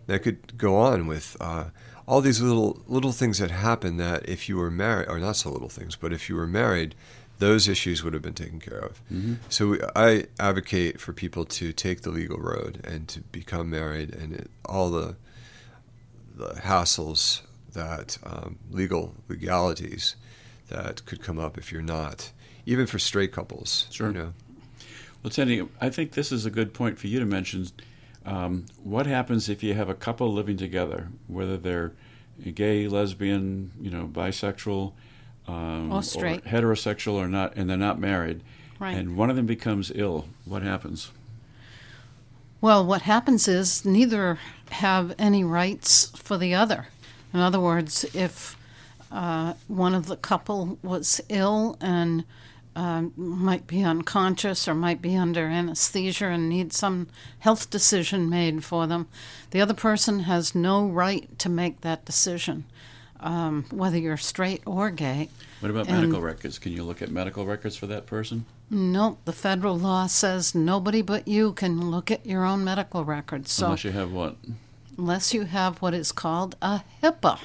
that 0.08 0.24
could 0.24 0.58
go 0.58 0.76
on 0.76 1.08
with 1.08 1.38
uh, 1.40 1.66
all 2.08 2.22
these 2.22 2.42
little 2.42 2.82
little 2.88 3.12
things 3.12 3.38
that 3.40 3.52
happen. 3.52 3.98
That 3.98 4.28
if 4.28 4.50
you 4.50 4.58
were 4.58 4.72
married, 4.72 5.10
or 5.10 5.20
not 5.20 5.36
so 5.36 5.52
little 5.52 5.70
things, 5.70 5.96
but 5.96 6.14
if 6.14 6.30
you 6.30 6.36
were 6.36 6.48
married, 6.48 6.96
those 7.40 7.68
issues 7.68 8.04
would 8.04 8.14
have 8.14 8.22
been 8.22 8.34
taken 8.34 8.60
care 8.60 8.80
of. 8.80 9.02
Mm-hmm. 9.12 9.36
So 9.50 9.68
we, 9.68 9.80
I 9.96 10.26
advocate 10.40 11.00
for 11.00 11.14
people 11.14 11.46
to 11.46 11.74
take 11.74 12.02
the 12.02 12.10
legal 12.10 12.38
road 12.38 12.82
and 12.84 13.08
to 13.10 13.22
become 13.22 13.70
married, 13.70 14.14
and 14.16 14.34
it, 14.34 14.52
all 14.66 14.90
the 14.90 15.16
the 16.36 16.54
hassles 16.62 17.42
that 17.74 18.18
um, 18.24 18.58
legal 18.72 19.16
legalities 19.28 20.16
that 20.70 21.06
could 21.06 21.22
come 21.22 21.40
up 21.40 21.58
if 21.58 21.72
you're 21.72 21.82
not, 21.82 22.32
even 22.66 22.88
for 22.88 23.00
straight 23.00 23.32
couples. 23.32 23.88
Sure. 23.92 24.08
You 24.08 24.14
know, 24.14 24.34
Well, 25.22 25.32
Tenny, 25.32 25.68
I 25.80 25.90
think 25.90 26.12
this 26.12 26.32
is 26.32 26.46
a 26.46 26.52
good 26.52 26.74
point 26.74 26.98
for 26.98 27.08
you 27.08 27.20
to 27.20 27.26
mention. 27.26 27.68
Um, 28.26 28.66
what 28.84 29.06
happens 29.06 29.50
if 29.50 29.64
you 29.64 29.74
have 29.74 29.90
a 29.90 29.94
couple 29.94 30.32
living 30.32 30.58
together, 30.58 31.10
whether 31.28 31.58
they're 31.58 31.92
gay, 32.56 32.88
lesbian, 32.88 33.72
you 33.82 33.90
know, 33.92 34.10
bisexual, 34.12 34.94
um, 35.48 35.92
Or 35.92 36.02
straight. 36.02 36.46
heterosexual, 36.46 37.14
or 37.14 37.28
not, 37.28 37.54
and 37.56 37.70
they're 37.70 37.78
not 37.78 38.00
married, 38.00 38.42
Right. 38.80 38.98
and 38.98 39.18
one 39.18 39.30
of 39.30 39.36
them 39.36 39.46
becomes 39.46 39.92
ill? 39.94 40.28
What 40.46 40.62
happens? 40.64 41.12
Well, 42.62 42.86
what 42.86 43.02
happens 43.02 43.48
is 43.50 43.84
neither 43.84 44.40
have 44.72 45.14
any 45.20 45.44
rights 45.44 46.12
for 46.16 46.38
the 46.38 46.54
other. 46.54 46.88
In 47.34 47.42
other 47.42 47.60
words, 47.60 48.06
if 48.14 48.56
uh, 49.12 49.54
one 49.68 49.94
of 49.94 50.08
the 50.08 50.16
couple 50.16 50.78
was 50.82 51.20
ill 51.30 51.78
and 51.82 52.24
uh, 52.76 53.04
might 53.16 53.68
be 53.68 53.84
unconscious 53.84 54.68
or 54.68 54.74
might 54.76 55.02
be 55.02 55.16
under 55.16 55.48
anesthesia 55.48 56.26
and 56.28 56.50
need 56.50 56.74
some 56.74 57.08
health 57.40 57.70
decision 57.70 58.30
made 58.30 58.64
for 58.64 58.88
them, 58.88 59.08
the 59.52 59.62
other 59.62 59.74
person 59.74 60.22
has 60.22 60.56
no 60.56 60.86
right 60.88 61.38
to 61.40 61.50
make 61.50 61.82
that 61.82 62.06
decision, 62.06 62.66
um, 63.20 63.66
whether 63.72 63.98
you're 63.98 64.18
straight 64.18 64.62
or 64.66 64.90
gay. 64.90 65.30
What 65.60 65.70
about 65.70 65.88
And- 65.88 65.98
medical 66.02 66.22
records? 66.22 66.60
Can 66.60 66.72
you 66.74 66.84
look 66.84 67.02
at 67.02 67.10
medical 67.12 67.46
records 67.46 67.76
for 67.76 67.88
that 67.88 68.06
person? 68.06 68.46
No, 68.70 69.18
the 69.26 69.34
federal 69.34 69.78
law 69.78 70.08
says 70.08 70.56
nobody 70.56 71.02
but 71.04 71.28
you 71.28 71.54
can 71.54 71.92
look 71.92 72.10
at 72.10 72.26
your 72.26 72.44
own 72.44 72.64
medical 72.64 73.06
records. 73.06 73.52
So 73.52 73.66
Unless 73.68 73.84
you 73.84 73.92
have 73.92 74.12
what? 74.12 74.36
unless 74.98 75.34
you 75.34 75.44
have 75.46 75.82
what 75.82 75.94
is 75.94 76.12
called 76.12 76.56
a 76.62 76.82
HIPAA. 77.02 77.40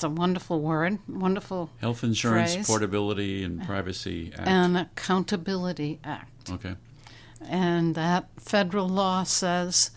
It's 0.00 0.04
a 0.06 0.08
wonderful 0.08 0.62
word, 0.62 0.98
wonderful 1.06 1.68
Health 1.82 2.02
Insurance 2.02 2.54
Phrase. 2.54 2.66
Portability 2.66 3.44
and 3.44 3.62
Privacy 3.62 4.32
Act. 4.34 4.48
an 4.48 4.74
accountability 4.74 6.00
act. 6.02 6.48
okay. 6.50 6.76
And 7.46 7.94
that 7.96 8.30
federal 8.38 8.88
law 8.88 9.24
says 9.24 9.90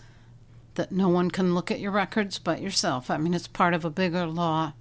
that 0.74 0.92
no 0.92 1.08
one 1.08 1.30
can 1.30 1.54
look 1.54 1.70
at 1.70 1.80
your 1.80 1.90
records 1.90 2.38
but 2.38 2.60
yourself. 2.60 3.10
I 3.10 3.16
mean, 3.16 3.32
it's 3.32 3.48
part 3.48 3.72
of 3.72 3.86
a 3.86 3.88
bigger 3.88 4.26
law, 4.26 4.74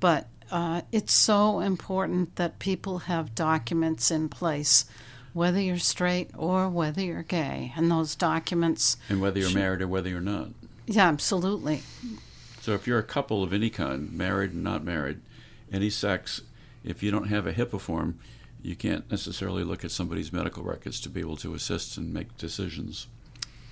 but 0.00 0.28
uh, 0.50 0.80
it's 0.90 1.12
so 1.12 1.60
important 1.60 2.36
that 2.36 2.58
people 2.58 3.00
have 3.00 3.34
documents 3.34 4.10
in 4.10 4.30
place, 4.30 4.86
whether 5.34 5.60
you're 5.60 5.76
straight 5.76 6.30
or 6.34 6.70
whether 6.70 7.02
you're 7.02 7.22
gay. 7.22 7.74
And 7.76 7.90
those 7.90 8.14
documents, 8.14 8.96
And 9.10 9.20
whether 9.20 9.40
you're 9.40 9.50
Sure. 9.50 9.60
married 9.60 9.82
or 9.82 9.88
whether 9.88 10.08
you're 10.08 10.22
not. 10.22 10.48
yeah, 10.86 11.06
absolutely. 11.06 11.82
So 12.70 12.74
if 12.74 12.86
you're 12.86 13.00
a 13.00 13.02
couple 13.02 13.42
of 13.42 13.52
any 13.52 13.68
kind, 13.68 14.12
married 14.12 14.52
and 14.52 14.62
not 14.62 14.84
married, 14.84 15.18
any 15.72 15.90
sex, 15.90 16.42
if 16.84 17.02
you 17.02 17.10
don't 17.10 17.26
have 17.26 17.44
a 17.44 17.52
HIPAA 17.52 17.80
form, 17.80 18.20
you 18.62 18.76
can't 18.76 19.10
necessarily 19.10 19.64
look 19.64 19.84
at 19.84 19.90
somebody's 19.90 20.32
medical 20.32 20.62
records 20.62 21.00
to 21.00 21.08
be 21.08 21.18
able 21.18 21.36
to 21.38 21.52
assist 21.54 21.96
and 21.96 22.14
make 22.14 22.38
decisions. 22.38 23.08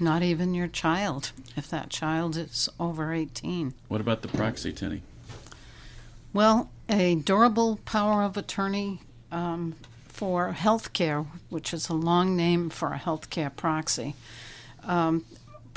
Not 0.00 0.24
even 0.24 0.52
your 0.52 0.66
child, 0.66 1.30
if 1.56 1.70
that 1.70 1.90
child 1.90 2.37
is 2.37 2.68
over 2.80 3.12
18. 3.12 3.72
What 3.87 4.00
about 4.00 4.22
the 4.22 4.26
proxy, 4.26 4.72
Tenny? 4.72 5.02
Well, 6.32 6.68
a 6.88 7.14
durable 7.14 7.78
power 7.84 8.24
of 8.24 8.37
attorney 8.37 9.02
um, 9.30 9.76
for 10.08 10.52
healthcare, 10.58 11.24
which 11.50 11.72
is 11.72 11.88
a 11.88 11.94
long 11.94 12.37
name 12.37 12.68
for 12.68 12.92
a 12.94 12.98
healthcare 12.98 13.54
proxy, 13.54 14.16
um, 14.82 15.24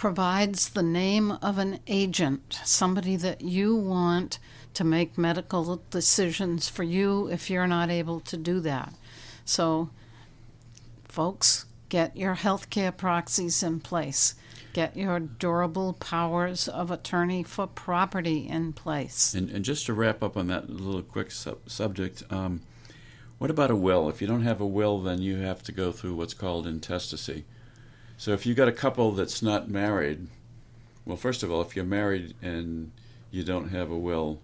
provides 0.01 0.69
the 0.69 0.81
name 0.81 1.29
of 1.43 1.59
an 1.59 1.77
agent, 1.85 2.59
somebody 2.63 3.15
that 3.15 3.41
you 3.41 3.75
want 3.75 4.39
to 4.73 4.83
make 4.83 5.15
medical 5.15 5.79
decisions 5.91 6.67
for 6.67 6.81
you 6.81 7.27
if 7.27 7.51
you're 7.51 7.67
not 7.67 7.91
able 7.91 8.19
to 8.19 8.35
do 8.35 8.59
that. 8.59 8.91
So, 9.45 9.91
folks, 11.07 11.65
get 11.89 12.17
your 12.17 12.33
healthcare 12.33 12.97
proxies 12.97 13.61
in 13.61 13.79
place. 13.79 14.33
Get 14.73 14.97
your 14.97 15.19
durable 15.19 15.93
powers 15.93 16.67
of 16.67 16.89
attorney 16.89 17.43
for 17.43 17.67
property 17.67 18.47
in 18.49 18.73
place. 18.73 19.35
And, 19.35 19.51
and 19.51 19.63
just 19.63 19.85
to 19.85 19.93
wrap 19.93 20.23
up 20.23 20.35
on 20.35 20.47
that 20.47 20.67
little 20.67 21.03
quick 21.03 21.29
sub- 21.29 21.69
subject, 21.69 22.23
um, 22.31 22.61
what 23.37 23.51
about 23.51 23.69
a 23.69 23.75
will? 23.75 24.09
If 24.09 24.19
you 24.19 24.25
don't 24.25 24.45
have 24.45 24.61
a 24.61 24.65
will, 24.65 24.99
then 24.99 25.21
you 25.21 25.37
have 25.37 25.61
to 25.61 25.71
go 25.71 25.91
through 25.91 26.15
what's 26.15 26.33
called 26.33 26.65
intestacy. 26.65 27.45
So 28.21 28.33
if 28.33 28.45
you 28.45 28.53
got 28.53 28.67
a 28.67 28.71
couple 28.71 29.13
that's 29.13 29.41
not 29.41 29.67
married, 29.67 30.27
well, 31.07 31.17
first 31.17 31.41
of 31.41 31.51
all, 31.51 31.59
if 31.61 31.75
you're 31.75 31.83
married 31.83 32.35
and 32.39 32.91
you 33.31 33.43
don't 33.43 33.69
have 33.69 33.89
a 33.89 33.97
will, 33.97 34.39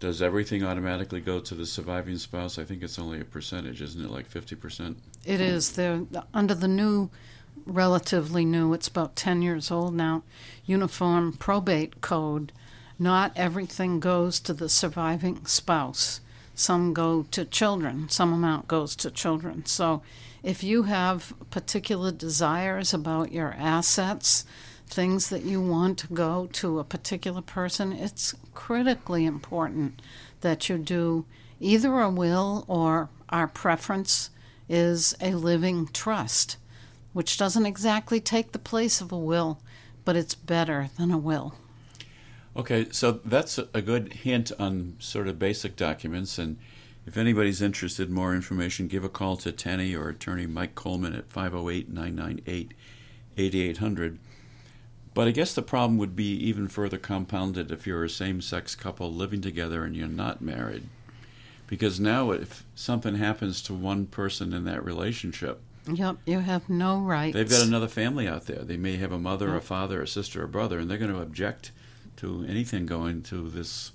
does 0.00 0.20
everything 0.20 0.64
automatically 0.64 1.20
go 1.20 1.38
to 1.38 1.54
the 1.54 1.66
surviving 1.66 2.18
spouse? 2.18 2.58
I 2.58 2.64
think 2.64 2.82
it's 2.82 2.98
only 2.98 3.20
a 3.20 3.24
percentage, 3.24 3.80
isn't 3.80 4.04
it? 4.04 4.10
Like 4.10 4.28
50%? 4.28 4.96
It 5.24 5.40
is. 5.40 5.70
They're 5.70 6.02
under 6.34 6.52
the 6.52 6.66
new, 6.66 7.08
relatively 7.64 8.44
new, 8.44 8.72
it's 8.72 8.88
about 8.88 9.14
10 9.14 9.40
years 9.40 9.70
old 9.70 9.94
now, 9.94 10.24
Uniform 10.64 11.32
Probate 11.34 12.00
Code. 12.00 12.50
Not 12.98 13.30
everything 13.36 14.00
goes 14.00 14.40
to 14.40 14.52
the 14.52 14.68
surviving 14.68 15.46
spouse. 15.46 16.20
Some 16.56 16.92
go 16.92 17.22
to 17.30 17.44
children, 17.44 18.08
some 18.08 18.32
amount 18.32 18.66
goes 18.66 18.96
to 18.96 19.12
children. 19.12 19.64
So 19.64 20.02
if 20.42 20.62
you 20.62 20.84
have 20.84 21.34
particular 21.50 22.12
desires 22.12 22.94
about 22.94 23.32
your 23.32 23.54
assets, 23.58 24.44
things 24.86 25.30
that 25.30 25.42
you 25.42 25.60
want 25.60 25.98
to 25.98 26.06
go 26.08 26.48
to 26.52 26.78
a 26.78 26.84
particular 26.84 27.42
person, 27.42 27.92
it's 27.92 28.34
critically 28.54 29.24
important 29.24 30.00
that 30.40 30.68
you 30.68 30.78
do 30.78 31.24
either 31.60 32.00
a 32.00 32.10
will 32.10 32.64
or 32.68 33.08
our 33.28 33.48
preference 33.48 34.30
is 34.68 35.14
a 35.20 35.32
living 35.32 35.88
trust, 35.92 36.56
which 37.12 37.38
doesn't 37.38 37.66
exactly 37.66 38.20
take 38.20 38.52
the 38.52 38.58
place 38.58 39.00
of 39.00 39.12
a 39.12 39.18
will, 39.18 39.60
but 40.04 40.16
it's 40.16 40.34
better 40.34 40.90
than 40.96 41.10
a 41.10 41.18
will. 41.18 41.54
Okay, 42.56 42.86
so 42.90 43.20
that's 43.24 43.58
a 43.58 43.82
good 43.82 44.12
hint 44.12 44.50
on 44.58 44.96
sort 44.98 45.28
of 45.28 45.38
basic 45.38 45.76
documents. 45.76 46.38
And 46.38 46.56
if 47.06 47.16
anybody's 47.16 47.62
interested 47.62 48.08
in 48.08 48.14
more 48.14 48.34
information, 48.34 48.88
give 48.88 49.04
a 49.04 49.08
call 49.08 49.36
to 49.38 49.52
Tenny 49.52 49.94
or 49.94 50.08
attorney 50.08 50.46
Mike 50.46 50.74
Coleman 50.74 51.14
at 51.14 51.30
508 51.30 51.88
998 51.88 52.74
8800. 53.38 54.18
But 55.14 55.28
I 55.28 55.30
guess 55.30 55.54
the 55.54 55.62
problem 55.62 55.98
would 55.98 56.16
be 56.16 56.32
even 56.32 56.68
further 56.68 56.98
compounded 56.98 57.70
if 57.70 57.86
you're 57.86 58.04
a 58.04 58.10
same 58.10 58.40
sex 58.40 58.74
couple 58.74 59.12
living 59.12 59.40
together 59.40 59.84
and 59.84 59.96
you're 59.96 60.08
not 60.08 60.42
married. 60.42 60.88
Because 61.66 61.98
now, 61.98 62.32
if 62.32 62.64
something 62.74 63.16
happens 63.16 63.62
to 63.62 63.74
one 63.74 64.06
person 64.06 64.52
in 64.52 64.64
that 64.64 64.84
relationship, 64.84 65.60
Yep, 65.88 66.16
you 66.26 66.40
have 66.40 66.68
no 66.68 66.98
rights. 66.98 67.34
They've 67.34 67.48
got 67.48 67.64
another 67.64 67.86
family 67.86 68.26
out 68.26 68.46
there. 68.46 68.64
They 68.64 68.76
may 68.76 68.96
have 68.96 69.12
a 69.12 69.18
mother, 69.18 69.54
a 69.54 69.60
father, 69.60 70.02
a 70.02 70.06
sister, 70.08 70.42
a 70.42 70.48
brother, 70.48 70.80
and 70.80 70.90
they're 70.90 70.98
going 70.98 71.12
to 71.12 71.20
object 71.20 71.70
to 72.16 72.44
anything 72.48 72.86
going 72.86 73.22
to 73.22 73.48
this 73.48 73.92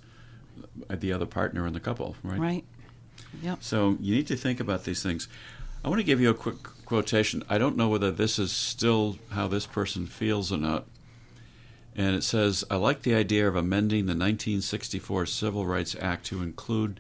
the 0.89 1.11
other 1.11 1.25
partner 1.25 1.67
in 1.67 1.73
the 1.73 1.79
couple, 1.79 2.15
right? 2.23 2.39
Right. 2.39 2.65
Yep. 3.41 3.63
So 3.63 3.97
you 3.99 4.15
need 4.15 4.27
to 4.27 4.35
think 4.35 4.59
about 4.59 4.83
these 4.83 5.01
things. 5.01 5.27
I 5.83 5.89
want 5.89 5.99
to 5.99 6.05
give 6.05 6.21
you 6.21 6.29
a 6.29 6.35
quick 6.35 6.63
quotation. 6.85 7.43
I 7.49 7.57
don't 7.57 7.77
know 7.77 7.89
whether 7.89 8.11
this 8.11 8.37
is 8.37 8.51
still 8.51 9.17
how 9.31 9.47
this 9.47 9.65
person 9.65 10.05
feels 10.05 10.51
or 10.51 10.57
not. 10.57 10.85
And 11.95 12.15
it 12.15 12.23
says, 12.23 12.63
I 12.69 12.75
like 12.75 13.01
the 13.01 13.15
idea 13.15 13.47
of 13.47 13.55
amending 13.55 14.05
the 14.05 14.11
1964 14.11 15.25
Civil 15.25 15.65
Rights 15.65 15.95
Act 15.99 16.25
to 16.27 16.41
include 16.41 16.99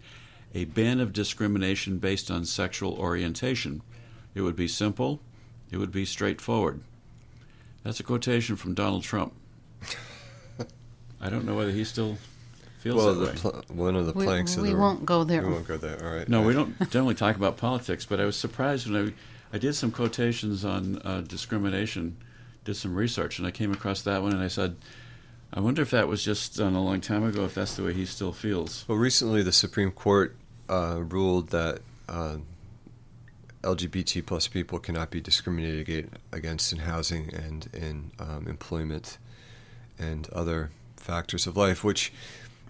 a 0.53 0.65
ban 0.65 0.99
of 0.99 1.13
discrimination 1.13 1.97
based 1.97 2.29
on 2.29 2.43
sexual 2.45 2.93
orientation. 2.93 3.81
It 4.33 4.41
would 4.41 4.55
be 4.55 4.67
simple, 4.67 5.21
it 5.71 5.77
would 5.77 5.91
be 5.91 6.05
straightforward. 6.05 6.81
That's 7.83 7.99
a 7.99 8.03
quotation 8.03 8.55
from 8.55 8.73
Donald 8.73 9.03
Trump. 9.03 9.33
I 11.21 11.29
don't 11.29 11.45
know 11.45 11.55
whether 11.55 11.71
he 11.71 11.83
still 11.83 12.17
feels 12.81 12.97
Well, 12.97 13.13
that 13.15 13.33
way. 13.33 13.39
pl- 13.39 13.63
one 13.75 13.95
of 13.95 14.07
the 14.07 14.13
We, 14.13 14.25
planks 14.25 14.55
of 14.57 14.63
we 14.63 14.69
the 14.69 14.75
won't 14.75 15.05
go 15.05 15.23
there. 15.23 15.45
We 15.45 15.53
won't 15.53 15.67
go 15.67 15.77
there. 15.77 16.03
All 16.03 16.15
right. 16.15 16.27
No, 16.27 16.41
we 16.41 16.53
don't 16.53 16.75
generally 16.89 17.15
talk 17.15 17.35
about 17.35 17.57
politics, 17.57 18.05
but 18.05 18.19
I 18.19 18.25
was 18.25 18.35
surprised 18.35 18.89
when 18.89 19.13
I, 19.51 19.55
I 19.55 19.59
did 19.59 19.73
some 19.75 19.91
quotations 19.91 20.65
on 20.65 20.99
uh, 21.05 21.21
discrimination, 21.21 22.17
did 22.65 22.75
some 22.75 22.95
research, 22.95 23.37
and 23.37 23.47
I 23.47 23.51
came 23.51 23.71
across 23.71 24.01
that 24.01 24.21
one, 24.21 24.33
and 24.33 24.41
I 24.43 24.47
said, 24.47 24.75
I 25.53 25.59
wonder 25.59 25.81
if 25.81 25.91
that 25.91 26.07
was 26.07 26.23
just 26.23 26.57
done 26.57 26.73
a 26.75 26.83
long 26.83 27.01
time 27.01 27.23
ago, 27.23 27.45
if 27.45 27.53
that's 27.55 27.75
the 27.75 27.83
way 27.83 27.93
he 27.93 28.05
still 28.05 28.31
feels. 28.33 28.85
Well, 28.87 28.97
recently 28.97 29.43
the 29.43 29.51
Supreme 29.51 29.91
Court 29.91 30.35
uh, 30.69 31.01
ruled 31.03 31.49
that 31.49 31.81
uh, 32.09 32.37
LGBT 33.61 34.25
plus 34.25 34.47
people 34.47 34.79
cannot 34.79 35.11
be 35.11 35.21
discriminated 35.21 36.09
against 36.31 36.71
in 36.73 36.79
housing 36.79 37.31
and 37.33 37.69
in 37.73 38.11
um, 38.19 38.47
employment 38.47 39.17
and 39.99 40.27
other 40.29 40.71
factors 40.95 41.45
of 41.45 41.57
life, 41.57 41.83
which 41.83 42.11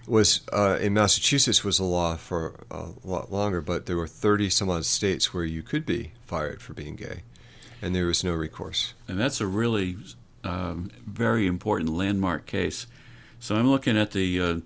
was 0.08 0.42
uh, 0.52 0.78
in 0.82 0.94
Massachusetts 0.94 1.64
was 1.64 1.80
a 1.80 1.84
law 1.84 2.16
for 2.16 2.56
a 2.70 2.90
lot 3.04 3.32
longer, 3.32 3.62
but 3.62 3.86
there 3.86 3.98
were 3.98 4.08
30 4.08 4.50
some 4.50 4.70
odd 4.70 4.86
states 4.86 5.34
where 5.34 5.44
you 5.44 5.62
could 5.62 5.86
be 5.86 6.12
fired 6.26 6.62
for 6.62 6.74
being 6.74 6.96
gay, 6.96 7.22
and 7.82 7.96
there 7.96 8.08
was 8.08 8.24
no 8.24 8.34
recourse. 8.34 8.94
And 9.08 9.20
that's 9.20 9.42
a 9.42 9.48
really 9.48 9.98
um, 10.44 10.92
very 11.06 11.48
important 11.48 11.90
landmark 11.90 12.46
case. 12.46 12.88
So 13.40 13.56
I'm 13.56 13.70
looking 13.70 13.98
at 13.98 14.12
the 14.12 14.42
uh, 14.42 14.60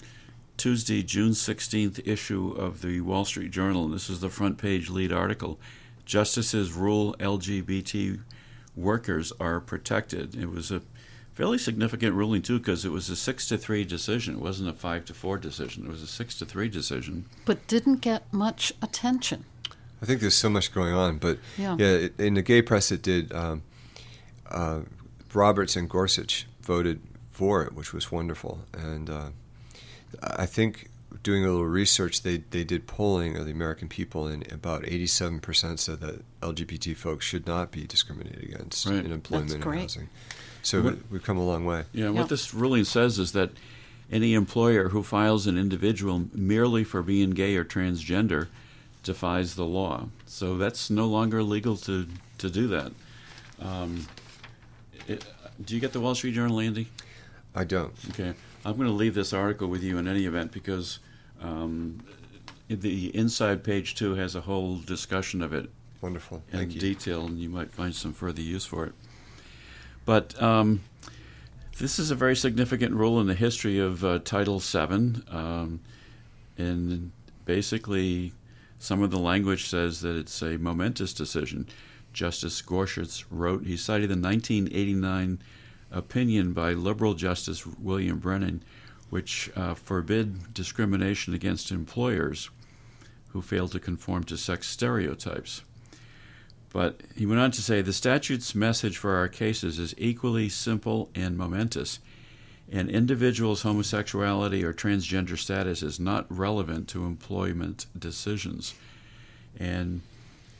Tuesday, 0.57 1.03
June 1.03 1.31
16th 1.31 2.05
issue 2.07 2.51
of 2.51 2.81
the 2.81 3.01
Wall 3.01 3.25
Street 3.25 3.51
Journal, 3.51 3.85
and 3.85 3.93
this 3.93 4.09
is 4.09 4.21
the 4.21 4.29
front 4.29 4.57
page 4.57 4.89
lead 4.89 5.11
article. 5.11 5.59
Justices 6.05 6.73
rule 6.73 7.15
LGBT 7.19 8.21
workers 8.75 9.33
are 9.39 9.59
protected. 9.59 10.35
It 10.35 10.49
was 10.49 10.71
a 10.71 10.81
fairly 11.35 11.57
significant 11.57 12.15
ruling 12.15 12.41
too, 12.41 12.57
because 12.57 12.83
it 12.85 12.91
was 12.91 13.09
a 13.09 13.15
six 13.15 13.47
to 13.49 13.57
three 13.57 13.83
decision. 13.83 14.35
It 14.35 14.41
wasn't 14.41 14.69
a 14.69 14.73
five 14.73 15.05
to 15.05 15.13
four 15.13 15.37
decision. 15.37 15.85
It 15.85 15.89
was 15.89 16.01
a 16.01 16.07
six 16.07 16.35
to 16.39 16.45
three 16.45 16.69
decision. 16.69 17.25
But 17.45 17.67
didn't 17.67 17.97
get 18.01 18.23
much 18.33 18.73
attention. 18.81 19.45
I 20.01 20.05
think 20.05 20.21
there's 20.21 20.35
so 20.35 20.49
much 20.49 20.73
going 20.73 20.93
on, 20.93 21.17
but 21.17 21.37
Yeah. 21.57 21.75
yeah, 21.77 21.87
it, 21.87 22.19
in 22.19 22.33
the 22.35 22.41
gay 22.41 22.61
press, 22.61 22.91
it 22.91 23.01
did. 23.01 23.31
Um, 23.33 23.63
uh, 24.49 24.81
Roberts 25.33 25.75
and 25.75 25.89
Gorsuch 25.89 26.45
voted 26.61 27.01
for 27.31 27.63
it, 27.63 27.73
which 27.73 27.93
was 27.93 28.11
wonderful, 28.11 28.61
and 28.73 29.09
uh, 29.09 29.29
I 30.21 30.45
think 30.45 30.89
doing 31.25 31.43
a 31.43 31.47
little 31.49 31.65
research, 31.65 32.21
they 32.21 32.37
they 32.51 32.63
did 32.63 32.85
polling 32.85 33.35
of 33.35 33.45
the 33.45 33.51
American 33.51 33.89
people, 33.89 34.27
and 34.27 34.49
about 34.51 34.83
87% 34.83 35.79
said 35.79 35.99
that 35.99 36.23
LGBT 36.41 36.95
folks 36.95 37.25
should 37.25 37.47
not 37.47 37.71
be 37.71 37.85
discriminated 37.87 38.43
against 38.43 38.85
Right. 38.85 39.03
in 39.03 39.11
employment 39.11 39.49
That's 39.49 39.65
and 39.65 39.79
housing. 39.81 40.09
So 40.61 40.81
What- 40.81 40.93
we- 40.95 41.01
we've 41.13 41.23
come 41.23 41.37
a 41.37 41.43
long 41.45 41.65
way. 41.65 41.85
Yeah, 41.93 42.05
Yeah. 42.05 42.09
what 42.11 42.29
this 42.29 42.53
ruling 42.53 42.83
says 42.85 43.17
is 43.17 43.31
that 43.31 43.49
any 44.11 44.35
employer 44.35 44.89
who 44.89 45.01
files 45.01 45.47
an 45.47 45.57
individual 45.57 46.29
merely 46.33 46.83
for 46.83 47.01
being 47.01 47.31
gay 47.31 47.55
or 47.55 47.65
transgender 47.65 48.47
defies 49.01 49.55
the 49.55 49.65
law. 49.65 50.09
So 50.27 50.57
that's 50.57 50.89
no 50.91 51.07
longer 51.07 51.41
legal 51.41 51.75
to, 51.77 52.07
to 52.37 52.49
do 52.51 52.67
that. 52.67 52.91
Um, 53.59 54.05
it, 55.07 55.25
do 55.63 55.73
you 55.73 55.81
get 55.81 55.91
the 55.93 55.99
Wall 55.99 56.13
Street 56.13 56.33
Journal, 56.35 56.59
Andy? 56.59 56.87
I 57.55 57.63
don't. 57.63 57.93
Okay. 58.11 58.33
I'm 58.63 58.75
going 58.75 58.87
to 58.87 58.93
leave 58.93 59.13
this 59.15 59.33
article 59.33 59.67
with 59.67 59.81
you 59.83 59.97
in 59.97 60.07
any 60.07 60.25
event 60.25 60.51
because 60.51 60.99
um, 61.45 61.99
the 62.67 63.15
inside 63.15 63.63
page 63.63 63.95
two 63.95 64.15
has 64.15 64.35
a 64.35 64.41
whole 64.41 64.77
discussion 64.77 65.41
of 65.41 65.53
it 65.53 65.69
Wonderful. 66.01 66.43
in 66.51 66.59
Thank 66.59 66.73
you. 66.75 66.79
detail, 66.79 67.25
and 67.25 67.39
you 67.39 67.49
might 67.49 67.71
find 67.71 67.95
some 67.95 68.13
further 68.13 68.41
use 68.41 68.65
for 68.65 68.85
it. 68.85 68.93
But 70.05 70.41
um, 70.41 70.81
this 71.77 71.99
is 71.99 72.11
a 72.11 72.15
very 72.15 72.35
significant 72.35 72.93
rule 72.93 73.19
in 73.19 73.27
the 73.27 73.33
history 73.33 73.79
of 73.79 74.03
uh, 74.03 74.19
Title 74.19 74.59
VII, 74.59 75.21
um, 75.29 75.79
and 76.57 77.11
basically, 77.45 78.33
some 78.79 79.01
of 79.01 79.11
the 79.11 79.19
language 79.19 79.67
says 79.67 80.01
that 80.01 80.15
it's 80.15 80.41
a 80.41 80.57
momentous 80.57 81.13
decision. 81.13 81.67
Justice 82.13 82.61
Gorsuch 82.61 83.25
wrote, 83.29 83.65
he 83.65 83.75
cited 83.75 84.09
the 84.09 84.13
1989 84.13 85.39
opinion 85.91 86.53
by 86.53 86.71
liberal 86.71 87.13
Justice 87.13 87.65
William 87.65 88.19
Brennan, 88.19 88.63
which 89.09 89.51
uh, 89.55 89.73
forbid 89.73 90.53
discrimination 90.53 91.33
against 91.33 91.71
employers 91.71 92.49
who 93.29 93.41
fail 93.41 93.67
to 93.67 93.79
conform 93.79 94.23
to 94.23 94.37
sex 94.37 94.67
stereotypes. 94.67 95.61
But 96.71 97.01
he 97.15 97.25
went 97.25 97.39
on 97.39 97.51
to 97.51 97.61
say 97.61 97.81
the 97.81 97.93
statute's 97.93 98.53
message 98.53 98.97
for 98.97 99.15
our 99.15 99.27
cases 99.27 99.79
is 99.79 99.95
equally 99.97 100.49
simple 100.49 101.09
and 101.15 101.37
momentous. 101.37 101.99
An 102.71 102.89
individual's 102.89 103.61
homosexuality 103.61 104.63
or 104.63 104.73
transgender 104.73 105.37
status 105.37 105.83
is 105.83 105.99
not 105.99 106.25
relevant 106.29 106.87
to 106.89 107.05
employment 107.05 107.85
decisions. 107.97 108.73
And 109.57 110.01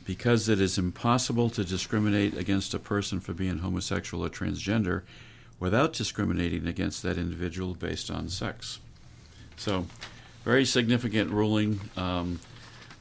because 0.06 0.48
it 0.48 0.62
is 0.62 0.78
impossible 0.78 1.50
to 1.50 1.66
discriminate 1.66 2.38
against 2.38 2.74
a 2.74 2.80
person 2.80 3.20
for 3.20 3.34
being 3.34 3.58
homosexual 3.58 4.24
or 4.24 4.30
transgender 4.30 5.02
without 5.60 5.94
discriminating 5.94 6.68
against 6.68 7.04
that 7.04 7.18
individual 7.18 7.74
based 7.74 8.12
on 8.12 8.30
sex. 8.30 8.80
So, 9.58 9.86
very 10.44 10.66
significant 10.66 11.32
ruling. 11.32 11.80
Um, 11.96 12.40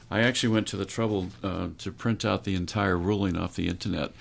I 0.09 0.21
actually 0.21 0.49
went 0.49 0.67
to 0.67 0.77
the 0.77 0.85
trouble 0.85 1.29
uh, 1.43 1.69
to 1.79 1.91
print 1.91 2.23
out 2.23 2.43
the 2.43 2.55
entire 2.55 2.97
ruling 2.97 3.35
off 3.37 3.55
the 3.55 3.67
internet, 3.67 4.11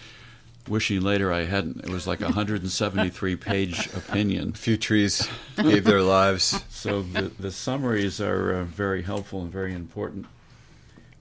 wishing 0.68 1.00
later 1.00 1.32
I 1.32 1.44
hadn't. 1.44 1.84
It 1.84 1.90
was 1.90 2.06
like 2.06 2.20
a 2.20 2.24
173 2.24 3.36
page 3.36 3.86
opinion. 3.94 4.50
A 4.50 4.58
few 4.58 4.76
trees 4.76 5.28
gave 5.56 5.84
their 5.84 6.02
lives. 6.02 6.64
So 6.70 7.02
the, 7.02 7.30
the 7.38 7.52
summaries 7.52 8.20
are 8.20 8.54
uh, 8.54 8.64
very 8.64 9.02
helpful 9.02 9.42
and 9.42 9.52
very 9.52 9.74
important. 9.74 10.26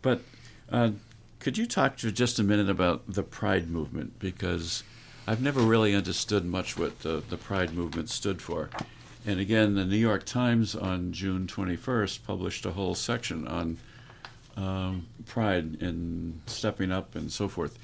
But 0.01 0.21
uh, 0.71 0.91
could 1.39 1.57
you 1.57 1.65
talk 1.65 1.97
to 1.97 2.11
just 2.11 2.39
a 2.39 2.43
minute 2.43 2.69
about 2.69 3.03
the 3.07 3.23
Pride 3.23 3.69
movement? 3.69 4.17
Because 4.17 4.83
I've 5.25 5.41
never 5.41 5.61
really 5.61 5.95
understood 5.95 6.45
much 6.45 6.77
what 6.77 6.99
the, 6.99 7.23
the 7.29 7.37
Pride 7.37 7.73
movement 7.73 8.09
stood 8.09 8.41
for. 8.41 8.69
And 9.25 9.39
again, 9.39 9.75
the 9.75 9.85
New 9.85 9.95
York 9.97 10.25
Times 10.25 10.75
on 10.75 11.13
June 11.13 11.47
21st 11.47 12.25
published 12.25 12.65
a 12.65 12.71
whole 12.71 12.93
section 12.93 13.47
on 13.47 13.77
um, 14.57 15.07
Pride 15.25 15.77
and 15.81 16.41
stepping 16.45 16.91
up 16.91 17.15
and 17.15 17.31
so 17.31 17.47
forth. 17.47 17.77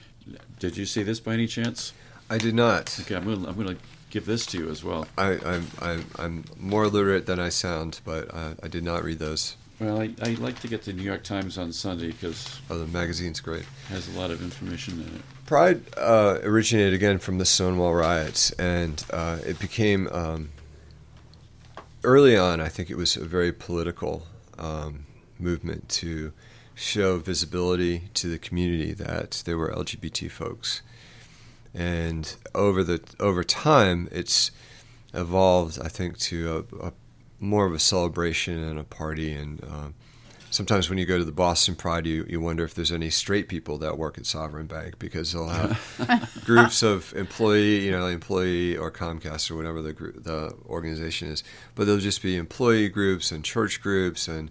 Did 0.59 0.75
you 0.75 0.85
see 0.85 1.01
this 1.01 1.19
by 1.21 1.33
any 1.33 1.47
chance? 1.47 1.93
I 2.29 2.37
did 2.37 2.53
not. 2.55 2.99
Okay, 3.01 3.15
I'm 3.15 3.23
going 3.23 3.43
to 3.43 3.49
I'm 3.49 3.67
to 3.67 3.77
give 4.09 4.25
this 4.25 4.45
to 4.47 4.57
you 4.57 4.69
as 4.69 4.83
well. 4.83 5.07
I, 5.17 5.39
I'm, 5.45 5.67
I'm, 5.81 6.05
I'm 6.17 6.45
more 6.57 6.87
literate 6.87 7.25
than 7.25 7.39
I 7.39 7.49
sound, 7.49 8.01
but 8.03 8.33
uh, 8.33 8.55
I 8.61 8.67
did 8.67 8.83
not 8.83 9.03
read 9.03 9.19
those. 9.19 9.55
Well, 9.79 10.01
I, 10.01 10.13
I 10.21 10.31
like 10.33 10.59
to 10.59 10.67
get 10.67 10.83
the 10.83 10.91
New 10.91 11.03
York 11.03 11.23
Times 11.23 11.57
on 11.57 11.71
Sunday 11.71 12.07
because 12.07 12.59
Oh, 12.69 12.77
the 12.77 12.85
magazine's 12.87 13.39
great. 13.39 13.61
it 13.61 13.65
has 13.93 14.13
a 14.13 14.19
lot 14.19 14.29
of 14.29 14.43
information 14.43 14.95
in 14.95 15.15
it. 15.15 15.21
Pride 15.49 15.81
uh, 15.97 16.37
originated 16.43 16.93
again 16.93 17.17
from 17.17 17.39
the 17.39 17.43
Stonewall 17.43 17.95
riots, 17.95 18.51
and 18.51 19.03
uh, 19.11 19.39
it 19.43 19.57
became 19.57 20.07
um, 20.11 20.49
early 22.03 22.37
on. 22.37 22.61
I 22.61 22.69
think 22.69 22.91
it 22.91 22.97
was 22.97 23.15
a 23.15 23.25
very 23.25 23.51
political 23.51 24.27
um, 24.59 25.07
movement 25.39 25.89
to 25.89 26.33
show 26.75 27.17
visibility 27.17 28.09
to 28.13 28.27
the 28.27 28.37
community 28.37 28.93
that 28.93 29.41
there 29.47 29.57
were 29.57 29.69
LGBT 29.69 30.29
folks, 30.29 30.83
and 31.73 32.35
over 32.53 32.83
the 32.83 33.01
over 33.19 33.43
time, 33.43 34.07
it's 34.11 34.51
evolved. 35.15 35.79
I 35.83 35.87
think 35.87 36.19
to 36.19 36.67
a, 36.79 36.89
a 36.89 36.93
more 37.39 37.65
of 37.65 37.73
a 37.73 37.79
celebration 37.79 38.63
and 38.63 38.77
a 38.77 38.83
party 38.83 39.33
and. 39.33 39.63
Um, 39.63 39.95
Sometimes 40.51 40.89
when 40.89 40.97
you 40.97 41.05
go 41.05 41.17
to 41.17 41.23
the 41.23 41.31
Boston 41.31 41.75
Pride, 41.75 42.07
you, 42.07 42.25
you 42.27 42.41
wonder 42.41 42.63
if 42.63 42.73
there's 42.73 42.91
any 42.91 43.09
straight 43.11 43.47
people 43.47 43.77
that 43.77 43.97
work 43.97 44.17
at 44.17 44.25
Sovereign 44.25 44.65
Bank 44.65 44.97
because 44.97 45.31
they'll 45.31 45.47
have 45.47 46.41
groups 46.45 46.81
of 46.81 47.13
employee, 47.15 47.85
you 47.85 47.91
know, 47.91 48.07
employee 48.07 48.75
or 48.75 48.91
Comcast 48.91 49.51
or 49.51 49.55
whatever 49.55 49.81
the 49.81 49.93
group, 49.93 50.23
the 50.23 50.55
organization 50.65 51.29
is, 51.29 51.43
but 51.75 51.85
there'll 51.85 52.01
just 52.01 52.23
be 52.23 52.35
employee 52.35 52.89
groups 52.89 53.31
and 53.31 53.45
church 53.45 53.79
groups 53.79 54.27
and 54.27 54.49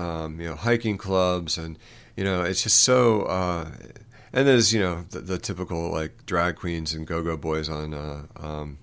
um, 0.00 0.40
you 0.40 0.48
know 0.48 0.54
hiking 0.54 0.96
clubs 0.96 1.58
and 1.58 1.78
you 2.16 2.24
know 2.24 2.42
it's 2.42 2.62
just 2.62 2.78
so 2.80 3.22
uh, 3.22 3.70
and 4.32 4.46
there's 4.46 4.72
you 4.72 4.80
know 4.80 5.04
the, 5.10 5.20
the 5.20 5.38
typical 5.38 5.90
like 5.90 6.26
drag 6.26 6.56
queens 6.56 6.94
and 6.94 7.06
go-go 7.06 7.36
boys 7.36 7.68
on 7.68 7.94
uh, 7.94 8.22
um, 8.36 8.78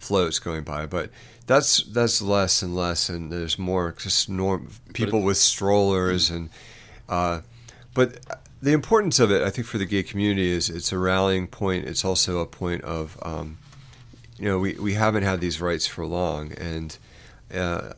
floats 0.00 0.38
going 0.38 0.64
by, 0.64 0.86
but 0.86 1.10
that's 1.46 1.82
that's 1.84 2.20
less 2.20 2.62
and 2.62 2.74
less, 2.74 3.08
and 3.08 3.30
there's 3.30 3.58
more 3.58 3.94
just 3.96 4.28
norm 4.28 4.70
people 4.92 5.22
with 5.22 5.36
strollers 5.36 6.30
and. 6.30 6.50
Uh, 7.08 7.40
but 7.92 8.20
the 8.62 8.72
importance 8.72 9.18
of 9.18 9.32
it, 9.32 9.42
I 9.42 9.50
think, 9.50 9.66
for 9.66 9.78
the 9.78 9.86
gay 9.86 10.02
community 10.02 10.50
is 10.50 10.70
it's 10.70 10.92
a 10.92 10.98
rallying 10.98 11.46
point. 11.46 11.86
It's 11.86 12.04
also 12.04 12.38
a 12.38 12.46
point 12.46 12.82
of, 12.82 13.18
um, 13.22 13.58
you 14.38 14.44
know, 14.44 14.58
we, 14.58 14.74
we 14.74 14.94
haven't 14.94 15.22
had 15.22 15.40
these 15.40 15.60
rights 15.60 15.86
for 15.86 16.06
long, 16.06 16.52
and 16.52 16.96
uh, 17.54 17.94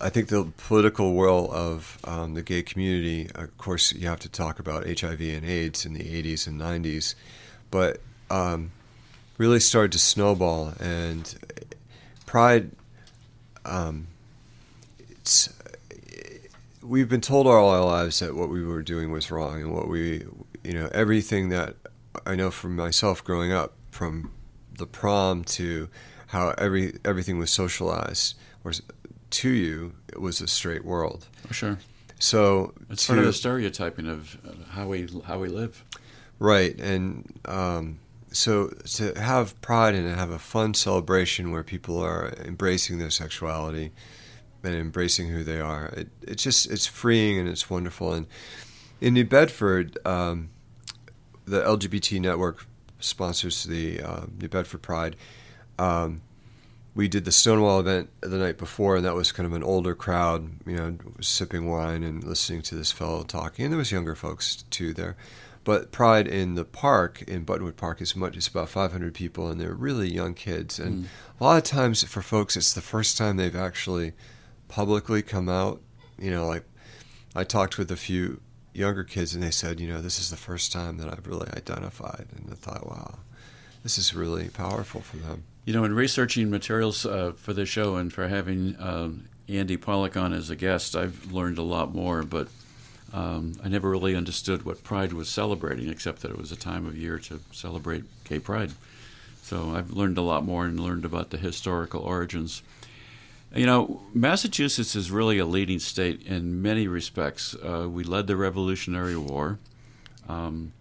I 0.00 0.08
think 0.08 0.28
the 0.28 0.50
political 0.56 1.14
world 1.14 1.50
of 1.50 1.98
um, 2.04 2.34
the 2.34 2.42
gay 2.42 2.62
community, 2.62 3.30
of 3.34 3.56
course, 3.58 3.92
you 3.92 4.08
have 4.08 4.20
to 4.20 4.28
talk 4.28 4.58
about 4.58 4.84
HIV 4.86 5.20
and 5.20 5.44
AIDS 5.44 5.86
in 5.86 5.92
the 5.92 6.00
80s 6.00 6.46
and 6.46 6.60
90s, 6.60 7.14
but 7.70 8.00
um, 8.30 8.72
really 9.42 9.58
started 9.58 9.90
to 9.90 9.98
snowball. 9.98 10.72
And 10.78 11.34
Pride, 12.26 12.70
um, 13.64 14.06
it's 15.10 15.52
we've 16.80 17.08
been 17.08 17.20
told 17.20 17.48
all 17.48 17.68
our 17.70 17.84
lives 17.84 18.20
that 18.20 18.36
what 18.36 18.50
we 18.50 18.64
were 18.64 18.82
doing 18.82 19.10
was 19.10 19.32
wrong, 19.32 19.60
and 19.60 19.74
what 19.74 19.88
we, 19.88 20.24
you 20.62 20.74
know, 20.74 20.88
everything 20.92 21.48
that 21.48 21.74
I 22.24 22.36
know 22.36 22.52
from 22.52 22.76
myself 22.76 23.24
growing 23.24 23.52
up, 23.52 23.72
from 23.90 24.30
the 24.78 24.86
prom 24.86 25.42
to 25.58 25.88
how 26.28 26.54
every 26.56 26.96
everything 27.04 27.38
was 27.38 27.50
socialized 27.50 28.36
or 28.62 28.72
to 29.30 29.48
you, 29.50 29.94
it 30.08 30.20
was 30.20 30.40
a 30.40 30.46
straight 30.46 30.84
world. 30.84 31.26
For 31.48 31.54
sure. 31.54 31.78
So 32.20 32.74
it's 32.90 33.06
to, 33.06 33.08
part 33.08 33.18
of 33.18 33.24
the 33.24 33.32
stereotyping 33.32 34.08
of 34.08 34.38
how 34.70 34.86
we 34.86 35.08
how 35.24 35.40
we 35.40 35.48
live. 35.48 35.84
Right, 36.38 36.78
and 36.78 37.40
um, 37.44 37.98
so 38.32 38.68
to 38.68 39.18
have 39.18 39.60
pride 39.60 39.94
and 39.94 40.08
have 40.08 40.30
a 40.30 40.38
fun 40.38 40.74
celebration 40.74 41.50
where 41.50 41.62
people 41.62 42.00
are 42.00 42.32
embracing 42.44 42.98
their 42.98 43.10
sexuality 43.10 43.92
and 44.62 44.74
embracing 44.74 45.28
who 45.28 45.44
they 45.44 45.60
are, 45.60 45.86
it, 45.96 46.08
it's 46.22 46.42
just 46.42 46.70
it's 46.70 46.86
freeing 46.86 47.38
and 47.38 47.48
it's 47.48 47.68
wonderful. 47.68 48.12
And 48.12 48.26
in 49.00 49.14
New 49.14 49.24
Bedford, 49.24 49.98
um, 50.06 50.50
the 51.44 51.62
LGBT 51.62 52.20
network 52.20 52.66
sponsors 53.00 53.64
the 53.64 54.00
uh, 54.00 54.26
New 54.40 54.48
Bedford 54.48 54.82
Pride. 54.82 55.16
Um, 55.78 56.22
we 56.94 57.08
did 57.08 57.24
the 57.24 57.32
Stonewall 57.32 57.80
event 57.80 58.10
the 58.20 58.36
night 58.36 58.58
before, 58.58 58.96
and 58.96 59.04
that 59.04 59.14
was 59.14 59.32
kind 59.32 59.46
of 59.46 59.54
an 59.54 59.62
older 59.62 59.94
crowd, 59.94 60.50
you 60.66 60.76
know, 60.76 60.98
sipping 61.20 61.70
wine 61.70 62.02
and 62.02 62.22
listening 62.22 62.60
to 62.62 62.74
this 62.74 62.92
fellow 62.92 63.22
talking. 63.22 63.64
And 63.64 63.72
there 63.72 63.78
was 63.78 63.90
younger 63.90 64.14
folks 64.14 64.64
too 64.70 64.92
there. 64.92 65.16
But 65.64 65.92
Pride 65.92 66.26
in 66.26 66.54
the 66.54 66.64
park 66.64 67.22
in 67.22 67.44
Buttonwood 67.44 67.76
Park 67.76 68.00
is 68.00 68.16
much. 68.16 68.36
It's 68.36 68.48
about 68.48 68.68
500 68.68 69.14
people, 69.14 69.48
and 69.48 69.60
they're 69.60 69.74
really 69.74 70.12
young 70.12 70.34
kids. 70.34 70.78
And 70.78 71.04
mm. 71.04 71.06
a 71.40 71.44
lot 71.44 71.58
of 71.58 71.64
times 71.64 72.02
for 72.04 72.20
folks, 72.20 72.56
it's 72.56 72.72
the 72.72 72.80
first 72.80 73.16
time 73.16 73.36
they've 73.36 73.54
actually 73.54 74.12
publicly 74.68 75.22
come 75.22 75.48
out. 75.48 75.80
You 76.18 76.30
know, 76.32 76.46
like 76.46 76.64
I 77.36 77.44
talked 77.44 77.78
with 77.78 77.90
a 77.92 77.96
few 77.96 78.40
younger 78.72 79.04
kids, 79.04 79.34
and 79.34 79.42
they 79.42 79.50
said, 79.50 79.78
you 79.78 79.86
know, 79.86 80.00
this 80.00 80.18
is 80.18 80.30
the 80.30 80.36
first 80.36 80.72
time 80.72 80.96
that 80.98 81.08
I've 81.08 81.26
really 81.26 81.48
identified, 81.56 82.26
and 82.34 82.48
I 82.50 82.54
thought, 82.54 82.86
wow, 82.86 83.18
this 83.82 83.98
is 83.98 84.14
really 84.14 84.48
powerful 84.48 85.00
for 85.00 85.16
them. 85.18 85.44
You 85.64 85.74
know, 85.74 85.84
in 85.84 85.94
researching 85.94 86.50
materials 86.50 87.06
uh, 87.06 87.32
for 87.36 87.52
the 87.52 87.66
show 87.66 87.96
and 87.96 88.12
for 88.12 88.26
having 88.26 88.74
uh, 88.76 89.10
Andy 89.48 89.76
Pollock 89.76 90.16
on 90.16 90.32
as 90.32 90.50
a 90.50 90.56
guest, 90.56 90.96
I've 90.96 91.32
learned 91.32 91.58
a 91.58 91.62
lot 91.62 91.94
more, 91.94 92.22
but 92.22 92.48
um, 93.12 93.54
I 93.62 93.68
never 93.68 93.90
really 93.90 94.16
understood 94.16 94.64
what 94.64 94.82
Pride 94.82 95.12
was 95.12 95.28
celebrating, 95.28 95.88
except 95.88 96.22
that 96.22 96.30
it 96.30 96.38
was 96.38 96.50
a 96.50 96.56
time 96.56 96.86
of 96.86 96.96
year 96.96 97.18
to 97.18 97.40
celebrate 97.52 98.04
gay 98.24 98.38
pride. 98.38 98.72
So 99.42 99.74
I've 99.74 99.90
learned 99.90 100.16
a 100.18 100.22
lot 100.22 100.44
more 100.44 100.64
and 100.64 100.80
learned 100.80 101.04
about 101.04 101.30
the 101.30 101.36
historical 101.36 102.00
origins. 102.00 102.62
You 103.54 103.66
know, 103.66 104.00
Massachusetts 104.14 104.96
is 104.96 105.10
really 105.10 105.38
a 105.38 105.44
leading 105.44 105.78
state 105.78 106.26
in 106.26 106.62
many 106.62 106.88
respects. 106.88 107.54
Uh, 107.54 107.86
we 107.90 108.02
led 108.02 108.26
the 108.26 108.36
Revolutionary 108.36 109.16
War. 109.16 109.58
Um, 110.26 110.72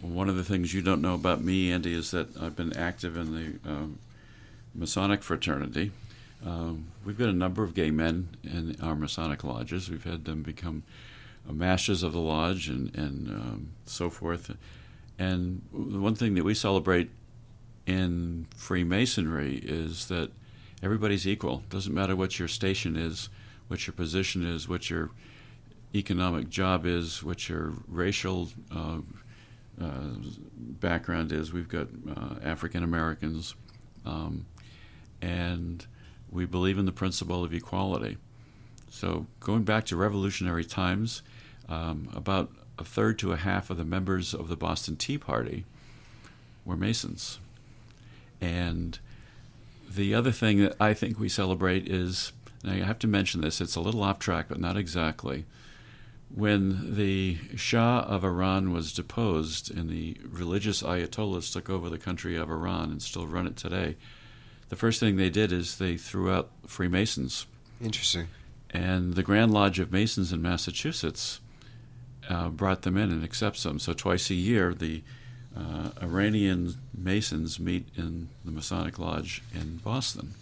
one 0.00 0.28
of 0.30 0.36
the 0.36 0.44
things 0.44 0.72
you 0.72 0.80
don't 0.80 1.02
know 1.02 1.14
about 1.14 1.42
me, 1.42 1.70
Andy, 1.70 1.92
is 1.92 2.12
that 2.12 2.34
I've 2.40 2.56
been 2.56 2.74
active 2.74 3.16
in 3.16 3.34
the 3.34 3.70
um, 3.70 3.98
Masonic 4.74 5.22
fraternity. 5.22 5.90
Um, 6.46 6.86
we've 7.04 7.18
got 7.18 7.28
a 7.28 7.32
number 7.32 7.62
of 7.62 7.74
gay 7.74 7.90
men 7.90 8.28
in 8.44 8.76
our 8.80 8.94
Masonic 8.94 9.44
lodges. 9.44 9.90
We've 9.90 10.04
had 10.04 10.24
them 10.24 10.42
become 10.42 10.84
masters 11.52 12.02
of 12.02 12.12
the 12.12 12.20
lodge 12.20 12.68
and, 12.68 12.94
and 12.94 13.28
um, 13.28 13.70
so 13.86 14.10
forth. 14.10 14.54
And 15.18 15.62
the 15.72 15.98
one 15.98 16.14
thing 16.14 16.34
that 16.34 16.44
we 16.44 16.54
celebrate 16.54 17.10
in 17.86 18.46
Freemasonry 18.56 19.56
is 19.56 20.08
that 20.08 20.30
everybody's 20.82 21.26
equal. 21.26 21.62
Doesn't 21.70 21.94
matter 21.94 22.14
what 22.14 22.38
your 22.38 22.48
station 22.48 22.96
is, 22.96 23.28
what 23.68 23.86
your 23.86 23.94
position 23.94 24.44
is, 24.44 24.68
what 24.68 24.90
your 24.90 25.10
economic 25.94 26.50
job 26.50 26.86
is, 26.86 27.22
what 27.22 27.48
your 27.48 27.72
racial 27.88 28.50
uh, 28.74 28.98
uh, 29.82 30.10
background 30.58 31.32
is. 31.32 31.52
We've 31.52 31.68
got 31.68 31.88
uh, 32.14 32.34
African 32.44 32.84
Americans. 32.84 33.54
Um, 34.04 34.46
and 35.20 35.86
we 36.30 36.44
believe 36.44 36.78
in 36.78 36.86
the 36.86 36.92
principle 36.92 37.44
of 37.44 37.52
equality. 37.52 38.18
So, 38.90 39.26
going 39.40 39.64
back 39.64 39.84
to 39.86 39.96
revolutionary 39.96 40.64
times, 40.64 41.22
um, 41.68 42.08
about 42.14 42.50
a 42.78 42.84
third 42.84 43.18
to 43.18 43.32
a 43.32 43.36
half 43.36 43.70
of 43.70 43.76
the 43.76 43.84
members 43.84 44.34
of 44.34 44.48
the 44.48 44.56
Boston 44.56 44.96
Tea 44.96 45.18
Party 45.18 45.64
were 46.64 46.76
Masons. 46.76 47.38
And 48.40 48.98
the 49.88 50.14
other 50.14 50.30
thing 50.30 50.60
that 50.60 50.76
I 50.78 50.94
think 50.94 51.18
we 51.18 51.28
celebrate 51.28 51.88
is 51.88 52.32
now 52.62 52.74
you 52.74 52.84
have 52.84 52.98
to 53.00 53.06
mention 53.06 53.40
this, 53.40 53.60
it's 53.60 53.76
a 53.76 53.80
little 53.80 54.02
off 54.02 54.18
track, 54.18 54.46
but 54.48 54.60
not 54.60 54.76
exactly. 54.76 55.44
When 56.34 56.94
the 56.96 57.38
Shah 57.56 58.00
of 58.00 58.24
Iran 58.24 58.72
was 58.72 58.92
deposed 58.92 59.74
and 59.74 59.88
the 59.88 60.16
religious 60.28 60.82
ayatollahs 60.82 61.52
took 61.52 61.70
over 61.70 61.88
the 61.88 61.98
country 61.98 62.36
of 62.36 62.50
Iran 62.50 62.90
and 62.90 63.00
still 63.00 63.26
run 63.26 63.46
it 63.46 63.56
today, 63.56 63.96
the 64.68 64.76
first 64.76 65.00
thing 65.00 65.16
they 65.16 65.30
did 65.30 65.52
is 65.52 65.78
they 65.78 65.96
threw 65.96 66.30
out 66.30 66.50
Freemasons. 66.66 67.46
Interesting. 67.80 68.28
And 68.70 69.14
the 69.14 69.22
Grand 69.22 69.52
Lodge 69.54 69.78
of 69.78 69.90
Masons 69.90 70.32
in 70.32 70.42
Massachusetts 70.42 71.40
uh, 72.28 72.48
brought 72.48 72.82
them 72.82 72.96
in 72.96 73.10
and 73.10 73.24
accepts 73.24 73.62
them. 73.62 73.78
So 73.78 73.92
twice 73.92 74.30
a 74.30 74.34
year, 74.34 74.74
the 74.74 75.02
uh, 75.56 75.90
Iranian 76.02 76.74
Masons 76.96 77.58
meet 77.58 77.88
in 77.96 78.28
the 78.44 78.50
Masonic 78.50 78.98
Lodge 78.98 79.42
in 79.54 79.78
Boston. 79.78 80.34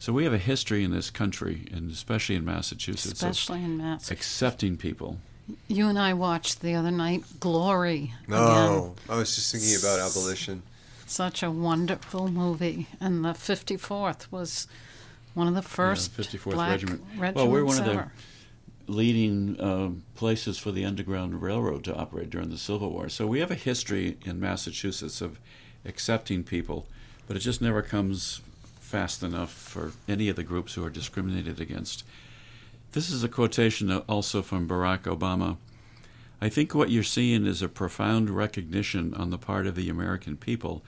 So 0.00 0.12
we 0.12 0.24
have 0.24 0.32
a 0.32 0.38
history 0.38 0.84
in 0.84 0.92
this 0.92 1.10
country, 1.10 1.66
and 1.72 1.90
especially 1.90 2.36
in 2.36 2.44
Massachusetts, 2.44 3.20
especially 3.20 3.64
in 3.64 3.76
Mass, 3.78 4.10
accepting 4.12 4.76
people. 4.76 5.18
You 5.66 5.88
and 5.88 5.98
I 5.98 6.14
watched 6.14 6.60
the 6.60 6.74
other 6.74 6.90
night 6.92 7.24
Glory. 7.40 8.14
No, 8.28 8.94
I 9.08 9.16
was 9.16 9.34
just 9.34 9.50
thinking 9.50 9.76
about 9.76 9.98
abolition. 9.98 10.62
Such 11.06 11.42
a 11.42 11.50
wonderful 11.50 12.28
movie, 12.30 12.86
and 13.00 13.24
the 13.24 13.30
54th 13.30 14.30
was 14.30 14.68
one 15.34 15.48
of 15.48 15.54
the 15.54 15.62
first 15.62 16.12
yeah, 16.16 16.24
54th 16.24 16.52
black 16.52 16.70
regiment. 16.72 17.02
regiments 17.12 17.36
Well, 17.36 17.48
we're 17.48 17.64
one 17.64 17.80
ever. 17.80 17.90
of 17.90 17.96
the 17.96 18.10
leading 18.88 19.60
uh, 19.60 19.90
places 20.14 20.58
for 20.58 20.72
the 20.72 20.84
Underground 20.84 21.42
Railroad 21.42 21.84
to 21.84 21.94
operate 21.94 22.30
during 22.30 22.50
the 22.50 22.58
Civil 22.58 22.90
War. 22.90 23.08
So 23.08 23.26
we 23.26 23.40
have 23.40 23.50
a 23.50 23.56
history 23.56 24.16
in 24.24 24.40
Massachusetts 24.40 25.20
of 25.20 25.38
accepting 25.84 26.42
people, 26.42 26.86
but 27.26 27.36
it 27.36 27.40
just 27.40 27.60
never 27.60 27.82
comes 27.82 28.40
fast 28.80 29.22
enough 29.22 29.52
for 29.52 29.92
any 30.08 30.28
of 30.28 30.36
the 30.36 30.42
groups 30.42 30.74
who 30.74 30.84
are 30.84 30.90
discriminated 30.90 31.60
against. 31.60 32.04
This 32.92 33.10
is 33.10 33.22
a 33.22 33.28
quotation 33.28 33.92
also 33.92 34.40
from 34.40 34.66
Barack 34.66 35.02
Obama. 35.02 35.58
I 36.40 36.48
think 36.48 36.74
what 36.74 36.90
you're 36.90 37.02
seeing 37.02 37.46
is 37.46 37.60
a 37.60 37.68
profound 37.68 38.30
recognition 38.30 39.12
on 39.12 39.30
the 39.30 39.38
part 39.38 39.66
of 39.66 39.74
the 39.74 39.90
American 39.90 40.36
people 40.36 40.82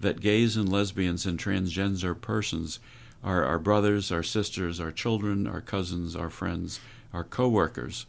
that 0.00 0.20
gays 0.20 0.56
and 0.56 0.70
lesbians 0.70 1.26
and 1.26 1.38
transgender 1.38 2.18
persons 2.18 2.80
are 3.22 3.44
our 3.44 3.58
brothers, 3.58 4.10
our 4.10 4.22
sisters, 4.22 4.80
our 4.80 4.90
children, 4.90 5.46
our 5.46 5.60
cousins, 5.60 6.16
our 6.16 6.30
friends, 6.30 6.80
our 7.12 7.24
coworkers, 7.24 8.06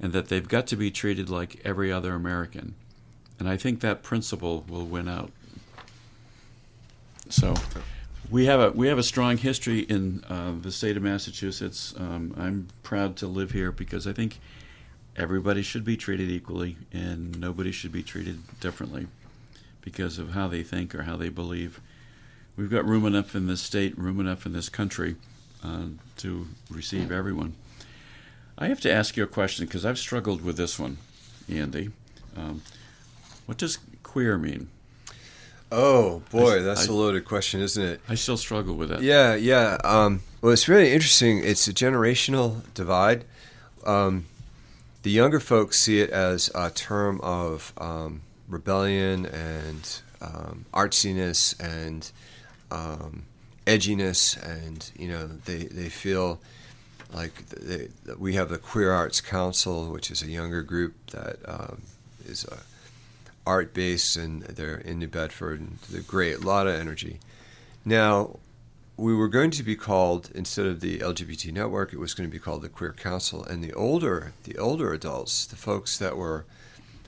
and 0.00 0.12
that 0.12 0.28
they've 0.28 0.48
got 0.48 0.66
to 0.68 0.76
be 0.76 0.90
treated 0.90 1.28
like 1.30 1.60
every 1.64 1.92
other 1.92 2.14
American. 2.14 2.74
And 3.38 3.48
I 3.48 3.56
think 3.56 3.80
that 3.80 4.02
principle 4.02 4.64
will 4.68 4.86
win 4.86 5.08
out. 5.08 5.30
So 7.28 7.54
we 8.30 8.46
have 8.46 8.60
a 8.60 8.70
we 8.70 8.88
have 8.88 8.98
a 8.98 9.02
strong 9.02 9.36
history 9.36 9.80
in 9.80 10.24
uh, 10.28 10.52
the 10.60 10.72
state 10.72 10.96
of 10.96 11.02
Massachusetts. 11.02 11.94
Um, 11.96 12.34
I'm 12.36 12.68
proud 12.82 13.16
to 13.18 13.26
live 13.26 13.52
here 13.52 13.72
because 13.72 14.06
I 14.06 14.12
think 14.12 14.38
everybody 15.16 15.62
should 15.62 15.84
be 15.84 15.96
treated 15.96 16.30
equally 16.30 16.76
and 16.92 17.38
nobody 17.40 17.72
should 17.72 17.92
be 17.92 18.02
treated 18.02 18.38
differently 18.60 19.08
because 19.80 20.18
of 20.18 20.30
how 20.30 20.48
they 20.48 20.62
think 20.62 20.94
or 20.94 21.02
how 21.02 21.16
they 21.16 21.28
believe. 21.28 21.80
We've 22.56 22.70
got 22.70 22.84
room 22.84 23.06
enough 23.06 23.34
in 23.34 23.46
this 23.46 23.60
state, 23.60 23.96
room 23.96 24.20
enough 24.20 24.44
in 24.44 24.52
this 24.52 24.68
country 24.68 25.16
uh, 25.64 25.86
to 26.18 26.46
receive 26.70 27.12
everyone. 27.12 27.54
I 28.58 28.66
have 28.68 28.80
to 28.80 28.92
ask 28.92 29.16
you 29.16 29.22
a 29.22 29.26
question 29.28 29.66
because 29.66 29.86
I've 29.86 29.98
struggled 29.98 30.42
with 30.42 30.56
this 30.56 30.78
one, 30.78 30.98
Andy. 31.48 31.90
Um, 32.36 32.62
what 33.46 33.56
does 33.58 33.78
queer 34.02 34.36
mean? 34.36 34.68
Oh 35.70 36.22
boy, 36.30 36.58
I- 36.58 36.62
that's 36.62 36.88
I- 36.88 36.92
a 36.92 36.94
loaded 36.94 37.24
question, 37.24 37.60
isn't 37.60 37.82
it? 37.82 38.00
I 38.08 38.14
still 38.14 38.36
struggle 38.36 38.74
with 38.74 38.88
that. 38.88 39.02
Yeah, 39.02 39.34
yeah. 39.34 39.76
Um, 39.84 40.22
well, 40.40 40.52
it's 40.52 40.68
really 40.68 40.92
interesting. 40.92 41.44
It's 41.44 41.68
a 41.68 41.72
generational 41.72 42.62
divide. 42.74 43.24
Um, 43.86 44.26
the 45.02 45.10
younger 45.10 45.40
folks 45.40 45.78
see 45.78 46.00
it 46.00 46.10
as 46.10 46.50
a 46.54 46.70
term 46.70 47.20
of 47.22 47.72
um, 47.78 48.22
rebellion 48.48 49.24
and 49.26 50.00
um, 50.20 50.64
artsiness 50.74 51.54
and 51.60 52.10
um, 52.70 53.22
edginess, 53.66 54.36
and 54.42 54.90
you 54.98 55.06
know 55.08 55.26
they 55.26 55.64
they 55.64 55.88
feel 55.88 56.40
like 57.12 57.48
they, 57.48 57.88
we 58.18 58.34
have 58.34 58.48
the 58.48 58.58
Queer 58.58 58.92
Arts 58.92 59.20
Council, 59.20 59.90
which 59.90 60.10
is 60.10 60.22
a 60.22 60.30
younger 60.30 60.62
group 60.62 60.94
that 61.10 61.36
um, 61.46 61.82
is 62.24 62.44
a 62.44 62.58
art 63.46 63.72
based, 63.72 64.16
and 64.16 64.42
they're 64.42 64.76
in 64.76 64.98
New 64.98 65.08
Bedford, 65.08 65.60
and 65.60 65.78
they're 65.90 66.02
great, 66.02 66.36
a 66.36 66.46
lot 66.46 66.66
of 66.66 66.74
energy. 66.74 67.18
Now, 67.84 68.38
we 68.98 69.14
were 69.14 69.28
going 69.28 69.50
to 69.52 69.62
be 69.62 69.76
called 69.76 70.30
instead 70.34 70.66
of 70.66 70.80
the 70.80 70.98
LGBT 70.98 71.52
network, 71.52 71.92
it 71.92 71.98
was 71.98 72.14
going 72.14 72.28
to 72.28 72.32
be 72.32 72.40
called 72.40 72.62
the 72.62 72.68
Queer 72.68 72.92
Council, 72.92 73.44
and 73.44 73.64
the 73.64 73.72
older 73.72 74.32
the 74.44 74.58
older 74.58 74.92
adults, 74.92 75.46
the 75.46 75.56
folks 75.56 75.96
that 75.98 76.16
were 76.16 76.44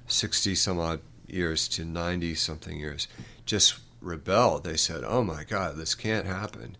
sixty 0.06 0.54
some 0.54 0.78
odd 0.78 1.00
years 1.26 1.68
to 1.68 1.84
ninety 1.84 2.34
something 2.34 2.78
years, 2.78 3.06
just 3.44 3.78
rebelled. 4.00 4.64
They 4.64 4.76
said, 4.76 5.02
"Oh 5.04 5.22
my 5.22 5.44
God, 5.44 5.76
this 5.76 5.94
can't 5.94 6.26
happen," 6.26 6.76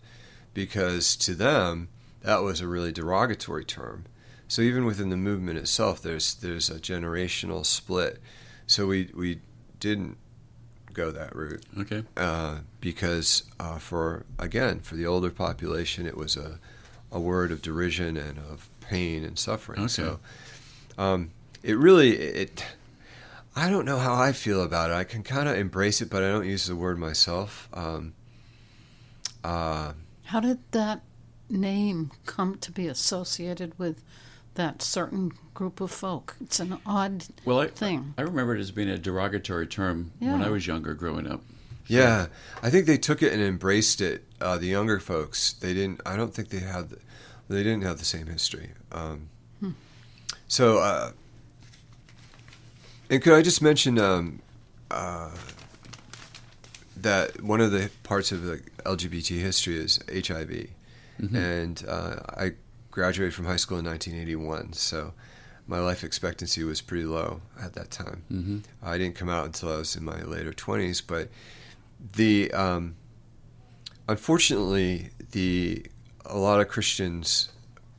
because 0.53 1.15
to 1.17 1.35
them 1.35 1.89
that 2.23 2.41
was 2.43 2.61
a 2.61 2.67
really 2.67 2.91
derogatory 2.91 3.65
term. 3.65 4.05
So 4.47 4.61
even 4.61 4.85
within 4.85 5.09
the 5.09 5.17
movement 5.17 5.57
itself, 5.57 6.01
there's 6.01 6.33
there's 6.35 6.69
a 6.69 6.79
generational 6.79 7.65
split. 7.65 8.21
So 8.67 8.87
we 8.87 9.09
we 9.15 9.39
didn't 9.79 10.17
go 10.93 11.09
that 11.09 11.33
route 11.35 11.63
Okay. 11.77 12.03
uh, 12.17 12.57
because 12.81 13.43
uh, 13.59 13.77
for 13.77 14.25
again 14.37 14.81
for 14.81 14.95
the 14.95 15.05
older 15.05 15.29
population 15.29 16.05
it 16.05 16.17
was 16.17 16.35
a, 16.35 16.59
a 17.13 17.19
word 17.19 17.49
of 17.49 17.61
derision 17.61 18.17
and 18.17 18.37
of 18.37 18.69
pain 18.81 19.23
and 19.23 19.39
suffering 19.39 19.79
Okay. 19.79 19.87
so 19.87 20.19
um, 20.97 21.31
it 21.63 21.77
really 21.77 22.17
it 22.17 22.65
I 23.55 23.69
don't 23.69 23.85
know 23.85 23.99
how 23.99 24.15
I 24.15 24.33
feel 24.33 24.61
about 24.61 24.89
it 24.91 24.95
I 24.95 25.05
can 25.05 25.23
kind 25.23 25.47
of 25.47 25.55
embrace 25.55 26.01
it 26.01 26.09
but 26.09 26.23
I 26.23 26.27
don't 26.27 26.45
use 26.45 26.65
the 26.65 26.75
word 26.75 26.99
myself 26.99 27.69
um, 27.73 28.13
uh, 29.45 29.93
How 30.25 30.41
did 30.41 30.59
that 30.71 31.01
name 31.51 32.11
come 32.25 32.57
to 32.59 32.71
be 32.71 32.87
associated 32.87 33.77
with 33.77 34.01
that 34.55 34.81
certain 34.81 35.31
group 35.53 35.79
of 35.81 35.91
folk? 35.91 36.35
It's 36.41 36.59
an 36.59 36.77
odd 36.85 37.25
Well, 37.45 37.59
I, 37.59 37.67
thing. 37.67 38.13
I 38.17 38.21
remember 38.23 38.55
it 38.55 38.59
as 38.59 38.71
being 38.71 38.89
a 38.89 38.97
derogatory 38.97 39.67
term 39.67 40.11
when 40.19 40.41
I 40.41 40.49
was 40.49 40.65
younger 40.67 40.93
growing 40.93 41.27
up. 41.27 41.41
yeah 41.87 42.27
I 42.63 42.69
think 42.69 42.85
they 42.85 42.97
took 42.97 43.21
it 43.21 43.33
and 43.33 43.41
embraced 43.41 44.01
it 44.01 44.23
uh, 44.39 44.57
the 44.57 44.67
younger 44.67 44.99
folks 44.99 45.53
they 45.53 45.73
didn't 45.73 45.99
I 46.05 46.15
don't 46.15 46.33
think 46.33 46.49
they 46.49 46.59
had 46.59 46.89
the, 46.89 46.97
they 47.49 47.63
didn't 47.63 47.83
have 47.83 47.97
the 47.99 48.05
same 48.05 48.27
history 48.27 48.69
um, 48.91 49.27
so 50.47 50.79
uh, 50.79 51.11
and 53.09 53.21
could 53.21 53.33
I 53.33 53.41
just 53.41 53.61
mention 53.61 53.97
um, 53.99 54.41
uh, 54.89 55.31
that 56.97 57.41
one 57.41 57.59
of 57.61 57.71
the 57.71 57.89
parts 58.03 58.31
of 58.31 58.43
the 58.43 58.61
LGBT 58.85 59.39
history 59.39 59.75
is 59.77 59.99
HIV, 60.09 60.67
and 61.35 61.83
uh, 61.87 62.15
I 62.37 62.51
graduated 62.89 63.33
from 63.33 63.45
high 63.45 63.55
school 63.57 63.77
in 63.79 63.85
1981, 63.85 64.73
so 64.73 65.13
my 65.67 65.79
life 65.79 66.03
expectancy 66.03 66.63
was 66.63 66.81
pretty 66.81 67.05
low 67.05 67.41
at 67.61 67.73
that 67.73 67.91
time. 67.91 68.23
Mm-hmm. 68.31 68.57
I 68.83 68.97
didn't 68.97 69.15
come 69.15 69.29
out 69.29 69.45
until 69.45 69.71
I 69.71 69.77
was 69.77 69.95
in 69.95 70.03
my 70.03 70.21
later 70.23 70.51
20s, 70.51 71.01
but 71.05 71.29
the 72.15 72.51
um, 72.51 72.95
unfortunately 74.07 75.09
the 75.31 75.85
a 76.25 76.37
lot 76.37 76.59
of 76.59 76.67
Christians 76.67 77.49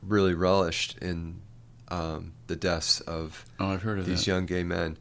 really 0.02 0.34
relished 0.34 0.98
in 0.98 1.40
um, 1.88 2.32
the 2.46 2.56
deaths 2.56 3.00
of 3.02 3.44
Oh, 3.60 3.72
of 3.98 4.06
these 4.06 4.24
that. 4.24 4.30
young 4.30 4.46
gay 4.46 4.62
men, 4.62 4.96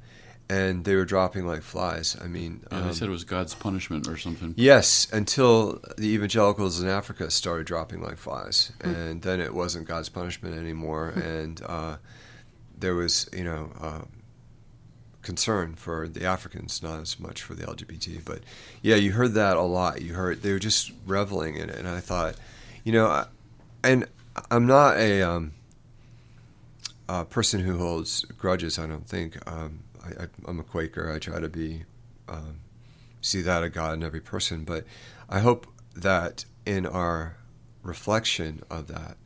and 0.51 0.83
they 0.83 0.95
were 0.95 1.05
dropping 1.05 1.47
like 1.47 1.61
flies. 1.61 2.17
I 2.21 2.27
mean, 2.27 2.61
Yeah, 2.71 2.79
um, 2.79 2.87
they 2.87 2.93
said 2.93 3.07
it 3.07 3.11
was 3.11 3.23
God's 3.23 3.55
punishment 3.55 4.07
or 4.07 4.17
something. 4.17 4.53
yes, 4.57 5.07
until 5.13 5.79
the 5.97 6.09
evangelicals 6.09 6.81
in 6.81 6.89
Africa 6.89 7.31
started 7.31 7.65
dropping 7.65 8.01
like 8.01 8.17
flies, 8.17 8.73
and 8.81 9.21
then 9.21 9.39
it 9.39 9.53
wasn't 9.53 9.87
God's 9.87 10.09
punishment 10.09 10.57
anymore, 10.57 11.09
and 11.09 11.61
uh, 11.65 11.95
there 12.77 12.95
was 12.95 13.29
you 13.33 13.45
know. 13.45 13.71
Uh, 13.79 14.01
concern 15.23 15.75
for 15.75 16.07
the 16.07 16.25
Africans, 16.25 16.81
not 16.81 16.99
as 16.99 17.19
much 17.19 17.43
for 17.43 17.53
the 17.53 17.63
LGBT. 17.63 18.25
But 18.25 18.39
yeah, 18.81 18.95
you 18.95 19.11
heard 19.11 19.35
that 19.35 19.55
a 19.55 19.61
lot. 19.61 20.01
You 20.01 20.15
heard 20.15 20.41
they 20.41 20.51
were 20.51 20.57
just 20.57 20.91
reveling 21.05 21.57
in 21.57 21.69
it, 21.69 21.75
and 21.77 21.87
I 21.87 21.99
thought, 21.99 22.37
you 22.83 22.91
know, 22.91 23.05
I, 23.05 23.25
and 23.83 24.07
I'm 24.49 24.65
not 24.65 24.97
a, 24.97 25.21
um, 25.21 25.51
a 27.07 27.23
person 27.23 27.59
who 27.59 27.77
holds 27.77 28.25
grudges. 28.35 28.79
I 28.79 28.87
don't 28.87 29.07
think 29.07 29.37
um, 29.47 29.81
I, 30.05 30.27
I'm 30.47 30.59
a 30.59 30.63
Quaker. 30.63 31.11
I 31.11 31.19
try 31.19 31.39
to 31.39 31.49
be 31.49 31.83
um, 32.27 32.59
see 33.21 33.41
that 33.41 33.63
of 33.63 33.73
God 33.73 33.93
in 33.93 34.03
every 34.03 34.21
person. 34.21 34.63
But 34.63 34.85
I 35.29 35.39
hope 35.39 35.67
that 35.95 36.45
in 36.65 36.85
our 36.85 37.35
reflection 37.83 38.63
of 38.69 38.87
that, 38.87 39.17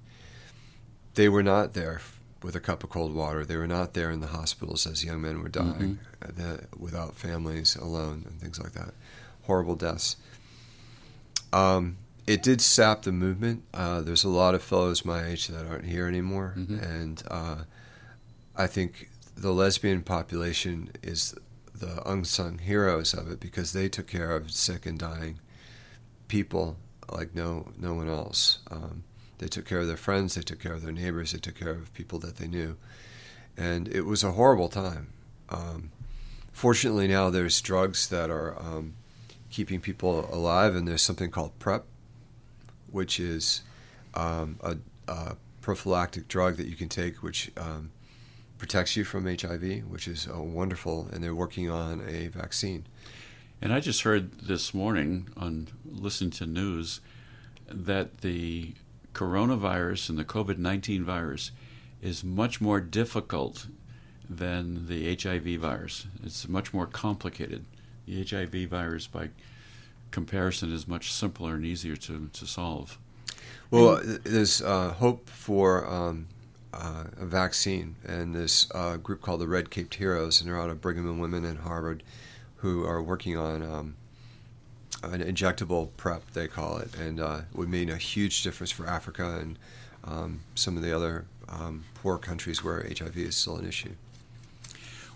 they 1.13 1.29
were 1.29 1.43
not 1.43 1.73
there 1.73 2.01
with 2.43 2.55
a 2.55 2.59
cup 2.59 2.83
of 2.83 2.89
cold 2.89 3.13
water. 3.13 3.45
They 3.45 3.55
were 3.57 3.67
not 3.67 3.93
there 3.93 4.11
in 4.11 4.19
the 4.21 4.27
hospitals 4.27 4.85
as 4.85 5.03
young 5.03 5.21
men 5.21 5.41
were 5.41 5.49
dying, 5.49 5.99
uh, 6.21 6.27
the, 6.35 6.65
without 6.77 7.15
families, 7.15 7.75
alone, 7.75 8.23
and 8.27 8.39
things 8.39 8.59
like 8.61 8.73
that. 8.73 8.93
Horrible 9.43 9.75
deaths. 9.75 10.17
Um, 11.53 11.97
it 12.27 12.41
did 12.43 12.59
sap 12.61 13.03
the 13.03 13.11
movement. 13.11 13.63
Uh, 13.73 14.01
there's 14.01 14.23
a 14.23 14.29
lot 14.29 14.55
of 14.55 14.61
fellows 14.63 15.05
my 15.05 15.25
age 15.25 15.47
that 15.47 15.65
aren't 15.67 15.85
here 15.85 16.07
anymore, 16.07 16.53
Mhm. 16.57 16.81
and 16.83 17.23
uh, 17.29 17.55
I 18.55 18.67
think 18.67 19.09
the 19.35 19.51
lesbian 19.51 20.01
population 20.01 20.89
is 21.03 21.35
the 21.73 22.01
unsung 22.09 22.59
heroes 22.59 23.13
of 23.13 23.29
it 23.29 23.39
because 23.39 23.73
they 23.73 23.89
took 23.89 24.07
care 24.07 24.35
of 24.35 24.51
sick 24.51 24.85
and 24.85 24.97
dying 24.97 25.39
people 26.27 26.77
like 27.11 27.35
no 27.35 27.71
no 27.77 27.93
one 27.93 28.09
else. 28.09 28.59
Um, 28.71 29.03
they 29.37 29.47
took 29.47 29.65
care 29.65 29.79
of 29.79 29.87
their 29.87 29.97
friends, 29.97 30.35
they 30.35 30.41
took 30.41 30.59
care 30.59 30.73
of 30.73 30.81
their 30.81 30.93
neighbors, 30.93 31.33
they 31.33 31.39
took 31.39 31.55
care 31.55 31.71
of 31.71 31.93
people 31.93 32.19
that 32.19 32.37
they 32.37 32.47
knew, 32.47 32.77
and 33.57 33.87
it 33.87 34.01
was 34.01 34.23
a 34.23 34.31
horrible 34.31 34.69
time. 34.69 35.09
Um, 35.49 35.91
fortunately, 36.51 37.07
now 37.07 37.29
there's 37.29 37.59
drugs 37.61 38.07
that 38.09 38.29
are 38.29 38.57
um, 38.59 38.93
keeping 39.51 39.81
people 39.81 40.27
alive, 40.33 40.75
and 40.75 40.87
there's 40.87 41.01
something 41.01 41.29
called 41.29 41.57
PrEP, 41.59 41.85
which 42.89 43.19
is 43.19 43.61
um, 44.13 44.57
a, 44.61 44.77
a 45.07 45.35
prophylactic 45.61 46.27
drug 46.27 46.55
that 46.55 46.67
you 46.67 46.75
can 46.75 46.89
take, 46.89 47.21
which 47.21 47.51
um, 47.57 47.91
protects 48.65 48.95
you 48.97 49.03
from 49.03 49.27
HIV, 49.27 49.83
which 49.87 50.07
is 50.07 50.27
uh, 50.27 50.41
wonderful, 50.41 51.07
and 51.13 51.23
they're 51.23 51.35
working 51.35 51.69
on 51.69 52.01
a 52.09 52.29
vaccine. 52.29 52.83
And 53.61 53.71
I 53.71 53.79
just 53.79 54.01
heard 54.01 54.39
this 54.39 54.73
morning 54.73 55.29
on 55.37 55.67
listening 55.85 56.31
to 56.31 56.47
news 56.47 56.99
that 57.67 58.21
the 58.21 58.73
coronavirus 59.13 60.09
and 60.09 60.17
the 60.17 60.25
COVID 60.25 60.57
19 60.57 61.03
virus 61.03 61.51
is 62.01 62.23
much 62.23 62.59
more 62.59 62.79
difficult 62.79 63.67
than 64.27 64.87
the 64.87 65.15
HIV 65.15 65.59
virus. 65.59 66.07
It's 66.23 66.47
much 66.47 66.73
more 66.73 66.87
complicated. 66.87 67.65
The 68.07 68.25
HIV 68.25 68.67
virus, 68.71 69.05
by 69.05 69.29
comparison, 70.09 70.73
is 70.73 70.87
much 70.87 71.13
simpler 71.13 71.53
and 71.53 71.63
easier 71.63 71.97
to, 71.97 72.31
to 72.33 72.47
solve. 72.47 72.97
Well, 73.69 74.01
there's 74.03 74.63
uh, 74.63 74.93
hope 74.93 75.29
for 75.29 75.87
um, 75.87 76.29
uh, 76.75 77.05
a 77.19 77.25
vaccine, 77.25 77.95
and 78.05 78.35
this 78.35 78.69
a 78.73 78.97
group 78.97 79.21
called 79.21 79.41
the 79.41 79.47
Red 79.47 79.69
Caped 79.69 79.95
Heroes, 79.95 80.41
and 80.41 80.49
they're 80.49 80.59
out 80.59 80.69
of 80.69 80.81
Brigham 80.81 81.07
and 81.07 81.21
Women 81.21 81.45
and 81.45 81.59
Harvard, 81.59 82.03
who 82.57 82.85
are 82.85 83.01
working 83.01 83.37
on 83.37 83.63
um, 83.63 83.95
an 85.03 85.21
injectable 85.21 85.89
PrEP, 85.97 86.31
they 86.31 86.47
call 86.47 86.77
it, 86.77 86.95
and 86.95 87.19
uh, 87.19 87.41
would 87.53 87.69
mean 87.69 87.89
a 87.89 87.97
huge 87.97 88.43
difference 88.43 88.71
for 88.71 88.87
Africa 88.87 89.37
and 89.39 89.57
um, 90.03 90.41
some 90.55 90.77
of 90.77 90.83
the 90.83 90.95
other 90.95 91.25
um, 91.49 91.85
poor 91.95 92.17
countries 92.17 92.63
where 92.63 92.85
HIV 92.85 93.17
is 93.17 93.35
still 93.35 93.57
an 93.57 93.67
issue. 93.67 93.93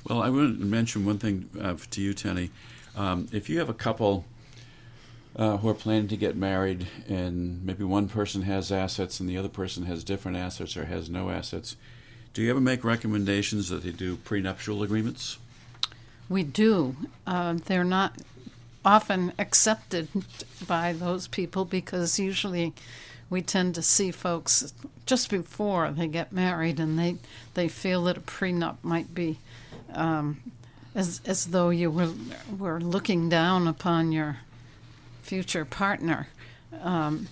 Well, 0.08 0.22
I 0.22 0.30
want 0.30 0.60
to 0.60 0.66
mention 0.66 1.06
one 1.06 1.18
thing 1.18 1.50
uh, 1.60 1.76
to 1.92 2.02
you, 2.02 2.14
Tenny. 2.14 2.52
Um, 2.96 3.28
if 3.32 3.50
you 3.50 3.60
have 3.60 3.70
a 3.70 3.74
couple 3.74 4.26
uh, 5.36 5.58
who 5.58 5.70
are 5.70 5.74
planning 5.74 6.08
to 6.08 6.18
get 6.18 6.36
married, 6.36 6.88
and 7.08 7.64
maybe 7.66 7.84
one 7.84 8.08
person 8.08 8.44
has 8.44 8.72
assets 8.72 9.20
and 9.20 9.30
the 9.30 9.38
other 9.38 9.50
person 9.50 9.86
has 9.86 10.04
different 10.04 10.38
assets 10.38 10.76
or 10.76 10.86
has 10.86 11.10
no 11.10 11.30
assets, 11.30 11.76
do 12.34 12.42
you 12.42 12.50
ever 12.50 12.62
make 12.62 12.84
recommendations 12.84 13.70
that 13.70 13.84
they 13.84 13.92
do 13.92 14.18
prenuptial 14.18 14.84
agreements? 14.84 15.38
We 16.28 16.44
do. 16.44 16.96
Uh, 17.26 17.58
they're 17.66 17.84
not 17.84 18.18
often 18.86 19.34
accepted 19.38 20.08
by 20.68 20.94
those 20.94 21.28
people 21.28 21.66
because 21.66 22.20
usually 22.20 22.74
we 23.30 23.42
tend 23.42 23.76
to 23.76 23.82
see 23.82 24.12
folks 24.12 24.74
just 25.06 25.30
before 25.30 25.92
they 25.92 26.08
get 26.08 26.32
married 26.32 26.80
and 26.80 26.98
they, 26.98 27.18
they 27.56 27.68
feel 27.68 28.04
that 28.06 28.18
a 28.18 28.22
prenup 28.22 28.78
might 28.84 29.14
be 29.14 29.38
um, 29.94 30.40
as 30.96 31.22
as 31.26 31.48
though 31.48 31.70
you 31.70 31.90
were 31.90 32.12
were 32.58 32.80
looking 32.80 33.30
down 33.30 33.68
upon 33.68 34.12
your 34.12 34.38
future 35.22 35.66
partner. 35.66 36.28
Um, 36.82 37.28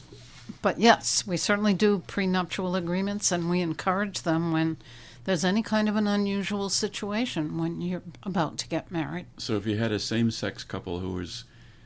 but 0.61 0.79
yes, 0.79 1.27
we 1.27 1.37
certainly 1.37 1.73
do 1.73 2.03
prenuptial 2.07 2.75
agreements, 2.75 3.31
and 3.31 3.49
we 3.49 3.61
encourage 3.61 4.21
them 4.21 4.51
when 4.51 4.77
there's 5.25 5.43
any 5.43 5.61
kind 5.61 5.89
of 5.89 5.95
an 5.95 6.07
unusual 6.07 6.69
situation 6.69 7.57
when 7.57 7.81
you're 7.81 8.03
about 8.23 8.57
to 8.59 8.67
get 8.67 8.89
married. 8.89 9.25
So 9.37 9.57
if 9.57 9.67
you 9.67 9.77
had 9.77 9.91
a 9.91 9.99
same-sex 9.99 10.63
couple 10.63 10.99
who 10.99 11.13
was 11.13 11.43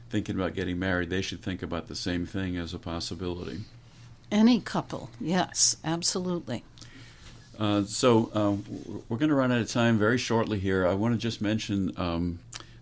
thinking 0.09 0.35
about 0.35 0.53
getting 0.53 0.77
married, 0.77 1.09
they 1.09 1.21
should 1.21 1.41
think 1.41 1.63
about 1.63 1.87
the 1.87 1.95
same 1.95 2.25
thing 2.25 2.55
as 2.55 2.73
a 2.73 2.79
possibility. 2.79 3.61
Any 4.31 4.61
couple, 4.61 5.09
yes, 5.19 5.77
absolutely. 5.83 6.63
Uh, 7.59 7.83
so 7.83 8.31
uh, 8.33 8.55
we're 9.09 9.17
going 9.17 9.29
to 9.29 9.35
run 9.35 9.51
out 9.51 9.59
of 9.59 9.69
time 9.69 9.97
very 9.97 10.17
shortly 10.17 10.59
here. 10.59 10.87
I 10.87 10.93
want 10.93 11.13
to 11.13 11.17
just 11.17 11.41
mention 11.41 11.93
um, 11.97 12.39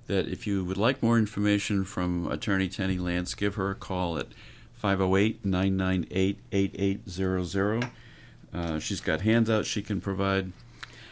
that 0.09 0.27
if 0.27 0.47
you 0.47 0.65
would 0.65 0.75
like 0.75 1.03
more 1.03 1.19
information 1.19 1.85
from 1.85 2.29
Attorney 2.31 2.67
Tenny 2.67 2.97
Lance, 2.97 3.35
give 3.35 3.55
her 3.55 3.69
a 3.69 3.75
call 3.75 4.17
at 4.17 4.25
508 4.73 5.45
998 5.45 6.39
8800. 6.51 7.89
Uh, 8.51 8.79
she's 8.79 9.01
got 9.01 9.21
handouts 9.21 9.67
she 9.67 9.83
can 9.83 10.01
provide. 10.01 10.51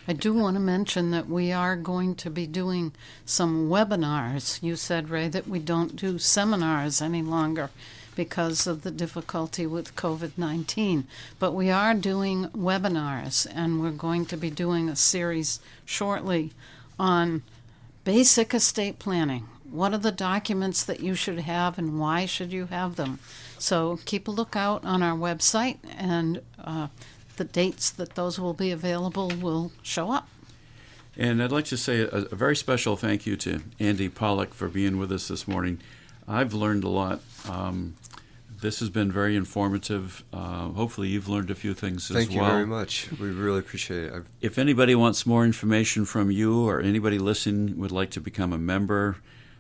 I 0.08 0.14
do 0.14 0.34
want 0.34 0.56
to 0.56 0.60
mention 0.60 1.12
that 1.12 1.30
we 1.30 1.52
are 1.52 1.76
going 1.76 2.16
to 2.16 2.32
be 2.32 2.48
doing 2.48 2.91
some 3.24 3.70
webinars. 3.70 4.64
You 4.64 4.76
said, 4.76 5.10
Ray, 5.10 5.28
that 5.28 5.48
we 5.48 5.60
don't 5.60 5.95
do 5.95 6.18
seminars 6.18 7.00
any 7.00 7.22
longer 7.22 7.70
because 8.16 8.66
of 8.66 8.82
the 8.82 8.89
difficulty 8.89 9.68
with 9.68 9.95
COVID 9.95 10.32
19. 10.38 11.06
But 11.38 11.52
we 11.52 11.70
are 11.70 11.93
doing 11.93 12.48
webinars, 12.48 13.45
and 13.54 13.80
we're 13.80 13.91
going 13.91 14.26
to 14.26 14.38
be 14.38 14.50
doing 14.50 14.89
a 14.89 14.95
series 14.95 15.60
shortly 15.86 16.52
on 16.98 17.43
basic 18.08 18.53
estate 18.53 18.99
planning. 18.99 19.45
What 19.70 19.93
are 19.93 19.97
the 19.97 20.14
documents 20.14 20.82
that 20.86 21.01
you 21.01 21.14
should 21.14 21.41
have, 21.41 21.78
and 21.78 21.99
why 21.99 22.26
should 22.26 22.53
you 22.53 22.68
have 22.68 22.95
them? 22.95 23.20
So 23.60 23.99
keep 24.05 24.30
a 24.30 24.32
lookout 24.32 24.86
on 24.86 25.03
our 25.03 25.18
website, 25.18 25.80
and 25.97 26.41
uh, 26.64 26.88
the 27.36 27.43
dates 27.43 27.89
that 27.89 28.16
those 28.16 28.39
will 28.39 28.53
be 28.53 28.72
available 28.72 29.34
will 29.41 29.74
show 29.84 30.10
up. 30.10 30.30
And 31.18 31.43
I'd 31.43 31.51
like 31.51 31.66
to 31.66 31.76
say 31.76 31.99
a, 31.99 32.08
a, 32.08 32.36
very 32.36 32.55
special 32.55 32.95
thank 32.95 33.26
you 33.26 33.36
to 33.36 33.60
Andy 33.78 34.08
Pollock 34.08 34.53
for 34.53 34.70
being 34.70 34.97
with 34.97 35.12
us 35.12 35.28
this 35.28 35.45
morning. 35.45 35.82
I've 36.30 36.53
learned 36.53 36.86
a 36.86 36.89
lot. 36.89 37.20
Um, 37.49 37.95
this 38.62 38.80
has 38.80 38.89
been 38.89 39.12
very 39.12 39.36
informative. 39.36 40.24
Uh, 40.34 40.70
hopefully, 40.70 41.10
you've 41.10 41.30
learned 41.30 41.51
a 41.51 41.55
few 41.55 41.74
things 41.74 42.08
Thank 42.08 42.30
as 42.30 42.36
well. 42.36 42.45
Thank 42.45 42.49
you 42.49 42.55
very 42.55 42.66
much. 42.66 43.10
We 43.20 43.32
really 43.32 43.60
appreciate 43.60 44.05
it. 44.05 44.14
I've... 44.14 44.30
If 44.41 44.58
anybody 44.58 44.95
wants 44.95 45.26
more 45.26 45.43
information 45.45 46.05
from 46.05 46.32
you, 46.32 46.66
or 46.68 46.80
anybody 46.82 47.20
listening 47.20 47.78
would 47.78 47.91
like 47.91 48.10
to 48.12 48.22
become 48.22 48.53
a 48.53 48.58
member 48.58 49.18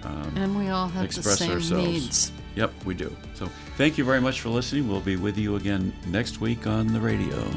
um, 0.04 0.34
And 0.36 0.58
we 0.58 0.68
all 0.68 0.90
have 0.90 1.04
the 1.04 1.06
express 1.06 1.40
same 1.40 1.52
ourselves. 1.52 1.88
needs. 1.88 2.32
Yep, 2.56 2.74
we 2.84 2.94
do. 2.94 3.16
So 3.36 3.46
thank 3.78 3.98
you 3.98 4.04
very 4.04 4.20
much 4.20 4.42
for 4.42 4.50
listening. 4.50 4.90
We'll 4.90 5.00
be 5.00 5.16
with 5.16 5.38
you 5.38 5.56
again 5.56 5.94
next 6.08 6.42
week 6.42 6.68
on 6.68 6.88
the 6.88 7.00
radio. 7.00 7.50